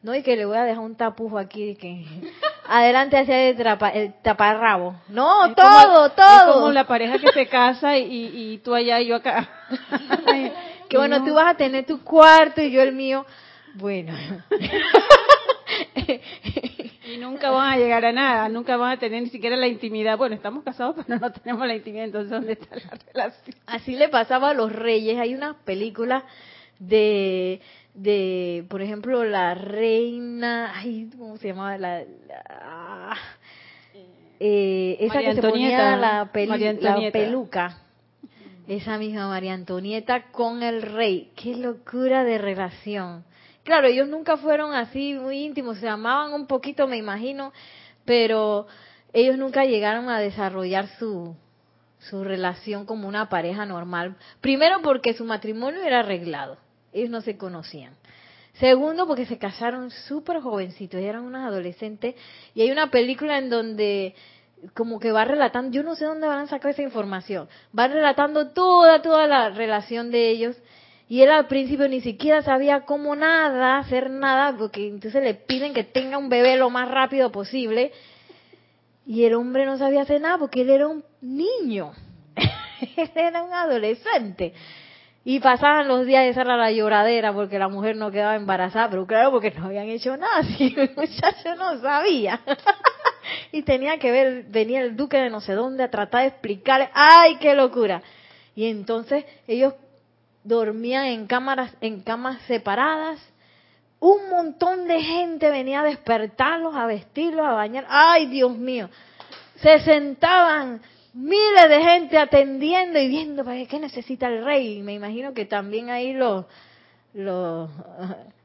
No, 0.01 0.15
y 0.15 0.23
que 0.23 0.37
le 0.37 0.45
voy 0.45 0.55
a 0.55 0.63
dejar 0.63 0.81
un 0.81 0.95
tapujo 0.95 1.37
aquí 1.37 1.75
que 1.75 2.05
adelante 2.67 3.17
hacia 3.17 3.49
el, 3.49 3.59
el 3.93 4.13
taparrabo. 4.21 4.95
No, 5.09 5.53
todo, 5.53 6.09
todo. 6.11 6.47
Es 6.47 6.53
como 6.53 6.71
la 6.71 6.87
pareja 6.87 7.19
que 7.19 7.33
se 7.33 7.47
casa 7.47 7.97
y, 7.97 8.31
y 8.33 8.57
tú 8.59 8.73
allá 8.73 9.01
y 9.01 9.07
yo 9.07 9.17
acá. 9.17 9.49
que 10.89 10.97
bueno, 10.97 11.23
tú 11.23 11.33
vas 11.33 11.53
a 11.53 11.57
tener 11.57 11.85
tu 11.85 12.03
cuarto 12.03 12.61
y 12.61 12.71
yo 12.71 12.81
el 12.81 12.93
mío. 12.93 13.25
Bueno. 13.75 14.13
y 17.13 17.17
nunca 17.17 17.49
van 17.51 17.73
a 17.73 17.77
llegar 17.77 18.05
a 18.05 18.11
nada, 18.11 18.49
nunca 18.49 18.77
van 18.77 18.93
a 18.93 18.99
tener 18.99 19.23
ni 19.23 19.29
siquiera 19.29 19.55
la 19.55 19.67
intimidad. 19.67 20.17
Bueno, 20.17 20.35
estamos 20.35 20.63
casados, 20.63 20.95
pero 21.07 21.19
no 21.19 21.31
tenemos 21.31 21.67
la 21.67 21.75
intimidad, 21.75 22.05
entonces 22.05 22.31
¿dónde 22.31 22.53
está 22.53 22.75
la 22.75 22.97
relación? 23.13 23.55
Así 23.65 23.95
le 23.95 24.09
pasaba 24.09 24.51
a 24.51 24.53
los 24.53 24.71
reyes. 24.71 25.17
Hay 25.17 25.33
una 25.33 25.55
película 25.65 26.23
de 26.79 27.61
de, 27.93 28.65
por 28.69 28.81
ejemplo, 28.81 29.23
la 29.25 29.55
reina, 29.55 30.73
ay, 30.75 31.09
¿cómo 31.17 31.37
se 31.37 31.49
llamaba? 31.49 31.77
La, 31.77 32.03
eh, 34.39 34.97
esa 35.01 35.19
que 35.19 35.35
se 35.35 35.41
ponía 35.41 35.97
la, 35.97 36.29
la 36.29 37.11
peluca. 37.11 37.77
Esa 38.67 38.97
misma 38.99 39.27
María 39.27 39.53
Antonieta 39.53 40.31
con 40.31 40.61
el 40.63 40.83
rey. 40.83 41.31
Qué 41.35 41.55
locura 41.55 42.23
de 42.23 42.37
relación. 42.37 43.25
Claro, 43.69 43.85
ellos 43.85 44.07
nunca 44.07 44.35
fueron 44.35 44.73
así 44.73 45.13
muy 45.13 45.43
íntimos, 45.45 45.77
se 45.77 45.87
amaban 45.87 46.33
un 46.33 46.47
poquito, 46.47 46.87
me 46.87 46.97
imagino, 46.97 47.53
pero 48.03 48.65
ellos 49.13 49.37
nunca 49.37 49.63
llegaron 49.63 50.09
a 50.09 50.19
desarrollar 50.19 50.87
su, 50.97 51.35
su 51.99 52.23
relación 52.23 52.87
como 52.87 53.07
una 53.07 53.29
pareja 53.29 53.67
normal. 53.67 54.15
Primero 54.41 54.81
porque 54.81 55.13
su 55.13 55.23
matrimonio 55.23 55.83
era 55.83 55.99
arreglado 55.99 56.57
ellos 56.91 57.11
no 57.11 57.21
se 57.21 57.37
conocían. 57.37 57.93
Segundo, 58.53 59.05
porque 59.05 59.27
se 59.27 59.37
casaron 59.37 59.91
súper 59.91 60.41
jovencitos, 60.41 60.99
eran 60.99 61.23
unos 61.23 61.45
adolescentes. 61.45 62.15
Y 62.55 62.63
hay 62.63 62.71
una 62.71 62.89
película 62.89 63.37
en 63.37 63.51
donde 63.51 64.15
como 64.73 64.99
que 64.99 65.11
va 65.11 65.25
relatando, 65.25 65.69
yo 65.69 65.83
no 65.83 65.93
sé 65.93 66.05
dónde 66.05 66.25
van 66.25 66.39
a 66.39 66.47
sacar 66.47 66.71
esa 66.71 66.81
información, 66.81 67.47
va 67.77 67.87
relatando 67.87 68.49
toda, 68.49 69.03
toda 69.03 69.27
la 69.27 69.51
relación 69.51 70.09
de 70.09 70.31
ellos. 70.31 70.57
Y 71.09 71.23
él 71.23 71.31
al 71.31 71.47
principio 71.47 71.89
ni 71.89 72.01
siquiera 72.01 72.43
sabía 72.43 72.81
cómo 72.81 73.15
nada, 73.15 73.79
hacer 73.79 74.11
nada, 74.11 74.55
porque 74.55 74.87
entonces 74.87 75.23
le 75.23 75.33
piden 75.33 75.73
que 75.73 75.83
tenga 75.83 76.19
un 76.19 76.29
bebé 76.29 76.55
lo 76.55 76.69
más 76.69 76.87
rápido 76.87 77.31
posible. 77.31 77.91
Y 79.07 79.23
el 79.25 79.33
hombre 79.33 79.65
no 79.65 79.79
sabía 79.79 80.03
hacer 80.03 80.21
nada 80.21 80.37
porque 80.37 80.61
él 80.61 80.69
era 80.69 80.87
un 80.87 81.03
niño, 81.19 81.93
él 82.97 83.09
era 83.15 83.41
un 83.41 83.51
adolescente. 83.51 84.53
Y 85.25 85.39
pasaban 85.39 85.87
los 85.87 86.05
días 86.05 86.25
de 86.25 86.33
cerrar 86.35 86.59
la 86.59 86.71
lloradera 86.71 87.33
porque 87.33 87.57
la 87.57 87.69
mujer 87.69 87.95
no 87.95 88.11
quedaba 88.11 88.35
embarazada, 88.35 88.91
pero 88.91 89.07
claro, 89.07 89.31
porque 89.31 89.49
no 89.49 89.65
habían 89.65 89.89
hecho 89.89 90.15
nada, 90.15 90.43
si 90.57 90.75
el 90.77 90.91
muchacho 90.95 91.55
no 91.57 91.81
sabía. 91.81 92.39
y 93.51 93.63
tenía 93.63 93.97
que 93.97 94.11
ver, 94.11 94.45
venía 94.49 94.81
el 94.81 94.95
duque 94.95 95.17
de 95.17 95.31
no 95.31 95.41
sé 95.41 95.53
dónde 95.53 95.83
a 95.83 95.89
tratar 95.89 96.21
de 96.21 96.27
explicarle, 96.27 96.89
¡ay, 96.93 97.37
qué 97.37 97.55
locura! 97.55 98.03
Y 98.55 98.67
entonces 98.69 99.25
ellos 99.47 99.73
dormían 100.49 101.05
en 101.05 101.27
cámaras, 101.27 101.71
en 101.79 102.01
camas 102.01 102.41
separadas. 102.43 103.19
Un 103.99 104.29
montón 104.29 104.87
de 104.87 105.01
gente 105.01 105.49
venía 105.49 105.81
a 105.81 105.83
despertarlos, 105.83 106.75
a 106.75 106.85
vestirlos, 106.85 107.45
a 107.45 107.53
bañar. 107.53 107.85
¡Ay, 107.89 108.25
Dios 108.27 108.57
mío! 108.57 108.89
Se 109.57 109.79
sentaban 109.79 110.81
miles 111.13 111.69
de 111.69 111.81
gente 111.81 112.17
atendiendo 112.17 112.97
y 112.99 113.07
viendo 113.09 113.43
para 113.43 113.63
qué 113.65 113.79
necesita 113.79 114.27
el 114.27 114.43
rey. 114.43 114.81
Me 114.81 114.93
imagino 114.93 115.33
que 115.33 115.45
también 115.45 115.89
ahí 115.89 116.13
los, 116.13 116.45
los, 117.13 117.69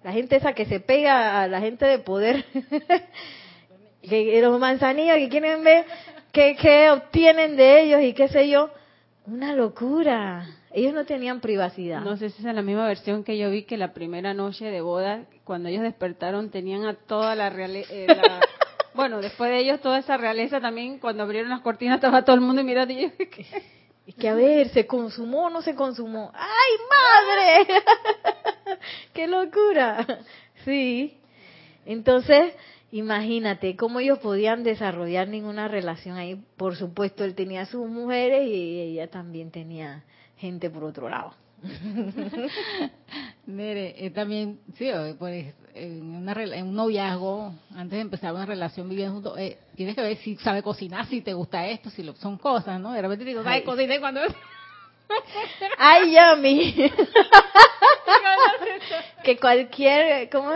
la 0.02 0.12
gente 0.12 0.36
esa 0.36 0.52
que 0.52 0.66
se 0.66 0.80
pega 0.80 1.42
a 1.42 1.48
la 1.48 1.60
gente 1.60 1.86
de 1.86 2.00
poder, 2.00 2.44
que 4.08 4.40
los 4.42 4.58
manzanillos 4.58 5.16
que 5.16 5.28
quieren 5.28 5.62
ver 5.62 5.86
qué, 6.32 6.56
qué 6.60 6.90
obtienen 6.90 7.56
de 7.56 7.82
ellos 7.82 8.02
y 8.02 8.12
qué 8.12 8.28
sé 8.28 8.48
yo. 8.48 8.70
Una 9.26 9.54
locura. 9.54 10.46
Ellos 10.76 10.92
no 10.92 11.04
tenían 11.06 11.40
privacidad. 11.40 12.00
No 12.00 12.16
sé 12.16 12.30
si 12.30 12.44
es 12.44 12.52
la 12.52 12.60
misma 12.60 12.88
versión 12.88 13.22
que 13.22 13.38
yo 13.38 13.48
vi 13.48 13.62
que 13.62 13.76
la 13.76 13.94
primera 13.94 14.34
noche 14.34 14.64
de 14.64 14.80
boda, 14.80 15.24
cuando 15.44 15.68
ellos 15.68 15.82
despertaron, 15.82 16.50
tenían 16.50 16.84
a 16.84 16.94
toda 16.94 17.36
la, 17.36 17.46
eh, 17.46 18.06
la 18.08 18.40
bueno, 18.94 19.20
después 19.20 19.52
de 19.52 19.60
ellos, 19.60 19.80
toda 19.80 20.00
esa 20.00 20.16
realeza 20.16 20.60
también, 20.60 20.98
cuando 20.98 21.22
abrieron 21.22 21.50
las 21.50 21.60
cortinas, 21.60 21.98
estaba 21.98 22.24
todo 22.24 22.34
el 22.34 22.42
mundo 22.42 22.64
mirando 22.64 22.92
y 22.92 23.02
yo, 23.02 23.08
Es 24.06 24.16
que 24.16 24.28
a 24.28 24.34
ver, 24.34 24.68
¿se 24.70 24.84
consumó 24.84 25.44
o 25.44 25.50
no 25.50 25.62
se 25.62 25.76
consumó? 25.76 26.32
¡Ay, 26.34 26.72
madre! 26.90 27.82
¡Qué 29.14 29.28
locura! 29.28 30.04
Sí. 30.64 31.18
Entonces, 31.86 32.52
imagínate 32.90 33.76
cómo 33.76 34.00
ellos 34.00 34.18
podían 34.18 34.64
desarrollar 34.64 35.28
ninguna 35.28 35.68
relación 35.68 36.16
ahí. 36.16 36.42
Por 36.56 36.74
supuesto, 36.74 37.24
él 37.24 37.36
tenía 37.36 37.64
sus 37.64 37.88
mujeres 37.88 38.48
y 38.48 38.80
ella 38.80 39.08
también 39.08 39.52
tenía 39.52 40.02
gente 40.44 40.68
por 40.70 40.84
otro 40.84 41.08
lado. 41.08 41.34
Eh, 43.46 44.10
también, 44.14 44.58
sí, 44.78 44.90
pues 45.18 45.54
en, 45.74 46.02
una, 46.02 46.32
en 46.32 46.66
un 46.66 46.74
noviazgo, 46.74 47.52
antes 47.74 47.90
de 47.90 48.00
empezar 48.00 48.32
una 48.32 48.46
relación 48.46 48.88
viviendo 48.88 49.12
juntos, 49.12 49.38
eh, 49.38 49.58
tienes 49.76 49.94
que 49.94 50.00
ver 50.00 50.16
si 50.16 50.36
sabe 50.36 50.62
cocinar, 50.62 51.06
si 51.06 51.20
te 51.20 51.34
gusta 51.34 51.66
esto, 51.68 51.90
si 51.90 52.02
lo, 52.02 52.16
son 52.16 52.38
cosas, 52.38 52.80
¿no? 52.80 52.92
De 52.92 53.02
repente 53.02 53.24
digo, 53.24 53.44
¿sabes 53.44 53.62
cocinar 53.62 54.00
cuando... 54.00 54.22
¡Ay, 55.78 56.16
yummy! 56.16 56.74
que 59.24 59.36
cualquier 59.36 60.30
¿cómo 60.30 60.50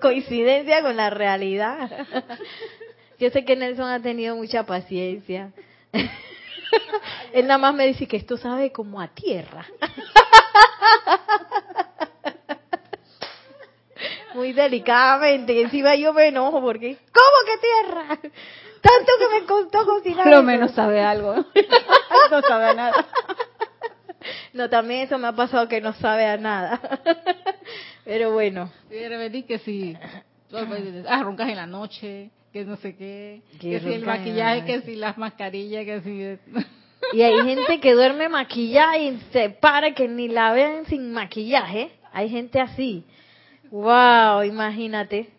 coincidencia 0.00 0.82
con 0.82 0.96
la 0.96 1.10
realidad. 1.10 2.06
Yo 3.18 3.30
sé 3.30 3.44
que 3.44 3.56
Nelson 3.56 3.90
ha 3.90 4.00
tenido 4.00 4.36
mucha 4.36 4.64
paciencia. 4.64 5.52
Él 7.32 7.46
nada 7.46 7.58
más 7.58 7.74
me 7.74 7.86
dice 7.86 8.06
que 8.06 8.16
esto 8.16 8.36
sabe 8.36 8.72
como 8.72 9.00
a 9.00 9.08
tierra. 9.08 9.66
Muy 14.34 14.52
delicadamente. 14.52 15.54
Y 15.54 15.62
encima 15.62 15.96
yo 15.96 16.12
me 16.12 16.28
enojo 16.28 16.60
porque, 16.60 16.98
¿cómo 17.12 17.36
que 17.46 17.56
tierra? 17.58 18.06
Tanto 18.80 19.12
que 19.18 19.28
me 19.40 19.46
costó 19.46 19.84
cocinar. 19.84 20.24
Por 20.24 20.32
lo 20.32 20.42
menos 20.42 20.72
sabe 20.72 21.02
algo. 21.02 21.34
no 22.30 22.42
sabe 22.42 22.66
a 22.66 22.74
nada. 22.74 23.06
No, 24.52 24.68
también 24.68 25.02
eso 25.02 25.18
me 25.18 25.28
ha 25.28 25.32
pasado 25.32 25.68
que 25.68 25.80
no 25.80 25.92
sabe 25.94 26.26
a 26.26 26.36
nada. 26.36 26.80
Pero 28.04 28.32
bueno. 28.32 28.70
Sí, 28.88 28.96
de 28.96 29.08
repente 29.08 29.44
que 29.44 29.58
si 29.58 29.96
ah, 31.08 31.22
roncas 31.22 31.48
en 31.48 31.56
la 31.56 31.66
noche, 31.66 32.30
que 32.52 32.64
no 32.64 32.76
sé 32.76 32.96
qué, 32.96 33.42
que, 33.60 33.80
si 33.80 33.92
el 33.92 34.04
maquillaje, 34.04 34.64
que 34.64 34.80
si 34.82 34.96
las 34.96 35.16
mascarillas, 35.16 35.84
que 35.84 36.00
si... 36.00 36.56
Y 37.12 37.22
hay 37.22 37.42
gente 37.44 37.80
que 37.80 37.94
duerme 37.94 38.28
maquillada 38.28 38.98
y 38.98 39.18
se 39.32 39.50
para 39.50 39.92
que 39.94 40.06
ni 40.08 40.28
la 40.28 40.52
vean 40.52 40.84
sin 40.86 41.12
maquillaje. 41.12 41.90
Hay 42.12 42.28
gente 42.28 42.60
así. 42.60 43.04
Wow, 43.70 44.42
imagínate. 44.44 45.30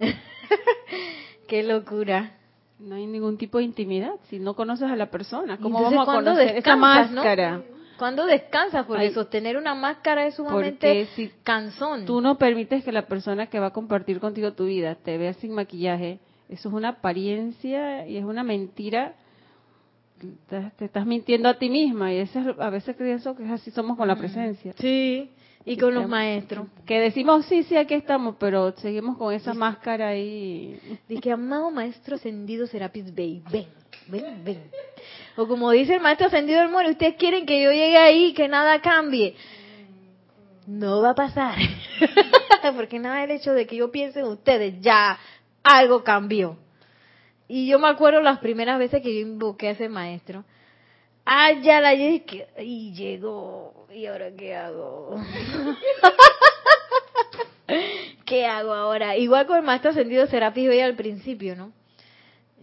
Qué 1.48 1.62
locura. 1.62 2.32
No 2.78 2.96
hay 2.96 3.06
ningún 3.06 3.38
tipo 3.38 3.58
de 3.58 3.64
intimidad 3.64 4.12
si 4.28 4.38
no 4.38 4.54
conoces 4.54 4.90
a 4.90 4.96
la 4.96 5.10
persona. 5.10 5.56
¿Cómo 5.58 5.78
Entonces, 5.78 5.96
vamos 5.98 6.08
a 6.08 6.12
¿cuándo 6.12 6.30
conocer 6.32 6.48
esa 6.48 6.54
descansas, 6.54 7.10
no? 7.10 7.16
máscara? 7.16 7.62
¿Cuándo 7.98 8.26
descansas? 8.26 8.86
Porque 8.86 9.04
Ay. 9.04 9.12
sostener 9.12 9.56
una 9.56 9.74
máscara 9.74 10.26
es 10.26 10.34
sumamente 10.34 10.86
Porque 10.86 11.06
si 11.14 11.32
cansón. 11.42 12.04
tú 12.04 12.20
no 12.20 12.36
permites 12.36 12.84
que 12.84 12.92
la 12.92 13.06
persona 13.06 13.46
que 13.46 13.58
va 13.58 13.66
a 13.66 13.72
compartir 13.72 14.20
contigo 14.20 14.52
tu 14.52 14.66
vida 14.66 14.96
te 14.96 15.16
vea 15.16 15.32
sin 15.34 15.52
maquillaje, 15.54 16.20
eso 16.48 16.68
es 16.68 16.74
una 16.74 16.88
apariencia 16.90 18.06
y 18.06 18.16
es 18.16 18.24
una 18.24 18.42
mentira. 18.42 19.14
Te, 20.48 20.70
te 20.78 20.84
estás 20.86 21.04
mintiendo 21.04 21.48
a 21.48 21.58
ti 21.58 21.68
misma 21.68 22.12
y 22.12 22.18
eso 22.18 22.38
es- 22.40 22.58
a 22.58 22.70
veces 22.70 22.96
pienso 22.96 23.36
que 23.36 23.44
es 23.44 23.50
así 23.50 23.70
somos 23.70 23.96
con 23.98 24.08
la 24.08 24.16
presencia. 24.16 24.72
Sí, 24.78 25.30
y 25.64 25.76
con 25.76 25.92
los 25.94 26.04
Que- 26.04 26.08
maestros. 26.08 26.66
Que 26.86 27.00
decimos, 27.00 27.44
sí, 27.46 27.64
sí, 27.64 27.76
aquí 27.76 27.94
estamos, 27.94 28.36
pero 28.38 28.72
seguimos 28.78 29.18
con 29.18 29.34
esa 29.34 29.52
máscara 29.52 30.08
ahí. 30.08 30.78
Dije, 31.08 31.32
amado 31.32 31.70
maestro 31.70 32.16
ascendido 32.16 32.66
Serapis 32.66 33.14
Bey, 33.14 33.42
ven, 33.50 33.66
ven, 34.08 34.42
ven. 34.44 34.62
O 35.36 35.46
como 35.46 35.70
dice 35.72 35.96
el 35.96 36.00
maestro 36.00 36.28
ascendido 36.28 36.60
del 36.60 36.70
muere, 36.70 36.92
ustedes 36.92 37.16
quieren 37.16 37.44
que 37.44 37.62
yo 37.62 37.70
llegue 37.70 37.98
ahí, 37.98 38.32
que 38.32 38.48
nada 38.48 38.80
cambie. 38.80 39.34
No 40.66 41.02
va 41.02 41.10
a 41.10 41.14
pasar. 41.14 41.56
Porque 42.76 42.98
nada 42.98 43.20
del 43.20 43.32
hecho 43.32 43.52
de 43.52 43.66
que 43.66 43.76
yo 43.76 43.90
piense 43.92 44.20
en 44.20 44.26
ustedes, 44.26 44.80
ya 44.80 45.18
algo 45.66 46.04
cambió. 46.04 46.56
Y 47.48 47.68
yo 47.68 47.78
me 47.78 47.88
acuerdo 47.88 48.20
las 48.20 48.38
primeras 48.38 48.78
veces 48.78 49.02
que 49.02 49.14
yo 49.14 49.20
invoqué 49.20 49.68
a 49.68 49.72
ese 49.72 49.88
maestro. 49.88 50.44
Ah, 51.24 51.52
ya 51.60 51.80
la 51.80 51.94
llegué 51.94 52.46
y 52.58 52.92
llegó. 52.92 53.86
¿Y 53.92 54.06
ahora 54.06 54.30
qué 54.36 54.54
hago? 54.54 55.16
¿Qué 58.24 58.46
hago 58.46 58.74
ahora? 58.74 59.16
Igual 59.16 59.46
con 59.46 59.56
el 59.56 59.64
maestro 59.64 59.90
ascendido 59.90 60.26
Serapis 60.26 60.68
Bey 60.68 60.80
al 60.80 60.94
principio, 60.94 61.56
¿no? 61.56 61.72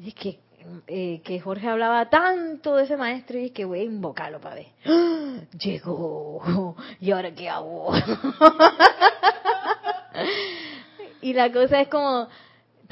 Es 0.01 0.13
que, 0.15 0.39
eh, 0.87 1.21
que 1.23 1.39
Jorge 1.39 1.67
hablaba 1.67 2.09
tanto 2.09 2.75
de 2.75 2.85
ese 2.85 2.97
maestro 2.97 3.37
y 3.37 3.45
es 3.45 3.51
que 3.51 3.65
voy 3.65 3.79
a 3.79 3.83
invocarlo 3.83 4.39
para 4.39 4.55
ver. 4.55 4.67
¡Ah! 4.85 5.39
Llegó. 5.59 6.75
¿Y 6.99 7.11
ahora 7.11 7.33
qué 7.33 7.49
hago? 7.49 7.93
y 11.21 11.33
la 11.33 11.51
cosa 11.51 11.81
es 11.81 11.87
como 11.89 12.27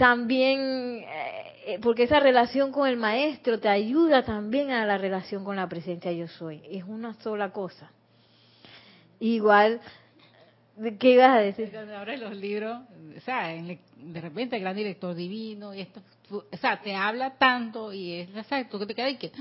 también, 0.01 1.05
eh, 1.05 1.77
porque 1.79 2.03
esa 2.03 2.19
relación 2.19 2.71
con 2.71 2.87
el 2.89 2.97
maestro 2.97 3.59
te 3.59 3.69
ayuda 3.69 4.23
también 4.25 4.71
a 4.71 4.83
la 4.83 4.97
relación 4.97 5.43
con 5.43 5.55
la 5.55 5.69
presencia 5.69 6.11
yo 6.11 6.27
soy. 6.27 6.59
Es 6.71 6.83
una 6.85 7.13
sola 7.21 7.51
cosa. 7.51 7.91
Igual, 9.19 9.79
¿qué 10.99 11.11
ibas 11.11 11.29
a 11.37 11.39
decir? 11.41 11.69
Cuando 11.71 11.95
abres 11.95 12.19
los 12.19 12.35
libros, 12.35 12.79
o 13.15 13.19
sea, 13.21 13.53
en 13.53 13.77
de 13.95 14.21
repente 14.21 14.55
el 14.55 14.63
gran 14.63 14.75
director 14.75 15.13
divino, 15.13 15.71
y 15.75 15.81
esto, 15.81 16.01
tú- 16.27 16.45
o 16.51 16.57
sea, 16.57 16.81
te 16.81 16.95
habla 16.95 17.37
tanto 17.37 17.93
y 17.93 18.21
es 18.21 18.29
exacto 18.35 18.79
que 18.79 18.87
te 18.87 18.95
queda 18.95 19.09
y 19.11 19.17
que... 19.17 19.31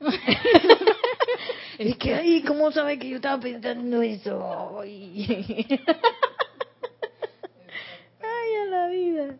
Es 1.76 1.96
que, 1.98 2.14
ay, 2.14 2.42
¿cómo 2.42 2.70
sabe 2.72 2.98
que 3.00 3.08
yo 3.10 3.16
estaba 3.16 3.38
pensando 3.42 4.00
eso? 4.00 4.80
Ay, 4.80 4.88
a 8.62 8.64
la 8.70 8.88
vida. 8.88 9.36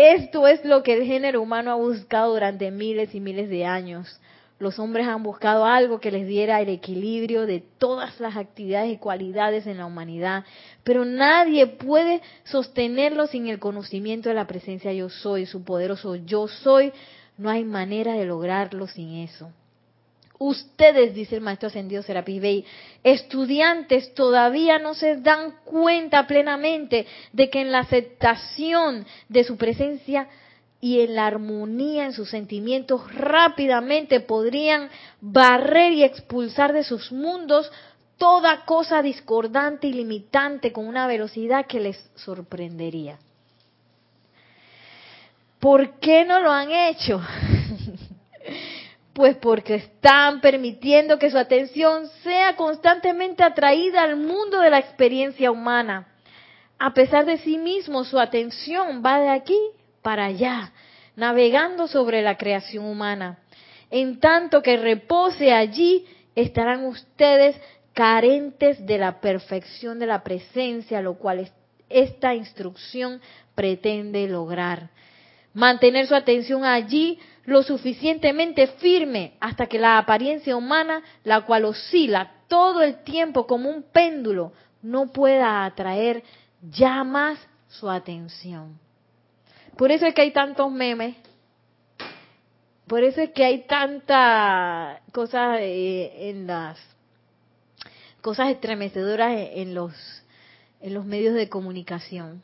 Esto 0.00 0.46
es 0.46 0.64
lo 0.64 0.84
que 0.84 0.92
el 0.92 1.02
género 1.02 1.42
humano 1.42 1.72
ha 1.72 1.74
buscado 1.74 2.32
durante 2.32 2.70
miles 2.70 3.16
y 3.16 3.18
miles 3.18 3.50
de 3.50 3.66
años. 3.66 4.20
Los 4.60 4.78
hombres 4.78 5.08
han 5.08 5.24
buscado 5.24 5.64
algo 5.64 5.98
que 5.98 6.12
les 6.12 6.24
diera 6.24 6.60
el 6.60 6.68
equilibrio 6.68 7.46
de 7.46 7.64
todas 7.78 8.20
las 8.20 8.36
actividades 8.36 8.92
y 8.92 8.98
cualidades 8.98 9.66
en 9.66 9.78
la 9.78 9.86
humanidad, 9.86 10.44
pero 10.84 11.04
nadie 11.04 11.66
puede 11.66 12.22
sostenerlo 12.44 13.26
sin 13.26 13.48
el 13.48 13.58
conocimiento 13.58 14.28
de 14.28 14.36
la 14.36 14.46
presencia 14.46 14.92
yo 14.92 15.08
soy, 15.08 15.46
su 15.46 15.64
poderoso 15.64 16.14
yo 16.14 16.46
soy. 16.46 16.92
No 17.36 17.50
hay 17.50 17.64
manera 17.64 18.12
de 18.12 18.24
lograrlo 18.24 18.86
sin 18.86 19.16
eso. 19.16 19.50
Ustedes, 20.38 21.14
dice 21.14 21.34
el 21.34 21.40
maestro 21.40 21.66
ascendido 21.66 22.02
Serapis 22.02 22.40
Bey, 22.40 22.64
estudiantes 23.02 24.14
todavía 24.14 24.78
no 24.78 24.94
se 24.94 25.16
dan 25.16 25.56
cuenta 25.64 26.28
plenamente 26.28 27.06
de 27.32 27.50
que 27.50 27.60
en 27.60 27.72
la 27.72 27.80
aceptación 27.80 29.04
de 29.28 29.42
su 29.42 29.56
presencia 29.56 30.28
y 30.80 31.00
en 31.00 31.16
la 31.16 31.26
armonía 31.26 32.04
en 32.04 32.12
sus 32.12 32.30
sentimientos 32.30 33.12
rápidamente 33.12 34.20
podrían 34.20 34.90
barrer 35.20 35.92
y 35.92 36.04
expulsar 36.04 36.72
de 36.72 36.84
sus 36.84 37.10
mundos 37.10 37.70
toda 38.16 38.64
cosa 38.64 39.02
discordante 39.02 39.88
y 39.88 39.92
limitante 39.92 40.72
con 40.72 40.86
una 40.86 41.08
velocidad 41.08 41.66
que 41.66 41.80
les 41.80 42.10
sorprendería. 42.14 43.18
¿Por 45.58 45.98
qué 45.98 46.24
no 46.24 46.38
lo 46.38 46.52
han 46.52 46.70
hecho? 46.70 47.20
Pues 49.18 49.36
porque 49.38 49.74
están 49.74 50.40
permitiendo 50.40 51.18
que 51.18 51.28
su 51.28 51.38
atención 51.38 52.06
sea 52.22 52.54
constantemente 52.54 53.42
atraída 53.42 54.04
al 54.04 54.14
mundo 54.14 54.60
de 54.60 54.70
la 54.70 54.78
experiencia 54.78 55.50
humana. 55.50 56.06
A 56.78 56.94
pesar 56.94 57.26
de 57.26 57.38
sí 57.38 57.58
mismo, 57.58 58.04
su 58.04 58.20
atención 58.20 59.02
va 59.04 59.18
de 59.18 59.30
aquí 59.30 59.58
para 60.02 60.26
allá, 60.26 60.70
navegando 61.16 61.88
sobre 61.88 62.22
la 62.22 62.36
creación 62.36 62.84
humana. 62.84 63.40
En 63.90 64.20
tanto 64.20 64.62
que 64.62 64.76
repose 64.76 65.52
allí, 65.52 66.06
estarán 66.36 66.84
ustedes 66.84 67.60
carentes 67.94 68.86
de 68.86 68.98
la 68.98 69.20
perfección 69.20 69.98
de 69.98 70.06
la 70.06 70.22
presencia, 70.22 71.02
lo 71.02 71.14
cual 71.14 71.40
es- 71.40 71.52
esta 71.88 72.36
instrucción 72.36 73.20
pretende 73.56 74.28
lograr. 74.28 74.90
Mantener 75.54 76.06
su 76.06 76.14
atención 76.14 76.64
allí 76.64 77.18
lo 77.48 77.62
suficientemente 77.62 78.66
firme 78.66 79.32
hasta 79.40 79.66
que 79.68 79.78
la 79.78 79.96
apariencia 79.96 80.54
humana, 80.54 81.02
la 81.24 81.46
cual 81.46 81.64
oscila 81.64 82.30
todo 82.46 82.82
el 82.82 83.02
tiempo 83.04 83.46
como 83.46 83.70
un 83.70 83.84
péndulo, 83.84 84.52
no 84.82 85.06
pueda 85.14 85.64
atraer 85.64 86.22
ya 86.60 87.02
más 87.04 87.38
su 87.68 87.88
atención. 87.88 88.78
Por 89.78 89.90
eso 89.90 90.04
es 90.04 90.12
que 90.12 90.20
hay 90.20 90.30
tantos 90.30 90.70
memes, 90.70 91.16
por 92.86 93.02
eso 93.02 93.22
es 93.22 93.30
que 93.30 93.46
hay 93.46 93.66
tanta 93.66 95.00
cosas 95.12 95.60
eh, 95.62 96.28
en 96.28 96.46
las 96.46 96.78
cosas 98.20 98.50
estremecedoras 98.50 99.32
en 99.54 99.74
los 99.74 99.94
en 100.82 100.92
los 100.92 101.06
medios 101.06 101.34
de 101.34 101.48
comunicación. 101.48 102.42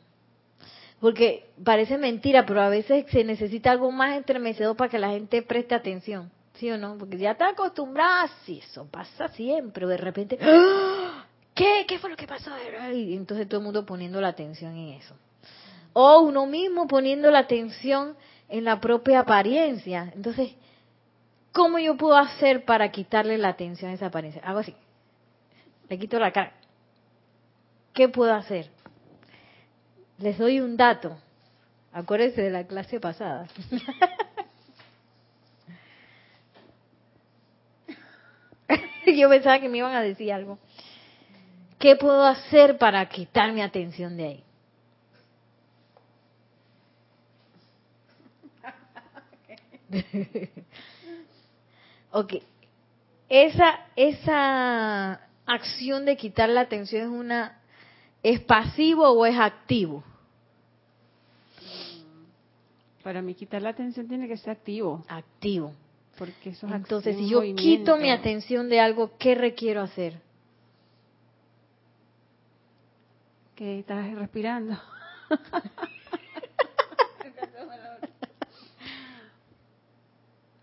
Porque 1.05 1.51
parece 1.63 1.99
mentira, 1.99 2.47
pero 2.47 2.63
a 2.63 2.69
veces 2.69 3.05
se 3.11 3.23
necesita 3.23 3.69
algo 3.69 3.91
más 3.91 4.17
estremecedor 4.17 4.75
para 4.75 4.89
que 4.89 4.97
la 4.97 5.09
gente 5.09 5.43
preste 5.43 5.75
atención. 5.75 6.31
¿Sí 6.55 6.71
o 6.71 6.79
no? 6.79 6.97
Porque 6.97 7.19
ya 7.19 7.33
está 7.33 7.49
acostumbrada, 7.49 8.27
sí, 8.43 8.59
eso 8.67 8.87
pasa 8.89 9.27
siempre, 9.27 9.85
de 9.85 9.97
repente, 9.97 10.39
¡ah! 10.41 11.27
¿qué? 11.53 11.85
¿Qué 11.87 11.99
fue 11.99 12.09
lo 12.09 12.15
que 12.15 12.25
pasó? 12.25 12.49
Y 12.91 13.15
entonces 13.15 13.47
todo 13.47 13.59
el 13.59 13.65
mundo 13.65 13.85
poniendo 13.85 14.19
la 14.19 14.29
atención 14.29 14.75
en 14.75 14.93
eso. 14.93 15.15
O 15.93 16.21
uno 16.21 16.47
mismo 16.47 16.87
poniendo 16.87 17.29
la 17.29 17.37
atención 17.37 18.17
en 18.49 18.63
la 18.63 18.81
propia 18.81 19.19
apariencia. 19.19 20.11
Entonces, 20.15 20.55
¿cómo 21.51 21.77
yo 21.77 21.97
puedo 21.97 22.17
hacer 22.17 22.65
para 22.65 22.89
quitarle 22.89 23.37
la 23.37 23.49
atención 23.49 23.91
a 23.91 23.93
esa 23.93 24.07
apariencia? 24.07 24.41
Hago 24.43 24.57
así. 24.57 24.75
Le 25.87 25.99
quito 25.99 26.17
la 26.17 26.31
cara. 26.31 26.53
¿Qué 27.93 28.09
puedo 28.09 28.33
hacer? 28.33 28.73
Les 30.19 30.37
doy 30.37 30.59
un 30.59 30.77
dato. 30.77 31.17
Acuérdense 31.91 32.41
de 32.41 32.49
la 32.49 32.65
clase 32.65 32.99
pasada. 32.99 33.47
Yo 39.05 39.29
pensaba 39.29 39.59
que 39.59 39.69
me 39.69 39.77
iban 39.77 39.93
a 39.93 40.01
decir 40.01 40.33
algo. 40.33 40.57
¿Qué 41.79 41.95
puedo 41.95 42.25
hacer 42.25 42.77
para 42.77 43.07
quitar 43.07 43.53
mi 43.53 43.61
atención 43.61 44.17
de 44.17 44.25
ahí? 44.25 44.43
Ok. 52.11 52.35
Esa, 53.27 53.87
esa 53.97 55.19
acción 55.45 56.05
de 56.05 56.15
quitar 56.15 56.47
la 56.47 56.61
atención 56.61 57.01
es 57.01 57.09
una, 57.09 57.59
¿es 58.25 58.39
pasivo 58.39 59.07
o 59.07 59.23
es 59.27 59.37
activo? 59.37 60.03
Para 63.03 63.21
mí 63.21 63.35
quitar 63.35 63.61
la 63.61 63.69
atención 63.69 64.07
tiene 64.07 64.27
que 64.27 64.35
ser 64.35 64.49
activo. 64.49 65.05
Activo. 65.07 65.73
Porque 66.17 66.49
eso 66.49 66.65
es 66.65 66.73
Entonces, 66.73 67.17
si 67.17 67.29
yo 67.29 67.41
quito 67.55 67.97
mi 67.97 68.09
atención 68.09 68.67
de 68.67 68.79
algo, 68.79 69.11
¿qué 69.19 69.35
requiero 69.35 69.83
hacer? 69.83 70.19
Que 73.55 73.77
estás 73.77 74.11
respirando. 74.15 74.75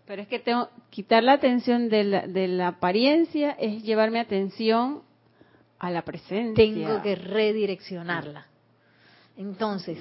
Pero 0.05 0.21
es 0.21 0.27
que 0.27 0.39
tengo 0.39 0.67
quitar 0.89 1.23
la 1.23 1.31
atención 1.31 1.87
de 1.87 2.03
la, 2.03 2.27
de 2.27 2.49
la 2.49 2.67
apariencia 2.67 3.51
es 3.51 3.83
llevar 3.83 4.11
mi 4.11 4.19
atención 4.19 5.01
a 5.83 5.91
la 5.91 6.01
presencia. 6.03 6.55
Tengo 6.55 7.01
que 7.01 7.15
redireccionarla. 7.15 8.45
Entonces, 9.37 9.97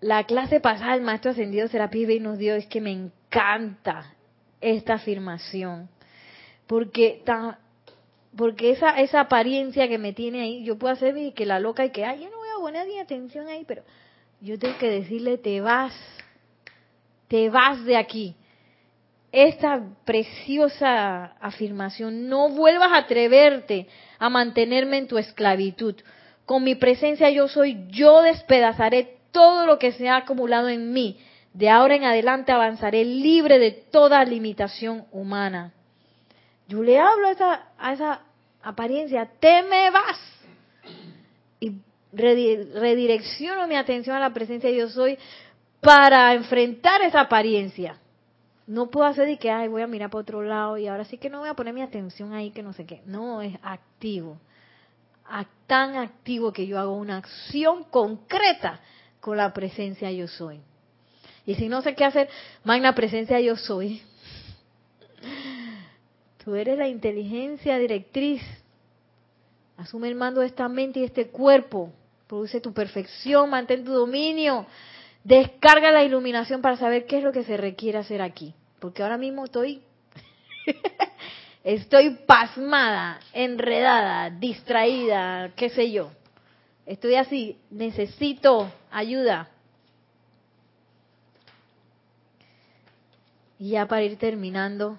la 0.00 0.24
clase 0.24 0.60
pasada 0.60 0.94
el 0.94 1.02
maestro 1.02 1.32
ascendido 1.32 1.66
Serapis 1.68 2.06
Bey 2.06 2.20
nos 2.20 2.38
dio 2.38 2.54
es 2.54 2.66
que 2.66 2.80
me 2.80 2.92
encanta 2.92 4.14
esta 4.60 4.94
afirmación 4.94 5.88
porque 6.66 7.22
ta- 7.24 7.58
porque 8.36 8.70
esa 8.70 9.00
esa 9.00 9.20
apariencia 9.20 9.88
que 9.88 9.98
me 9.98 10.12
tiene 10.12 10.42
ahí 10.42 10.64
yo 10.64 10.76
puedo 10.78 10.92
hacer 10.92 11.16
y 11.16 11.32
que 11.32 11.46
la 11.46 11.58
loca 11.60 11.84
y 11.84 11.90
que 11.90 12.04
ay 12.04 12.22
yo 12.24 12.30
no 12.30 12.36
voy 12.36 12.48
a 12.56 12.60
poner 12.60 12.86
mi 12.86 12.98
atención 12.98 13.48
ahí 13.48 13.64
pero 13.66 13.82
yo 14.40 14.58
tengo 14.58 14.76
que 14.78 14.88
decirle 14.90 15.38
te 15.38 15.60
vas 15.60 15.94
te 17.28 17.48
vas 17.50 17.84
de 17.84 17.96
aquí 17.96 18.34
esta 19.32 19.82
preciosa 20.04 21.36
afirmación 21.40 22.28
no 22.28 22.48
vuelvas 22.48 22.92
a 22.92 22.98
atreverte 22.98 23.86
a 24.18 24.28
mantenerme 24.30 24.98
en 24.98 25.08
tu 25.08 25.18
esclavitud 25.18 25.94
con 26.44 26.62
mi 26.64 26.74
presencia 26.76 27.28
yo 27.30 27.48
soy 27.48 27.86
yo 27.90 28.22
despedazaré 28.22 29.18
todo 29.32 29.66
lo 29.66 29.78
que 29.78 29.92
se 29.92 30.08
ha 30.08 30.16
acumulado 30.16 30.68
en 30.68 30.92
mí 30.92 31.18
de 31.52 31.70
ahora 31.70 31.96
en 31.96 32.04
adelante 32.04 32.52
avanzaré 32.52 33.04
libre 33.04 33.58
de 33.58 33.70
toda 33.70 34.22
limitación 34.26 35.06
humana. 35.10 35.72
Yo 36.68 36.82
le 36.82 36.98
hablo 36.98 37.28
a 37.28 37.30
esa, 37.30 37.66
a 37.78 37.92
esa 37.94 38.20
apariencia, 38.62 39.26
te 39.40 39.62
me 39.62 39.90
vas. 39.90 40.18
Y 41.58 41.70
redi- 42.12 42.72
redirecciono 42.74 43.66
mi 43.66 43.74
atención 43.74 44.14
a 44.16 44.20
la 44.20 44.34
presencia 44.34 44.68
de 44.68 44.76
yo 44.76 44.90
soy 44.90 45.16
para 45.80 46.34
enfrentar 46.34 47.00
esa 47.00 47.20
apariencia. 47.20 47.96
No 48.66 48.90
puedo 48.90 49.06
hacer 49.06 49.26
de 49.26 49.38
que, 49.38 49.50
ay, 49.50 49.68
voy 49.68 49.82
a 49.82 49.86
mirar 49.86 50.10
para 50.10 50.22
otro 50.22 50.42
lado 50.42 50.76
y 50.76 50.88
ahora 50.88 51.04
sí 51.04 51.18
que 51.18 51.30
no 51.30 51.40
voy 51.40 51.48
a 51.48 51.54
poner 51.54 51.72
mi 51.72 51.82
atención 51.82 52.32
ahí, 52.32 52.50
que 52.50 52.62
no 52.62 52.72
sé 52.72 52.84
qué. 52.84 53.02
No, 53.06 53.40
es 53.40 53.56
activo. 53.62 54.38
Tan 55.66 55.96
activo 55.96 56.52
que 56.52 56.66
yo 56.66 56.78
hago 56.78 56.96
una 56.96 57.16
acción 57.16 57.84
concreta 57.84 58.80
con 59.20 59.36
la 59.36 59.52
presencia 59.52 60.10
yo 60.12 60.28
soy. 60.28 60.60
Y 61.44 61.56
si 61.56 61.68
no 61.68 61.82
sé 61.82 61.94
qué 61.94 62.04
hacer, 62.04 62.28
magna 62.62 62.94
presencia 62.94 63.40
yo 63.40 63.56
soy. 63.56 64.02
Tú 66.44 66.54
eres 66.54 66.78
la 66.78 66.86
inteligencia 66.86 67.78
directriz. 67.78 68.42
Asume 69.76 70.08
el 70.08 70.14
mando 70.14 70.40
de 70.40 70.46
esta 70.46 70.68
mente 70.68 71.00
y 71.00 71.04
este 71.04 71.28
cuerpo. 71.28 71.92
Produce 72.28 72.60
tu 72.60 72.72
perfección, 72.72 73.50
mantén 73.50 73.84
tu 73.84 73.92
dominio. 73.92 74.66
Descarga 75.26 75.90
la 75.90 76.04
iluminación 76.04 76.62
para 76.62 76.76
saber 76.76 77.04
qué 77.04 77.18
es 77.18 77.24
lo 77.24 77.32
que 77.32 77.42
se 77.42 77.56
requiere 77.56 77.98
hacer 77.98 78.22
aquí. 78.22 78.54
Porque 78.78 79.02
ahora 79.02 79.18
mismo 79.18 79.44
estoy 79.44 79.82
estoy 81.64 82.10
pasmada, 82.28 83.18
enredada, 83.32 84.30
distraída, 84.30 85.50
qué 85.56 85.70
sé 85.70 85.90
yo. 85.90 86.12
Estoy 86.86 87.16
así, 87.16 87.58
necesito 87.70 88.70
ayuda. 88.92 89.48
Y 93.58 93.70
ya 93.70 93.88
para 93.88 94.04
ir 94.04 94.18
terminando, 94.18 94.96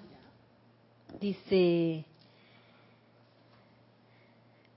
dice, 1.20 2.04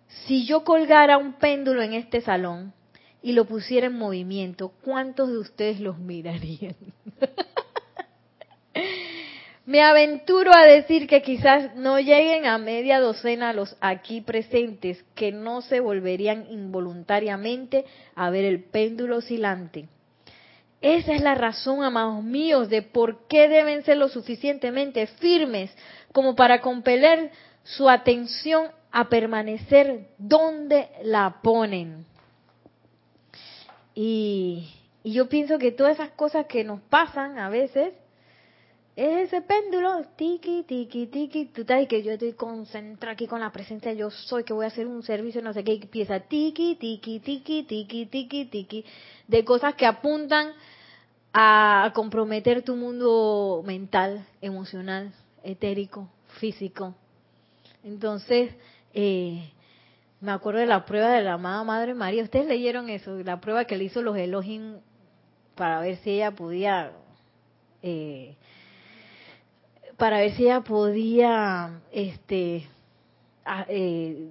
si 0.08 0.46
yo 0.46 0.64
colgara 0.64 1.18
un 1.18 1.34
péndulo 1.34 1.82
en 1.82 1.92
este 1.92 2.22
salón 2.22 2.74
y 3.22 3.34
lo 3.34 3.46
pusiera 3.46 3.88
en 3.88 3.98
movimiento, 3.98 4.72
¿cuántos 4.84 5.30
de 5.30 5.38
ustedes 5.38 5.80
los 5.80 6.00
mirarían? 6.00 6.76
Me 9.66 9.84
aventuro 9.84 10.52
a 10.56 10.66
decir 10.66 11.08
que 11.08 11.22
quizás 11.22 11.76
no 11.76 12.00
lleguen 12.00 12.46
a 12.46 12.58
media 12.58 13.00
docena 13.00 13.54
los 13.54 13.78
aquí 13.80 14.20
presentes 14.20 15.04
que 15.14 15.32
no 15.32 15.62
se 15.62 15.80
volverían 15.80 16.48
involuntariamente 16.50 17.86
a 18.16 18.32
ver 18.32 18.44
el 18.44 18.64
péndulo 18.64 19.18
oscilante. 19.18 19.88
Esa 20.82 21.14
es 21.14 21.22
la 21.22 21.36
razón, 21.36 21.84
amados 21.84 22.24
míos, 22.24 22.70
de 22.70 22.82
por 22.82 23.28
qué 23.28 23.48
deben 23.48 23.84
ser 23.84 23.98
lo 23.98 24.10
suficientemente 24.10 25.06
firmes 25.06 25.72
como 26.12 26.36
para 26.36 26.60
compeler 26.60 27.30
su 27.64 27.88
atención 27.88 28.72
a 28.92 29.08
permanecer 29.08 30.08
donde 30.18 30.90
la 31.04 31.40
ponen. 31.44 32.08
Y, 33.94 34.70
y 35.04 35.14
yo 35.14 35.28
pienso 35.28 35.58
que 35.58 35.72
todas 35.72 35.96
esas 35.96 36.12
cosas 36.12 36.46
que 36.46 36.64
nos 36.64 36.82
pasan 36.82 37.40
a 37.40 37.50
veces 37.50 37.94
es 38.96 39.28
ese 39.28 39.42
péndulo, 39.42 40.04
tiki, 40.18 40.64
tiki, 40.64 41.08
tiki, 41.08 41.46
tú 41.46 41.64
sabes 41.64 41.88
que 41.88 42.04
yo 42.04 42.12
estoy 42.12 42.34
concentrada 42.34 43.14
aquí 43.14 43.26
con 43.26 43.40
la 43.40 43.52
presencia, 43.52 43.94
yo 43.94 44.12
soy 44.12 44.44
que 44.44 44.54
voy 44.54 44.66
a 44.66 44.68
hacer 44.68 44.86
un 44.86 45.02
servicio, 45.02 45.42
no 45.42 45.54
sé 45.54 45.64
qué, 45.64 45.74
y 45.74 45.82
empieza 45.82 46.20
tiki, 46.20 46.76
tiki, 46.76 47.20
tiki, 47.20 47.64
tiki, 47.64 48.06
tiki, 48.06 48.46
tiki, 48.46 48.86
de 49.28 49.46
cosas 49.46 49.76
que 49.76 49.86
apuntan 49.86 50.52
a 51.34 51.92
comprometer 51.96 52.64
tu 52.64 52.76
mundo 52.76 53.64
mental, 53.66 54.28
emocional, 54.42 55.14
etérico, 55.42 56.10
físico. 56.40 56.94
Entonces, 57.84 58.54
eh, 58.94 59.52
me 60.22 60.32
acuerdo 60.32 60.60
de 60.60 60.68
la 60.68 60.86
prueba 60.86 61.10
de 61.10 61.24
la 61.24 61.34
amada 61.34 61.64
Madre 61.64 61.96
María. 61.96 62.24
Ustedes 62.24 62.46
leyeron 62.46 62.90
eso, 62.90 63.16
la 63.24 63.42
prueba 63.42 63.66
que 63.66 63.76
le 63.76 63.86
hizo 63.86 64.04
los 64.04 64.16
Elohim 64.16 64.78
para 65.56 65.80
ver 65.82 65.98
si 65.98 66.12
ella 66.12 66.32
podía, 66.32 66.92
eh, 67.82 68.36
para 69.98 70.20
ver 70.20 70.32
si 70.36 70.44
ella 70.44 70.62
podía, 70.62 71.82
este, 71.92 72.68
eh, 73.68 74.30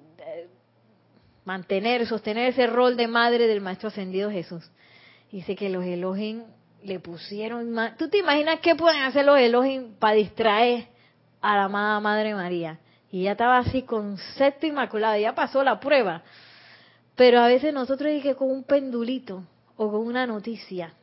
mantener, 1.44 2.06
sostener 2.06 2.50
ese 2.50 2.68
rol 2.68 2.96
de 2.96 3.08
madre 3.08 3.48
del 3.48 3.60
Maestro 3.60 3.88
Ascendido 3.88 4.30
Jesús. 4.30 4.70
Dice 5.32 5.56
que 5.56 5.68
los 5.70 5.84
Elohim 5.84 6.44
le 6.84 7.00
pusieron. 7.00 7.76
¿Tú 7.98 8.08
te 8.08 8.18
imaginas 8.18 8.60
qué 8.60 8.76
pueden 8.76 9.02
hacer 9.02 9.24
los 9.24 9.38
Elohim 9.38 9.94
para 9.98 10.14
distraer 10.14 10.86
a 11.40 11.56
la 11.56 11.64
amada 11.64 11.98
Madre 11.98 12.34
María? 12.34 12.78
Y 13.12 13.24
ya 13.24 13.32
estaba 13.32 13.58
así 13.58 13.82
con 13.82 14.18
sexto 14.36 14.66
inmaculado, 14.66 15.18
ya 15.18 15.34
pasó 15.34 15.64
la 15.64 15.80
prueba. 15.80 16.22
Pero 17.16 17.40
a 17.40 17.46
veces 17.48 17.74
nosotros 17.74 18.10
dije 18.10 18.34
con 18.34 18.50
un 18.50 18.62
pendulito 18.64 19.42
o 19.76 19.90
con 19.90 20.06
una 20.06 20.26
noticia, 20.26 20.94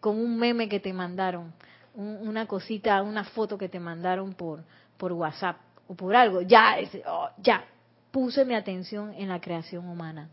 con 0.00 0.18
un 0.18 0.36
meme 0.38 0.68
que 0.68 0.80
te 0.80 0.92
mandaron, 0.92 1.52
un- 1.94 2.28
una 2.28 2.46
cosita, 2.46 3.02
una 3.02 3.24
foto 3.24 3.56
que 3.56 3.68
te 3.68 3.80
mandaron 3.80 4.34
por, 4.34 4.60
por 4.98 5.12
WhatsApp 5.12 5.56
o 5.88 5.94
por 5.94 6.14
algo, 6.14 6.42
ya, 6.42 6.76
oh, 7.06 7.28
ya, 7.38 7.64
puse 8.10 8.44
mi 8.44 8.54
atención 8.54 9.14
en 9.16 9.28
la 9.28 9.40
creación 9.40 9.88
humana. 9.88 10.28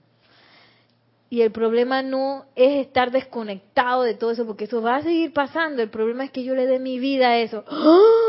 Y 1.30 1.42
el 1.42 1.52
problema 1.52 2.02
no 2.02 2.46
es 2.56 2.86
estar 2.86 3.10
desconectado 3.10 4.04
de 4.04 4.16
todo 4.16 4.32
eso, 4.32 4.46
porque 4.46 4.66
eso 4.66 4.82
va 4.82 4.98
a 4.98 5.02
seguir 5.02 5.32
pasando. 5.32 5.82
El 5.82 5.90
problema 5.90 6.26
es 6.26 6.32
que 6.32 6.44
yo 6.44 6.54
le 6.56 6.68
dé 6.68 6.78
mi 6.78 7.00
vida 7.00 7.30
a 7.30 7.38
eso. 7.38 7.64
¡Ah! 7.70 8.21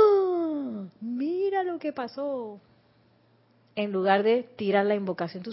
Pasó. 1.92 2.60
En 3.74 3.92
lugar 3.92 4.22
de 4.22 4.42
tirar 4.42 4.84
la 4.86 4.94
invocación. 4.94 5.42
Tú, 5.42 5.50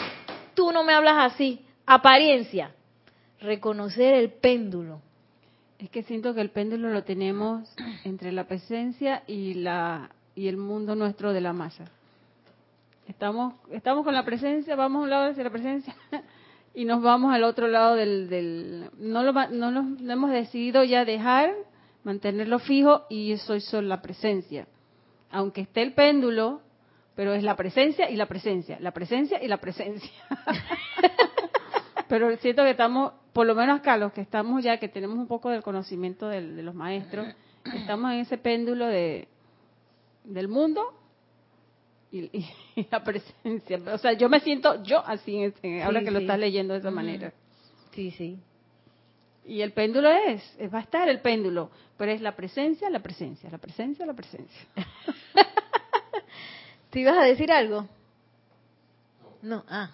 tú 0.54 0.72
no 0.72 0.84
me 0.84 0.94
hablas 0.94 1.34
así. 1.34 1.66
Apariencia. 1.86 2.72
Reconocer 3.40 4.14
el 4.14 4.32
péndulo. 4.32 5.02
Es 5.80 5.90
que 5.90 6.04
siento 6.04 6.34
que 6.34 6.42
el 6.42 6.50
péndulo 6.50 6.90
lo 6.90 7.04
tenemos 7.04 7.74
entre 8.04 8.34
la 8.34 8.46
presencia 8.46 9.24
y 9.28 9.54
la 9.54 10.10
y 10.36 10.48
el 10.48 10.58
mundo 10.58 10.96
nuestro 10.96 11.34
de 11.34 11.42
la 11.42 11.54
masa. 11.54 11.86
Estamos 13.08 13.56
estamos 13.72 14.04
con 14.04 14.14
la 14.14 14.24
presencia, 14.24 14.76
vamos 14.76 15.00
a 15.00 15.04
un 15.04 15.10
lado 15.10 15.32
hacia 15.32 15.44
la 15.44 15.50
presencia 15.50 15.96
y 16.74 16.86
nos 16.86 17.02
vamos 17.02 17.34
al 17.34 17.44
otro 17.44 17.68
lado 17.68 17.96
del, 17.96 18.30
del 18.30 18.90
no 19.00 19.24
lo 19.24 19.32
no 19.32 19.72
lo 19.72 20.12
hemos 20.12 20.32
decidido 20.32 20.84
ya 20.84 21.06
dejar 21.06 21.54
mantenerlo 22.04 22.60
fijo 22.60 23.06
y 23.10 23.38
soy 23.38 23.62
solo 23.62 23.88
la 23.88 24.02
presencia. 24.02 24.68
Aunque 25.32 25.62
esté 25.62 25.82
el 25.82 25.94
péndulo, 25.94 26.62
pero 27.16 27.34
es 27.34 27.44
la 27.44 27.56
presencia 27.56 28.10
y 28.10 28.16
la 28.16 28.26
presencia, 28.28 28.78
la 28.80 28.92
presencia 28.92 29.44
y 29.44 29.48
la 29.48 29.58
presencia. 29.58 30.10
Pero 32.08 32.36
siento 32.38 32.64
que 32.64 32.72
estamos, 32.72 33.14
por 33.34 33.46
lo 33.46 33.54
menos 33.54 33.80
acá, 33.80 33.96
los 33.96 34.12
que 34.14 34.22
estamos 34.22 34.64
ya, 34.64 34.78
que 34.78 34.90
tenemos 34.90 35.18
un 35.18 35.28
poco 35.28 35.50
del 35.52 35.62
conocimiento 35.62 36.28
del- 36.28 36.56
de, 36.56 36.64
los 36.64 36.74
maestros, 36.74 37.28
estamos 37.72 38.12
en 38.14 38.20
ese 38.22 38.40
péndulo 38.40 38.88
de, 38.88 39.28
del 40.24 40.48
mundo 40.48 40.82
y, 42.12 42.32
la 42.90 43.04
presencia. 43.04 43.80
O 43.94 43.98
sea, 44.00 44.14
yo 44.14 44.28
me 44.28 44.40
siento 44.40 44.82
yo 44.82 45.06
así, 45.06 45.54
ahora 45.84 46.02
que 46.02 46.10
lo 46.10 46.18
estás 46.20 46.40
leyendo 46.40 46.74
de 46.74 46.80
esa 46.80 46.90
manera. 46.90 47.32
Sí, 47.94 48.10
sí. 48.12 48.40
Y 49.50 49.64
el 49.64 49.74
péndulo 49.74 50.12
es, 50.12 50.44
va 50.72 50.78
a 50.78 50.84
estar 50.84 51.10
el 51.10 51.22
péndulo, 51.22 51.72
pero 51.98 52.12
es 52.12 52.22
la 52.22 52.36
presencia, 52.36 52.88
la 52.92 53.00
presencia, 53.00 53.50
la 53.50 53.58
presencia, 53.58 54.06
la 54.06 54.14
presencia. 54.14 54.68
¿Te 56.92 57.00
ibas 57.00 57.18
a 57.18 57.24
decir 57.24 57.52
algo? 57.52 57.88
No, 59.42 59.64
ah. 59.68 59.90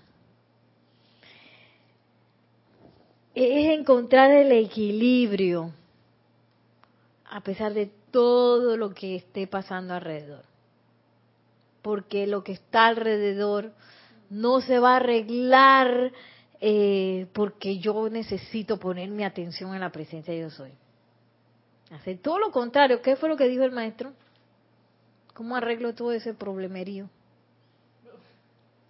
Es 3.33 3.79
encontrar 3.79 4.29
el 4.31 4.51
equilibrio 4.51 5.71
a 7.29 7.39
pesar 7.39 7.73
de 7.73 7.89
todo 8.11 8.75
lo 8.75 8.93
que 8.93 9.15
esté 9.15 9.47
pasando 9.47 9.93
alrededor. 9.93 10.43
Porque 11.81 12.27
lo 12.27 12.43
que 12.43 12.51
está 12.51 12.87
alrededor 12.87 13.71
no 14.29 14.59
se 14.59 14.79
va 14.79 14.95
a 14.95 14.97
arreglar 14.97 16.11
eh, 16.68 17.28
porque 17.32 17.78
yo 17.78 18.09
necesito 18.09 18.80
poner 18.80 19.07
mi 19.09 19.24
atención 19.24 19.76
en 19.76 19.82
la 19.82 19.91
presencia 19.91 20.34
de 20.34 20.39
yo 20.39 20.49
soy. 20.49 20.72
Hacer 21.91 22.18
todo 22.18 22.39
lo 22.39 22.49
contrario. 22.51 23.03
¿Qué 23.03 23.16
fue 23.16 23.30
lo 23.30 23.38
que 23.38 23.47
dijo 23.47 23.63
el 23.63 23.72
maestro? 23.72 24.13
¿Cómo 25.36 25.55
arreglo 25.55 25.93
todo 25.93 26.11
ese 26.11 26.34
problemerío? 26.34 27.07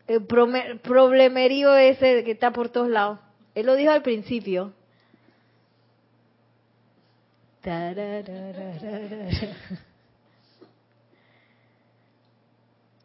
El 0.07 0.25
problemerío 0.25 1.75
ese 1.75 2.23
que 2.23 2.31
está 2.31 2.51
por 2.51 2.69
todos 2.69 2.87
lados. 2.87 3.19
Él 3.55 3.65
lo 3.65 3.75
dijo 3.75 3.91
al 3.91 4.03
principio. 4.03 4.71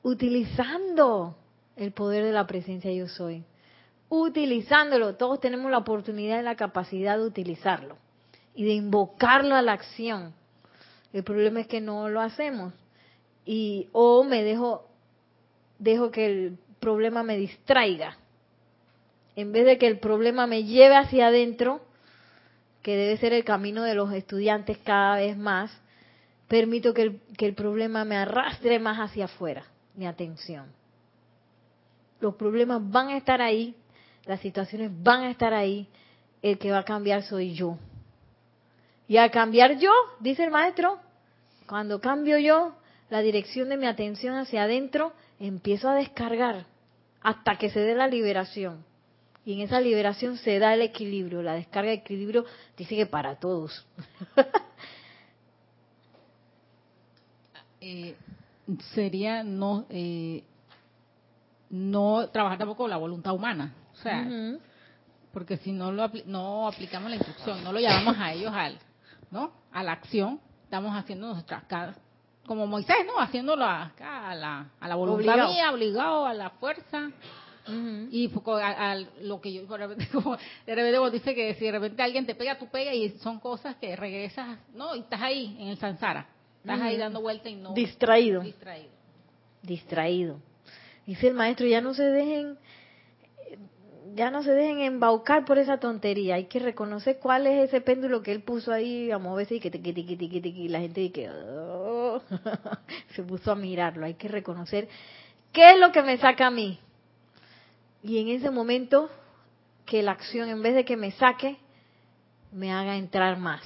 Utilizando 0.05 1.37
el 1.75 1.91
poder 1.91 2.25
de 2.25 2.31
la 2.31 2.47
presencia 2.47 2.93
yo 2.93 3.09
soy. 3.09 3.45
Utilizándolo. 4.11 5.16
Todos 5.16 5.40
tenemos 5.40 5.70
la 5.70 5.78
oportunidad 5.78 6.40
y 6.40 6.42
la 6.42 6.56
capacidad 6.56 7.16
de 7.16 7.24
utilizarlo. 7.24 7.96
Y 8.54 8.64
de 8.64 8.74
invocarlo 8.74 9.54
a 9.54 9.62
la 9.62 9.72
acción. 9.72 10.34
El 11.14 11.24
problema 11.24 11.61
es 11.61 11.66
que 11.66 11.80
no 11.80 12.11
lo 12.11 12.20
hacemos. 12.20 12.74
Y 13.46 13.88
o 13.92 14.22
me 14.24 14.44
dejo 14.44 14.90
dejo 15.80 16.11
que 16.11 16.26
el 16.26 16.58
problema 16.78 17.24
me 17.24 17.36
distraiga. 17.36 18.16
En 19.34 19.50
vez 19.50 19.64
de 19.64 19.78
que 19.78 19.86
el 19.86 19.98
problema 19.98 20.46
me 20.46 20.64
lleve 20.64 20.96
hacia 20.96 21.28
adentro, 21.28 21.80
que 22.82 22.96
debe 22.96 23.16
ser 23.16 23.32
el 23.32 23.44
camino 23.44 23.82
de 23.82 23.94
los 23.94 24.12
estudiantes 24.12 24.78
cada 24.78 25.16
vez 25.16 25.36
más, 25.36 25.70
permito 26.48 26.94
que 26.94 27.02
el, 27.02 27.20
que 27.36 27.46
el 27.46 27.54
problema 27.54 28.04
me 28.04 28.16
arrastre 28.16 28.78
más 28.78 28.98
hacia 28.98 29.26
afuera, 29.26 29.64
mi 29.94 30.06
atención. 30.06 30.66
Los 32.20 32.34
problemas 32.34 32.80
van 32.90 33.08
a 33.08 33.16
estar 33.16 33.40
ahí, 33.40 33.74
las 34.27 34.41
situaciones 34.41 34.91
van 35.03 35.23
a 35.23 35.31
estar 35.31 35.55
ahí, 35.55 35.89
el 36.43 36.59
que 36.59 36.71
va 36.71 36.79
a 36.79 36.85
cambiar 36.85 37.23
soy 37.23 37.55
yo. 37.55 37.79
Y 39.09 39.16
al 39.16 39.31
cambiar 39.31 39.79
yo, 39.79 39.91
dice 40.21 40.45
el 40.45 40.51
maestro, 40.51 40.99
cuando 41.66 42.01
cambio 42.01 42.39
yo 42.39 42.75
la 43.09 43.21
dirección 43.21 43.68
de 43.68 43.77
mi 43.77 43.87
atención 43.87 44.37
hacia 44.37 44.64
adentro, 44.64 45.12
empiezo 45.39 45.89
a 45.89 45.95
descargar 45.95 46.66
hasta 47.21 47.57
que 47.57 47.71
se 47.71 47.81
dé 47.81 47.95
la 47.95 48.07
liberación. 48.07 48.85
Y 49.45 49.55
en 49.55 49.61
esa 49.61 49.81
liberación 49.81 50.37
se 50.37 50.59
da 50.59 50.75
el 50.75 50.83
equilibrio. 50.83 51.43
La 51.43 51.55
descarga 51.55 51.91
de 51.91 51.97
equilibrio 51.97 52.45
dice 52.77 52.97
que 52.97 53.07
para 53.07 53.37
todos. 53.37 53.87
Eh, 57.83 58.14
sería 58.93 59.43
no 59.43 59.87
eh, 59.89 60.45
no 61.71 62.29
trabajar 62.29 62.59
tampoco 62.59 62.87
la 62.87 62.99
voluntad 62.99 63.33
humana. 63.33 63.73
O 64.01 64.03
sea, 64.03 64.26
porque 65.32 65.59
si 65.59 65.72
no 65.72 65.92
lo 65.92 66.11
no 66.24 66.66
aplicamos 66.66 67.11
la 67.11 67.16
instrucción, 67.16 67.62
no 67.62 67.72
lo 67.72 67.80
llamamos 67.80 68.16
a 68.18 68.32
ellos 68.32 68.53
al, 68.53 68.78
¿no? 69.30 69.53
A 69.72 69.82
la 69.82 69.92
acción, 69.92 70.40
estamos 70.64 70.96
haciendo 70.96 71.28
nuestras 71.28 71.64
como 72.46 72.66
Moisés, 72.66 72.96
¿no? 73.07 73.20
Haciéndolo 73.20 73.64
a, 73.64 73.92
a, 74.01 74.34
la, 74.34 74.70
a 74.80 74.88
la 74.88 74.94
voluntad 74.96 75.48
mía, 75.48 75.70
obligado 75.70 76.26
a 76.26 76.34
la 76.34 76.51
fuerza. 76.51 77.11
Y 78.11 78.28
a, 78.46 78.96
lo 79.20 79.40
que 79.40 79.53
yo, 79.53 79.66
de 79.66 79.76
repente, 79.76 80.09
como 80.12 80.36
de 80.36 80.74
repente 80.74 80.98
vos 80.98 81.12
dices 81.12 81.34
que 81.34 81.55
si 81.55 81.66
de 81.66 81.72
repente 81.72 82.03
alguien 82.03 82.26
te 82.26 82.34
pega, 82.34 82.59
tú 82.59 82.66
pega 82.66 82.92
y 82.92 83.11
son 83.18 83.38
cosas 83.38 83.76
que 83.76 83.94
regresas, 83.94 84.59
¿no? 84.74 84.96
Y 84.96 85.01
estás 85.01 85.20
ahí 85.20 85.57
en 85.61 85.68
el 85.68 85.78
Sansara. 85.78 86.26
Estás 86.62 86.80
ahí 86.80 86.96
dando 86.96 87.20
vuelta 87.20 87.48
y 87.48 87.55
no. 87.55 87.72
Distraído. 87.72 88.40
Distraído. 88.40 88.90
Distraído. 89.62 90.40
Dice 91.07 91.28
el 91.28 91.34
maestro, 91.34 91.66
ya 91.66 91.80
no 91.80 91.94
se 91.94 92.05
dejen, 92.05 92.59
ya 94.14 94.30
no 94.30 94.42
se 94.42 94.52
dejen 94.52 94.80
embaucar 94.80 95.44
por 95.44 95.58
esa 95.58 95.78
tontería. 95.78 96.36
Hay 96.36 96.46
que 96.46 96.58
reconocer 96.58 97.18
cuál 97.18 97.46
es 97.46 97.68
ese 97.68 97.80
péndulo 97.80 98.22
que 98.22 98.32
él 98.32 98.42
puso 98.42 98.72
ahí 98.72 99.11
a 99.11 99.18
moverse 99.18 99.56
y 99.56 99.61
que 99.61 99.70
y 99.72 100.68
la 100.68 100.80
gente 100.80 101.02
y 101.02 101.11
que 101.11 101.30
oh", 101.30 102.22
se 103.14 103.22
puso 103.22 103.52
a 103.52 103.54
mirarlo. 103.54 104.06
Hay 104.06 104.14
que 104.14 104.28
reconocer 104.28 104.88
qué 105.52 105.70
es 105.70 105.78
lo 105.78 105.92
que 105.92 106.02
me 106.02 106.18
saca 106.18 106.46
a 106.46 106.50
mí 106.50 106.78
y 108.02 108.18
en 108.18 108.28
ese 108.28 108.50
momento 108.50 109.11
que 109.84 110.02
la 110.02 110.12
acción, 110.12 110.48
en 110.48 110.62
vez 110.62 110.74
de 110.74 110.84
que 110.84 110.96
me 110.96 111.11
saque, 111.12 111.56
me 112.52 112.72
haga 112.72 112.96
entrar 112.96 113.38
más. 113.38 113.62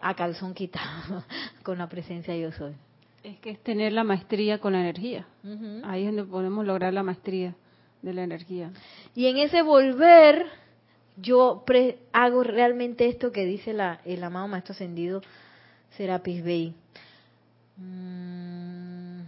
A 0.00 0.14
calzón 0.14 0.54
quitado, 0.54 1.24
con 1.62 1.78
la 1.78 1.88
presencia 1.88 2.36
yo 2.36 2.52
soy. 2.52 2.74
Es 3.22 3.38
que 3.38 3.50
es 3.50 3.62
tener 3.62 3.92
la 3.92 4.02
maestría 4.02 4.58
con 4.58 4.72
la 4.72 4.80
energía. 4.80 5.26
Ahí 5.84 6.06
es 6.06 6.14
donde 6.14 6.24
podemos 6.24 6.64
lograr 6.64 6.92
la 6.94 7.02
maestría 7.02 7.54
de 8.02 8.14
la 8.14 8.22
energía. 8.22 8.70
Y 9.14 9.26
en 9.26 9.38
ese 9.38 9.62
volver, 9.62 10.46
yo 11.16 11.64
hago 12.12 12.42
realmente 12.42 13.08
esto 13.08 13.32
que 13.32 13.44
dice 13.44 13.72
la, 13.72 14.00
el 14.04 14.22
amado 14.24 14.48
Maestro 14.48 14.72
Ascendido 14.72 15.22
Serapis 15.96 16.42
Bey. 16.42 16.74
Mm, 17.76 19.22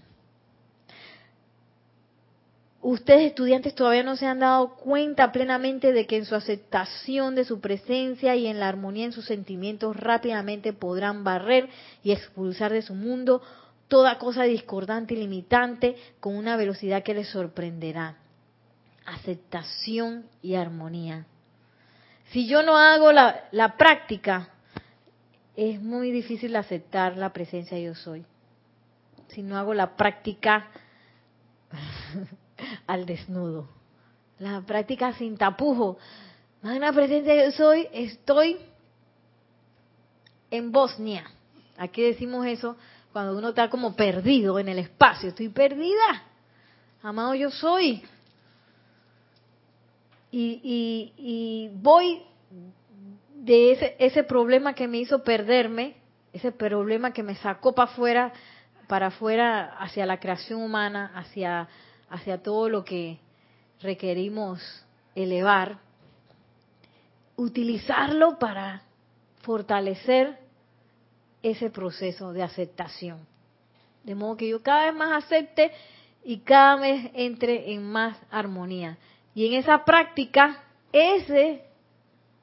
ustedes 2.82 3.22
estudiantes 3.22 3.74
todavía 3.74 4.02
no 4.02 4.16
se 4.16 4.26
han 4.26 4.40
dado 4.40 4.74
cuenta 4.74 5.32
plenamente 5.32 5.92
de 5.92 6.06
que 6.06 6.16
en 6.16 6.24
su 6.24 6.34
aceptación 6.34 7.34
de 7.34 7.44
su 7.44 7.60
presencia 7.60 8.36
y 8.36 8.46
en 8.46 8.58
la 8.58 8.68
armonía 8.68 9.04
en 9.04 9.12
sus 9.12 9.26
sentimientos 9.26 9.96
rápidamente 9.96 10.72
podrán 10.72 11.24
barrer 11.24 11.68
y 12.02 12.12
expulsar 12.12 12.72
de 12.72 12.82
su 12.82 12.94
mundo 12.94 13.42
toda 13.88 14.18
cosa 14.18 14.44
discordante 14.44 15.14
y 15.14 15.18
limitante 15.18 15.96
con 16.18 16.34
una 16.34 16.56
velocidad 16.56 17.02
que 17.02 17.14
les 17.14 17.28
sorprenderá. 17.28 18.21
Aceptación 19.06 20.26
y 20.42 20.54
armonía. 20.54 21.26
Si 22.30 22.46
yo 22.46 22.62
no 22.62 22.76
hago 22.76 23.12
la, 23.12 23.44
la 23.50 23.76
práctica, 23.76 24.48
es 25.56 25.80
muy 25.80 26.10
difícil 26.10 26.54
aceptar 26.56 27.16
la 27.16 27.32
presencia 27.32 27.78
yo 27.78 27.94
soy. 27.94 28.24
Si 29.28 29.42
no 29.42 29.58
hago 29.58 29.74
la 29.74 29.96
práctica, 29.96 30.68
al 32.86 33.06
desnudo. 33.06 33.68
La 34.38 34.60
práctica 34.62 35.12
sin 35.14 35.36
tapujo. 35.36 35.98
Magna 36.62 36.92
presencia 36.92 37.44
yo 37.44 37.52
soy, 37.52 37.88
estoy 37.92 38.58
en 40.50 40.70
Bosnia. 40.70 41.24
Aquí 41.76 42.02
decimos 42.02 42.46
eso 42.46 42.76
cuando 43.12 43.36
uno 43.36 43.50
está 43.50 43.68
como 43.68 43.94
perdido 43.94 44.58
en 44.58 44.68
el 44.68 44.78
espacio. 44.78 45.30
Estoy 45.30 45.48
perdida. 45.48 46.22
Amado 47.02 47.34
yo 47.34 47.50
soy. 47.50 48.02
Y, 50.34 51.12
y, 51.16 51.70
voy 51.74 52.22
de 53.34 53.72
ese, 53.72 53.96
ese 53.98 54.24
problema 54.24 54.74
que 54.74 54.88
me 54.88 54.98
hizo 54.98 55.22
perderme, 55.22 55.94
ese 56.32 56.50
problema 56.50 57.12
que 57.12 57.22
me 57.22 57.36
sacó 57.36 57.74
para 57.74 57.92
afuera, 57.92 58.32
para 58.88 59.08
afuera 59.08 59.76
hacia 59.78 60.06
la 60.06 60.18
creación 60.18 60.62
humana, 60.62 61.12
hacia 61.14 61.68
hacia 62.12 62.42
todo 62.42 62.68
lo 62.68 62.84
que 62.84 63.18
requerimos 63.80 64.60
elevar, 65.14 65.78
utilizarlo 67.36 68.38
para 68.38 68.82
fortalecer 69.40 70.38
ese 71.42 71.70
proceso 71.70 72.34
de 72.34 72.42
aceptación. 72.42 73.26
De 74.04 74.14
modo 74.14 74.36
que 74.36 74.48
yo 74.48 74.62
cada 74.62 74.84
vez 74.84 74.94
más 74.94 75.24
acepte 75.24 75.72
y 76.22 76.40
cada 76.40 76.76
vez 76.76 77.10
entre 77.14 77.72
en 77.72 77.82
más 77.82 78.18
armonía. 78.30 78.98
Y 79.34 79.46
en 79.46 79.54
esa 79.54 79.84
práctica, 79.84 80.62
ese, 80.92 81.64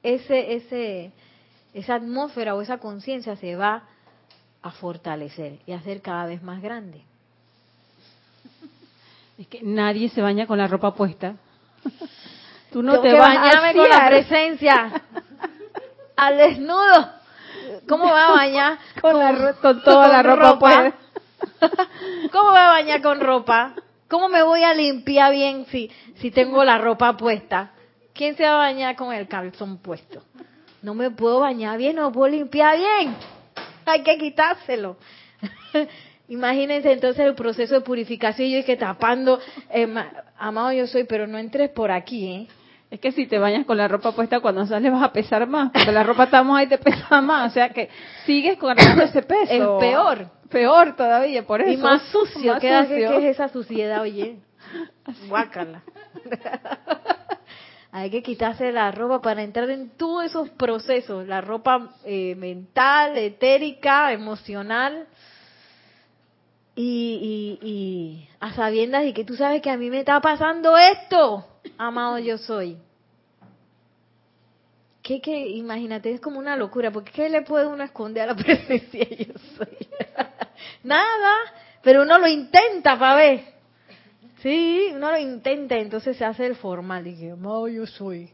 ese, 0.02 0.54
ese, 0.54 1.12
esa 1.74 1.94
atmósfera 1.94 2.54
o 2.54 2.62
esa 2.62 2.78
conciencia 2.78 3.36
se 3.36 3.54
va 3.56 3.84
a 4.62 4.70
fortalecer 4.72 5.58
y 5.66 5.72
a 5.72 5.80
ser 5.82 6.02
cada 6.02 6.26
vez 6.26 6.42
más 6.42 6.60
grande. 6.60 7.02
Es 9.38 9.46
que 9.46 9.60
nadie 9.62 10.10
se 10.10 10.20
baña 10.20 10.46
con 10.46 10.58
la 10.58 10.66
ropa 10.66 10.94
puesta. 10.94 11.36
Tú 12.72 12.82
no 12.82 13.00
te 13.00 13.12
vas 13.14 13.36
a 13.36 13.72
con 13.72 13.88
la 13.88 14.06
presencia. 14.06 15.02
Al 16.16 16.36
desnudo. 16.36 17.20
¿Cómo 17.88 18.04
va 18.04 18.26
a 18.26 18.30
bañar 18.32 18.78
con, 19.62 19.82
toda 19.82 20.08
la 20.08 20.22
ropa, 20.22 20.58
puesta? 20.58 20.94
¿Cómo 22.32 22.50
voy 22.50 22.58
a 22.58 22.68
bañar 22.68 23.02
con 23.02 23.20
ropa? 23.20 23.74
¿Cómo 24.10 24.28
me 24.28 24.42
voy 24.42 24.64
a 24.64 24.74
limpiar 24.74 25.32
bien 25.32 25.66
si, 25.66 25.88
si 26.16 26.32
tengo 26.32 26.64
la 26.64 26.78
ropa 26.78 27.16
puesta? 27.16 27.70
¿Quién 28.12 28.36
se 28.36 28.42
va 28.42 28.54
a 28.54 28.56
bañar 28.56 28.96
con 28.96 29.14
el 29.14 29.28
calzón 29.28 29.78
puesto? 29.78 30.24
No 30.82 30.94
me 30.94 31.12
puedo 31.12 31.38
bañar 31.38 31.78
bien, 31.78 31.94
no 31.94 32.10
puedo 32.10 32.28
limpiar 32.28 32.76
bien. 32.76 33.14
Hay 33.86 34.02
que 34.02 34.18
quitárselo. 34.18 34.96
Imagínense 36.28 36.90
entonces 36.90 37.24
el 37.24 37.36
proceso 37.36 37.74
de 37.74 37.82
purificación 37.82 38.48
yo 38.50 38.64
que 38.64 38.76
tapando, 38.76 39.38
eh, 39.72 39.86
amado 40.36 40.72
yo 40.72 40.88
soy, 40.88 41.04
pero 41.04 41.28
no 41.28 41.38
entres 41.38 41.70
por 41.70 41.92
aquí, 41.92 42.26
¿eh? 42.26 42.48
Es 42.90 42.98
que 42.98 43.12
si 43.12 43.26
te 43.26 43.38
bañas 43.38 43.66
con 43.66 43.76
la 43.76 43.86
ropa 43.86 44.12
puesta 44.12 44.40
cuando 44.40 44.66
sales 44.66 44.90
vas 44.90 45.04
a 45.04 45.12
pesar 45.12 45.46
más, 45.46 45.70
porque 45.70 45.92
la 45.92 46.02
ropa 46.02 46.24
estamos 46.24 46.58
ahí 46.58 46.66
te 46.66 46.78
pesa 46.78 47.20
más, 47.20 47.50
o 47.50 47.54
sea 47.54 47.68
que 47.68 47.88
sigues 48.26 48.58
con 48.58 48.76
ese 48.78 49.22
peso. 49.22 49.78
Es 49.78 49.80
peor. 49.80 50.26
Peor 50.48 50.96
todavía, 50.96 51.46
por 51.46 51.60
eso. 51.60 51.70
Y 51.70 51.76
más 51.76 52.02
sucio, 52.10 52.56
¿Qué, 52.60 52.80
es 52.80 53.24
esa 53.24 53.48
suciedad, 53.48 54.02
oye? 54.02 54.38
Guácala. 55.28 55.82
Hay 57.92 58.10
que 58.10 58.22
quitarse 58.22 58.72
la 58.72 58.90
ropa 58.90 59.20
para 59.20 59.42
entrar 59.42 59.68
en 59.70 59.90
todos 59.90 60.24
esos 60.24 60.50
procesos, 60.50 61.26
la 61.26 61.40
ropa 61.40 61.90
eh, 62.04 62.34
mental, 62.36 63.16
etérica, 63.18 64.12
emocional, 64.12 65.06
y, 66.76 67.58
y, 67.62 68.28
a 68.40 68.54
sabiendas 68.54 69.04
y 69.04 69.12
que 69.12 69.24
tú 69.24 69.34
sabes 69.34 69.60
que 69.60 69.70
a 69.70 69.76
mí 69.76 69.90
me 69.90 70.00
está 70.00 70.20
pasando 70.20 70.78
esto, 70.78 71.44
amado 71.78 72.18
yo 72.18 72.38
soy. 72.38 72.78
¿Qué, 75.02 75.20
qué? 75.20 75.48
Imagínate, 75.48 76.12
es 76.12 76.20
como 76.20 76.38
una 76.38 76.56
locura, 76.56 76.90
porque 76.90 77.10
¿qué 77.10 77.28
le 77.28 77.42
puede 77.42 77.66
uno 77.66 77.82
esconder 77.82 78.24
a 78.24 78.34
la 78.34 78.36
presencia 78.42 79.08
yo 79.08 79.34
soy? 79.56 79.88
Nada, 80.84 81.34
pero 81.82 82.02
uno 82.02 82.18
lo 82.18 82.28
intenta 82.28 82.98
para 82.98 83.16
ver. 83.16 83.44
Sí, 84.42 84.90
uno 84.94 85.10
lo 85.10 85.18
intenta, 85.18 85.76
entonces 85.76 86.16
se 86.16 86.24
hace 86.24 86.46
el 86.46 86.56
formal, 86.56 87.06
y 87.06 87.16
que, 87.16 87.30
amado 87.32 87.68
yo 87.68 87.86
soy. 87.86 88.30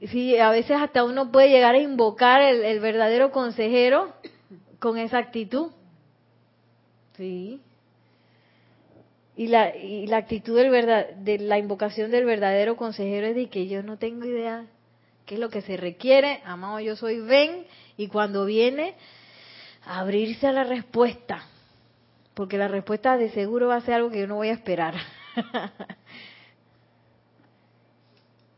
Sí, 0.00 0.38
a 0.38 0.50
veces 0.50 0.76
hasta 0.80 1.04
uno 1.04 1.30
puede 1.32 1.48
llegar 1.48 1.74
a 1.74 1.78
invocar 1.78 2.40
el, 2.40 2.64
el 2.64 2.80
verdadero 2.80 3.32
consejero 3.32 4.12
con 4.78 4.96
esa 4.96 5.18
actitud 5.18 5.72
Sí. 7.18 7.60
Y 9.38 9.46
la, 9.46 9.76
y 9.76 10.08
la 10.08 10.16
actitud 10.16 10.56
del 10.56 10.68
verdad, 10.68 11.10
de 11.10 11.38
la 11.38 11.60
invocación 11.60 12.10
del 12.10 12.24
verdadero 12.24 12.74
consejero 12.74 13.28
es 13.28 13.36
de 13.36 13.48
que 13.48 13.68
yo 13.68 13.84
no 13.84 13.96
tengo 13.96 14.24
idea 14.24 14.66
qué 15.26 15.36
es 15.36 15.40
lo 15.40 15.48
que 15.48 15.62
se 15.62 15.76
requiere, 15.76 16.40
amado 16.44 16.80
yo 16.80 16.96
soy, 16.96 17.20
ven, 17.20 17.64
y 17.96 18.08
cuando 18.08 18.44
viene, 18.46 18.96
abrirse 19.86 20.48
a 20.48 20.52
la 20.52 20.64
respuesta, 20.64 21.44
porque 22.34 22.58
la 22.58 22.66
respuesta 22.66 23.16
de 23.16 23.30
seguro 23.30 23.68
va 23.68 23.76
a 23.76 23.80
ser 23.80 23.94
algo 23.94 24.10
que 24.10 24.22
yo 24.22 24.26
no 24.26 24.34
voy 24.34 24.48
a 24.48 24.54
esperar. 24.54 24.96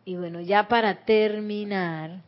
y 0.07 0.17
bueno, 0.17 0.41
ya 0.41 0.67
para 0.67 1.05
terminar, 1.05 2.23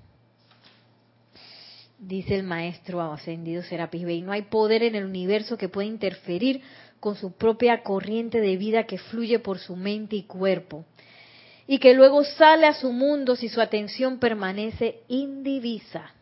dice 1.98 2.34
el 2.34 2.42
maestro 2.42 3.00
ascendido 3.00 3.62
Serapis 3.62 4.05
Bey, 4.05 4.20
no 4.20 4.30
hay 4.30 4.42
poder 4.42 4.82
en 4.82 4.94
el 4.94 5.07
universo 5.07 5.57
que 5.57 5.70
pueda 5.70 5.88
interferir 5.88 6.61
con 7.03 7.16
su 7.16 7.32
propia 7.32 7.82
corriente 7.82 8.40
de 8.40 8.57
vida 8.57 8.84
que 8.84 8.96
fluye 8.96 9.40
por 9.40 9.59
su 9.59 9.74
mente 9.74 10.14
y 10.14 10.22
cuerpo, 10.22 10.84
y 11.66 11.78
que 11.78 11.94
luego 11.94 12.22
sale 12.22 12.64
a 12.64 12.74
su 12.74 12.92
mundo 12.92 13.34
si 13.34 13.48
su 13.48 13.61
atención 13.61 14.20
permanece 14.20 15.00
indivisa. 15.09 16.12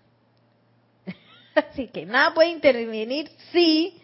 Así 1.54 1.88
que 1.88 2.06
nada 2.06 2.32
puede 2.32 2.48
intervenir 2.48 3.28
si 3.52 4.00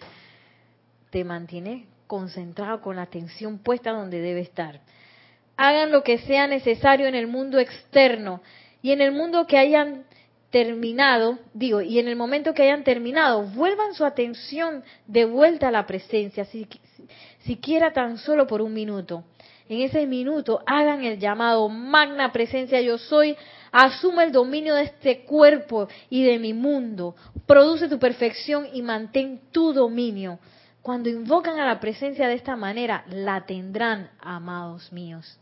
te 1.08 1.24
mantienes 1.24 1.86
concentrado 2.06 2.82
con 2.82 2.96
la 2.96 3.02
atención 3.02 3.56
puesta 3.56 3.92
donde 3.92 4.20
debe 4.20 4.42
estar. 4.42 4.82
Hagan 5.56 5.90
lo 5.90 6.02
que 6.02 6.18
sea 6.18 6.46
necesario 6.46 7.06
en 7.06 7.14
el 7.14 7.26
mundo 7.26 7.58
externo 7.58 8.42
y 8.82 8.90
en 8.90 9.00
el 9.00 9.12
mundo 9.12 9.46
que 9.46 9.56
hayan 9.56 10.04
terminado, 10.50 11.38
digo, 11.54 11.80
y 11.80 11.98
en 11.98 12.08
el 12.08 12.16
momento 12.16 12.54
que 12.54 12.62
hayan 12.62 12.84
terminado, 12.84 13.42
vuelvan 13.42 13.94
su 13.94 14.04
atención 14.04 14.84
de 15.06 15.24
vuelta 15.24 15.68
a 15.68 15.72
la 15.72 15.86
presencia, 15.86 16.44
si, 16.44 16.68
siquiera 17.40 17.92
tan 17.92 18.18
solo 18.18 18.46
por 18.46 18.62
un 18.62 18.72
minuto. 18.72 19.24
En 19.68 19.80
ese 19.80 20.06
minuto 20.06 20.62
hagan 20.64 21.04
el 21.04 21.18
llamado, 21.18 21.68
magna 21.68 22.32
presencia 22.32 22.80
yo 22.80 22.98
soy, 22.98 23.36
asume 23.72 24.24
el 24.24 24.32
dominio 24.32 24.76
de 24.76 24.84
este 24.84 25.24
cuerpo 25.24 25.88
y 26.08 26.22
de 26.22 26.38
mi 26.38 26.54
mundo, 26.54 27.16
produce 27.46 27.88
tu 27.88 27.98
perfección 27.98 28.68
y 28.72 28.82
mantén 28.82 29.40
tu 29.50 29.72
dominio. 29.72 30.38
Cuando 30.82 31.08
invocan 31.08 31.58
a 31.58 31.66
la 31.66 31.80
presencia 31.80 32.28
de 32.28 32.34
esta 32.34 32.54
manera, 32.54 33.04
la 33.08 33.44
tendrán, 33.44 34.10
amados 34.20 34.92
míos. 34.92 35.36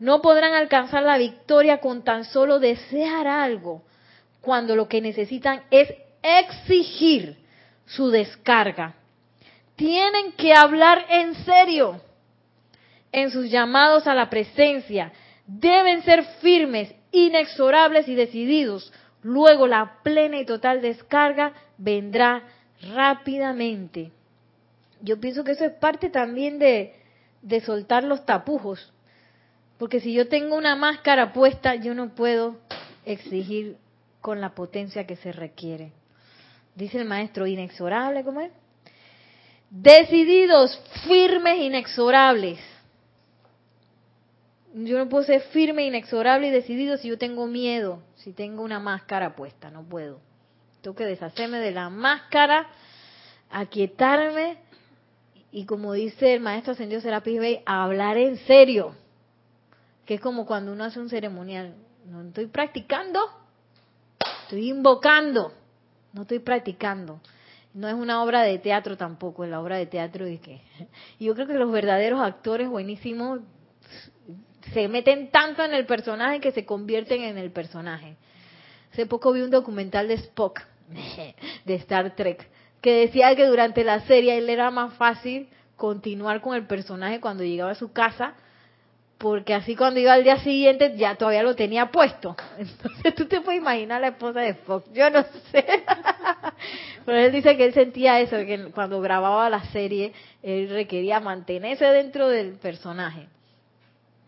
No 0.00 0.20
podrán 0.20 0.54
alcanzar 0.54 1.04
la 1.04 1.16
victoria 1.16 1.78
con 1.78 2.02
tan 2.02 2.24
solo 2.24 2.58
desear 2.58 3.28
algo 3.28 3.85
cuando 4.46 4.76
lo 4.76 4.88
que 4.88 5.00
necesitan 5.00 5.64
es 5.72 5.92
exigir 6.22 7.36
su 7.84 8.10
descarga. 8.10 8.94
Tienen 9.74 10.32
que 10.32 10.54
hablar 10.54 11.04
en 11.08 11.34
serio 11.44 12.00
en 13.10 13.32
sus 13.32 13.50
llamados 13.50 14.06
a 14.06 14.14
la 14.14 14.30
presencia. 14.30 15.12
Deben 15.48 16.04
ser 16.04 16.22
firmes, 16.40 16.94
inexorables 17.10 18.06
y 18.06 18.14
decididos. 18.14 18.92
Luego 19.20 19.66
la 19.66 20.00
plena 20.04 20.38
y 20.38 20.46
total 20.46 20.80
descarga 20.80 21.52
vendrá 21.76 22.44
rápidamente. 22.94 24.12
Yo 25.00 25.18
pienso 25.20 25.42
que 25.42 25.52
eso 25.52 25.64
es 25.64 25.72
parte 25.72 26.08
también 26.08 26.60
de, 26.60 26.94
de 27.42 27.60
soltar 27.62 28.04
los 28.04 28.24
tapujos. 28.24 28.92
Porque 29.76 29.98
si 29.98 30.12
yo 30.12 30.28
tengo 30.28 30.54
una 30.54 30.76
máscara 30.76 31.32
puesta, 31.32 31.74
yo 31.74 31.94
no 31.94 32.14
puedo 32.14 32.58
exigir 33.04 33.76
con 34.26 34.40
la 34.40 34.56
potencia 34.56 35.06
que 35.06 35.14
se 35.14 35.30
requiere. 35.30 35.92
Dice 36.74 36.98
el 36.98 37.04
maestro, 37.04 37.46
inexorable, 37.46 38.24
¿cómo 38.24 38.40
es? 38.40 38.50
Decididos, 39.70 40.76
firmes, 41.06 41.60
inexorables. 41.60 42.58
Yo 44.74 44.98
no 44.98 45.08
puedo 45.08 45.22
ser 45.22 45.42
firme, 45.42 45.86
inexorable 45.86 46.48
y 46.48 46.50
decidido 46.50 46.96
si 46.96 47.06
yo 47.06 47.18
tengo 47.18 47.46
miedo, 47.46 48.02
si 48.16 48.32
tengo 48.32 48.64
una 48.64 48.80
máscara 48.80 49.36
puesta, 49.36 49.70
no 49.70 49.84
puedo. 49.84 50.18
Tengo 50.80 50.96
que 50.96 51.04
deshacerme 51.04 51.60
de 51.60 51.70
la 51.70 51.88
máscara, 51.88 52.66
aquietarme 53.48 54.58
y 55.52 55.66
como 55.66 55.92
dice 55.92 56.34
el 56.34 56.40
maestro 56.40 56.72
ascendido 56.72 57.00
Serapis 57.00 57.38
Bey, 57.38 57.62
hablar 57.64 58.18
en 58.18 58.38
serio. 58.38 58.96
Que 60.04 60.14
es 60.14 60.20
como 60.20 60.46
cuando 60.46 60.72
uno 60.72 60.82
hace 60.82 60.98
un 60.98 61.10
ceremonial. 61.10 61.76
No 62.06 62.22
estoy 62.22 62.46
practicando, 62.46 63.45
Estoy 64.46 64.68
invocando, 64.70 65.52
no 66.12 66.22
estoy 66.22 66.38
practicando. 66.38 67.20
No 67.74 67.88
es 67.88 67.94
una 67.94 68.22
obra 68.22 68.42
de 68.42 68.60
teatro 68.60 68.96
tampoco, 68.96 69.42
es 69.42 69.50
la 69.50 69.60
obra 69.60 69.76
de 69.76 69.86
teatro 69.86 70.24
de 70.24 70.38
que. 70.38 70.60
Y 71.18 71.24
yo 71.24 71.34
creo 71.34 71.48
que 71.48 71.54
los 71.54 71.72
verdaderos 71.72 72.20
actores 72.20 72.68
buenísimos 72.68 73.40
se 74.72 74.86
meten 74.86 75.32
tanto 75.32 75.64
en 75.64 75.74
el 75.74 75.84
personaje 75.84 76.38
que 76.38 76.52
se 76.52 76.64
convierten 76.64 77.22
en 77.22 77.38
el 77.38 77.50
personaje. 77.50 78.16
Hace 78.92 79.06
poco 79.06 79.32
vi 79.32 79.40
un 79.40 79.50
documental 79.50 80.06
de 80.06 80.14
Spock, 80.14 80.62
de 81.64 81.74
Star 81.74 82.14
Trek, 82.14 82.48
que 82.80 83.00
decía 83.00 83.34
que 83.34 83.46
durante 83.46 83.82
la 83.82 84.06
serie 84.06 84.38
él 84.38 84.48
era 84.48 84.70
más 84.70 84.94
fácil 84.94 85.48
continuar 85.74 86.40
con 86.40 86.54
el 86.54 86.68
personaje 86.68 87.20
cuando 87.20 87.42
llegaba 87.42 87.72
a 87.72 87.74
su 87.74 87.90
casa 87.90 88.34
porque 89.18 89.54
así 89.54 89.74
cuando 89.74 89.98
iba 89.98 90.12
al 90.12 90.24
día 90.24 90.38
siguiente 90.40 90.94
ya 90.96 91.14
todavía 91.14 91.42
lo 91.42 91.54
tenía 91.54 91.90
puesto. 91.90 92.36
Entonces 92.58 93.14
tú 93.14 93.26
te 93.26 93.40
puedes 93.40 93.60
imaginar 93.60 94.00
la 94.00 94.08
esposa 94.08 94.40
de 94.40 94.54
Fox, 94.54 94.88
yo 94.92 95.08
no 95.10 95.24
sé. 95.50 95.64
Pero 97.06 97.18
él 97.18 97.32
dice 97.32 97.56
que 97.56 97.64
él 97.64 97.74
sentía 97.74 98.20
eso, 98.20 98.36
que 98.36 98.70
cuando 98.74 99.00
grababa 99.00 99.48
la 99.48 99.64
serie, 99.66 100.12
él 100.42 100.68
requería 100.68 101.20
mantenerse 101.20 101.84
dentro 101.86 102.28
del 102.28 102.54
personaje. 102.54 103.28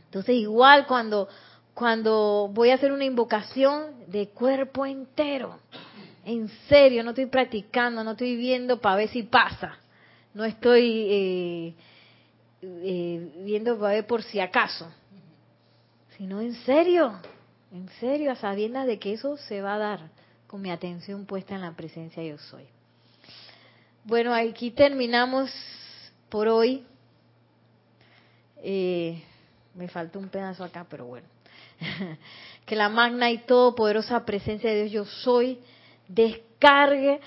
Entonces 0.05 0.36
igual 0.36 0.86
cuando, 0.86 1.28
cuando 1.74 2.49
voy 2.53 2.70
a 2.70 2.74
hacer 2.74 2.93
una 2.93 3.05
invocación 3.05 4.07
de 4.07 4.28
cuerpo 4.28 4.86
entero, 4.86 5.59
en 6.24 6.49
serio, 6.68 7.03
no 7.03 7.11
estoy 7.11 7.26
practicando, 7.26 8.05
no 8.05 8.12
estoy 8.12 8.36
viendo 8.36 8.80
para 8.80 8.97
ver 8.97 9.09
si 9.09 9.22
pasa, 9.24 9.76
no 10.32 10.45
estoy... 10.45 11.07
Eh, 11.11 11.74
eh, 12.62 13.32
viendo 13.44 13.78
para 13.78 13.94
ver 13.94 14.06
por 14.06 14.22
si 14.22 14.40
acaso, 14.40 14.90
sino 16.16 16.40
en 16.40 16.54
serio, 16.64 17.12
en 17.72 17.88
serio, 18.00 18.32
a 18.32 18.36
sabiendas 18.36 18.86
de 18.86 18.98
que 18.98 19.12
eso 19.12 19.36
se 19.36 19.61
va 19.61 19.74
a 19.74 19.78
dar 19.78 20.00
con 20.46 20.62
mi 20.62 20.70
atención 20.70 21.26
puesta 21.26 21.54
en 21.54 21.61
la 21.61 21.72
presencia 21.72 22.22
yo 22.22 22.38
soy. 22.38 22.64
Bueno, 24.04 24.34
aquí 24.34 24.70
terminamos 24.70 25.50
por 26.28 26.48
hoy. 26.48 26.84
Eh, 28.62 29.22
me 29.74 29.88
falta 29.88 30.18
un 30.18 30.28
pedazo 30.28 30.64
acá, 30.64 30.86
pero 30.88 31.04
bueno. 31.06 31.26
que 32.66 32.74
la 32.74 32.88
magna 32.88 33.30
y 33.30 33.38
todopoderosa 33.38 34.24
presencia 34.24 34.70
de 34.70 34.84
Dios 34.84 34.92
yo 34.92 35.04
soy 35.22 35.61
descargue 36.09 37.20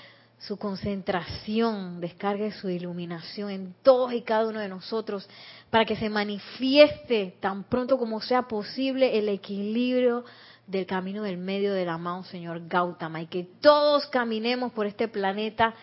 su 0.46 0.56
concentración, 0.56 2.00
descargue 2.00 2.50
su 2.50 2.68
iluminación 2.68 3.50
en 3.50 3.74
todos 3.82 4.12
y 4.12 4.22
cada 4.22 4.48
uno 4.48 4.58
de 4.58 4.68
nosotros 4.68 5.28
para 5.70 5.84
que 5.84 5.94
se 5.94 6.10
manifieste 6.10 7.36
tan 7.38 7.62
pronto 7.64 7.96
como 7.96 8.20
sea 8.20 8.42
posible 8.42 9.18
el 9.18 9.28
equilibrio 9.28 10.24
del 10.66 10.84
camino 10.86 11.22
del 11.22 11.36
medio 11.36 11.72
del 11.74 11.88
amado 11.88 12.24
Señor 12.24 12.66
Gautama 12.66 13.22
y 13.22 13.26
que 13.26 13.44
todos 13.60 14.06
caminemos 14.06 14.72
por 14.72 14.86
este 14.86 15.06
planeta 15.06 15.74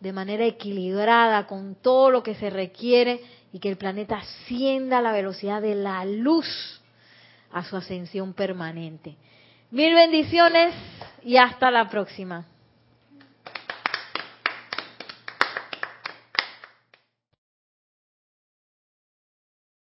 de 0.00 0.12
manera 0.12 0.44
equilibrada 0.44 1.46
con 1.48 1.74
todo 1.74 2.10
lo 2.10 2.22
que 2.22 2.36
se 2.36 2.48
requiere 2.48 3.22
y 3.52 3.58
que 3.58 3.70
el 3.70 3.76
planeta 3.76 4.18
ascienda 4.18 4.98
a 4.98 5.02
la 5.02 5.12
velocidad 5.12 5.60
de 5.60 5.74
la 5.74 6.04
luz 6.04 6.46
a 7.50 7.64
su 7.64 7.76
ascensión 7.76 8.34
permanente. 8.34 9.16
Mil 9.72 9.94
bendiciones 9.94 10.74
y 11.24 11.38
hasta 11.38 11.72
la 11.72 11.88
próxima. 11.88 12.46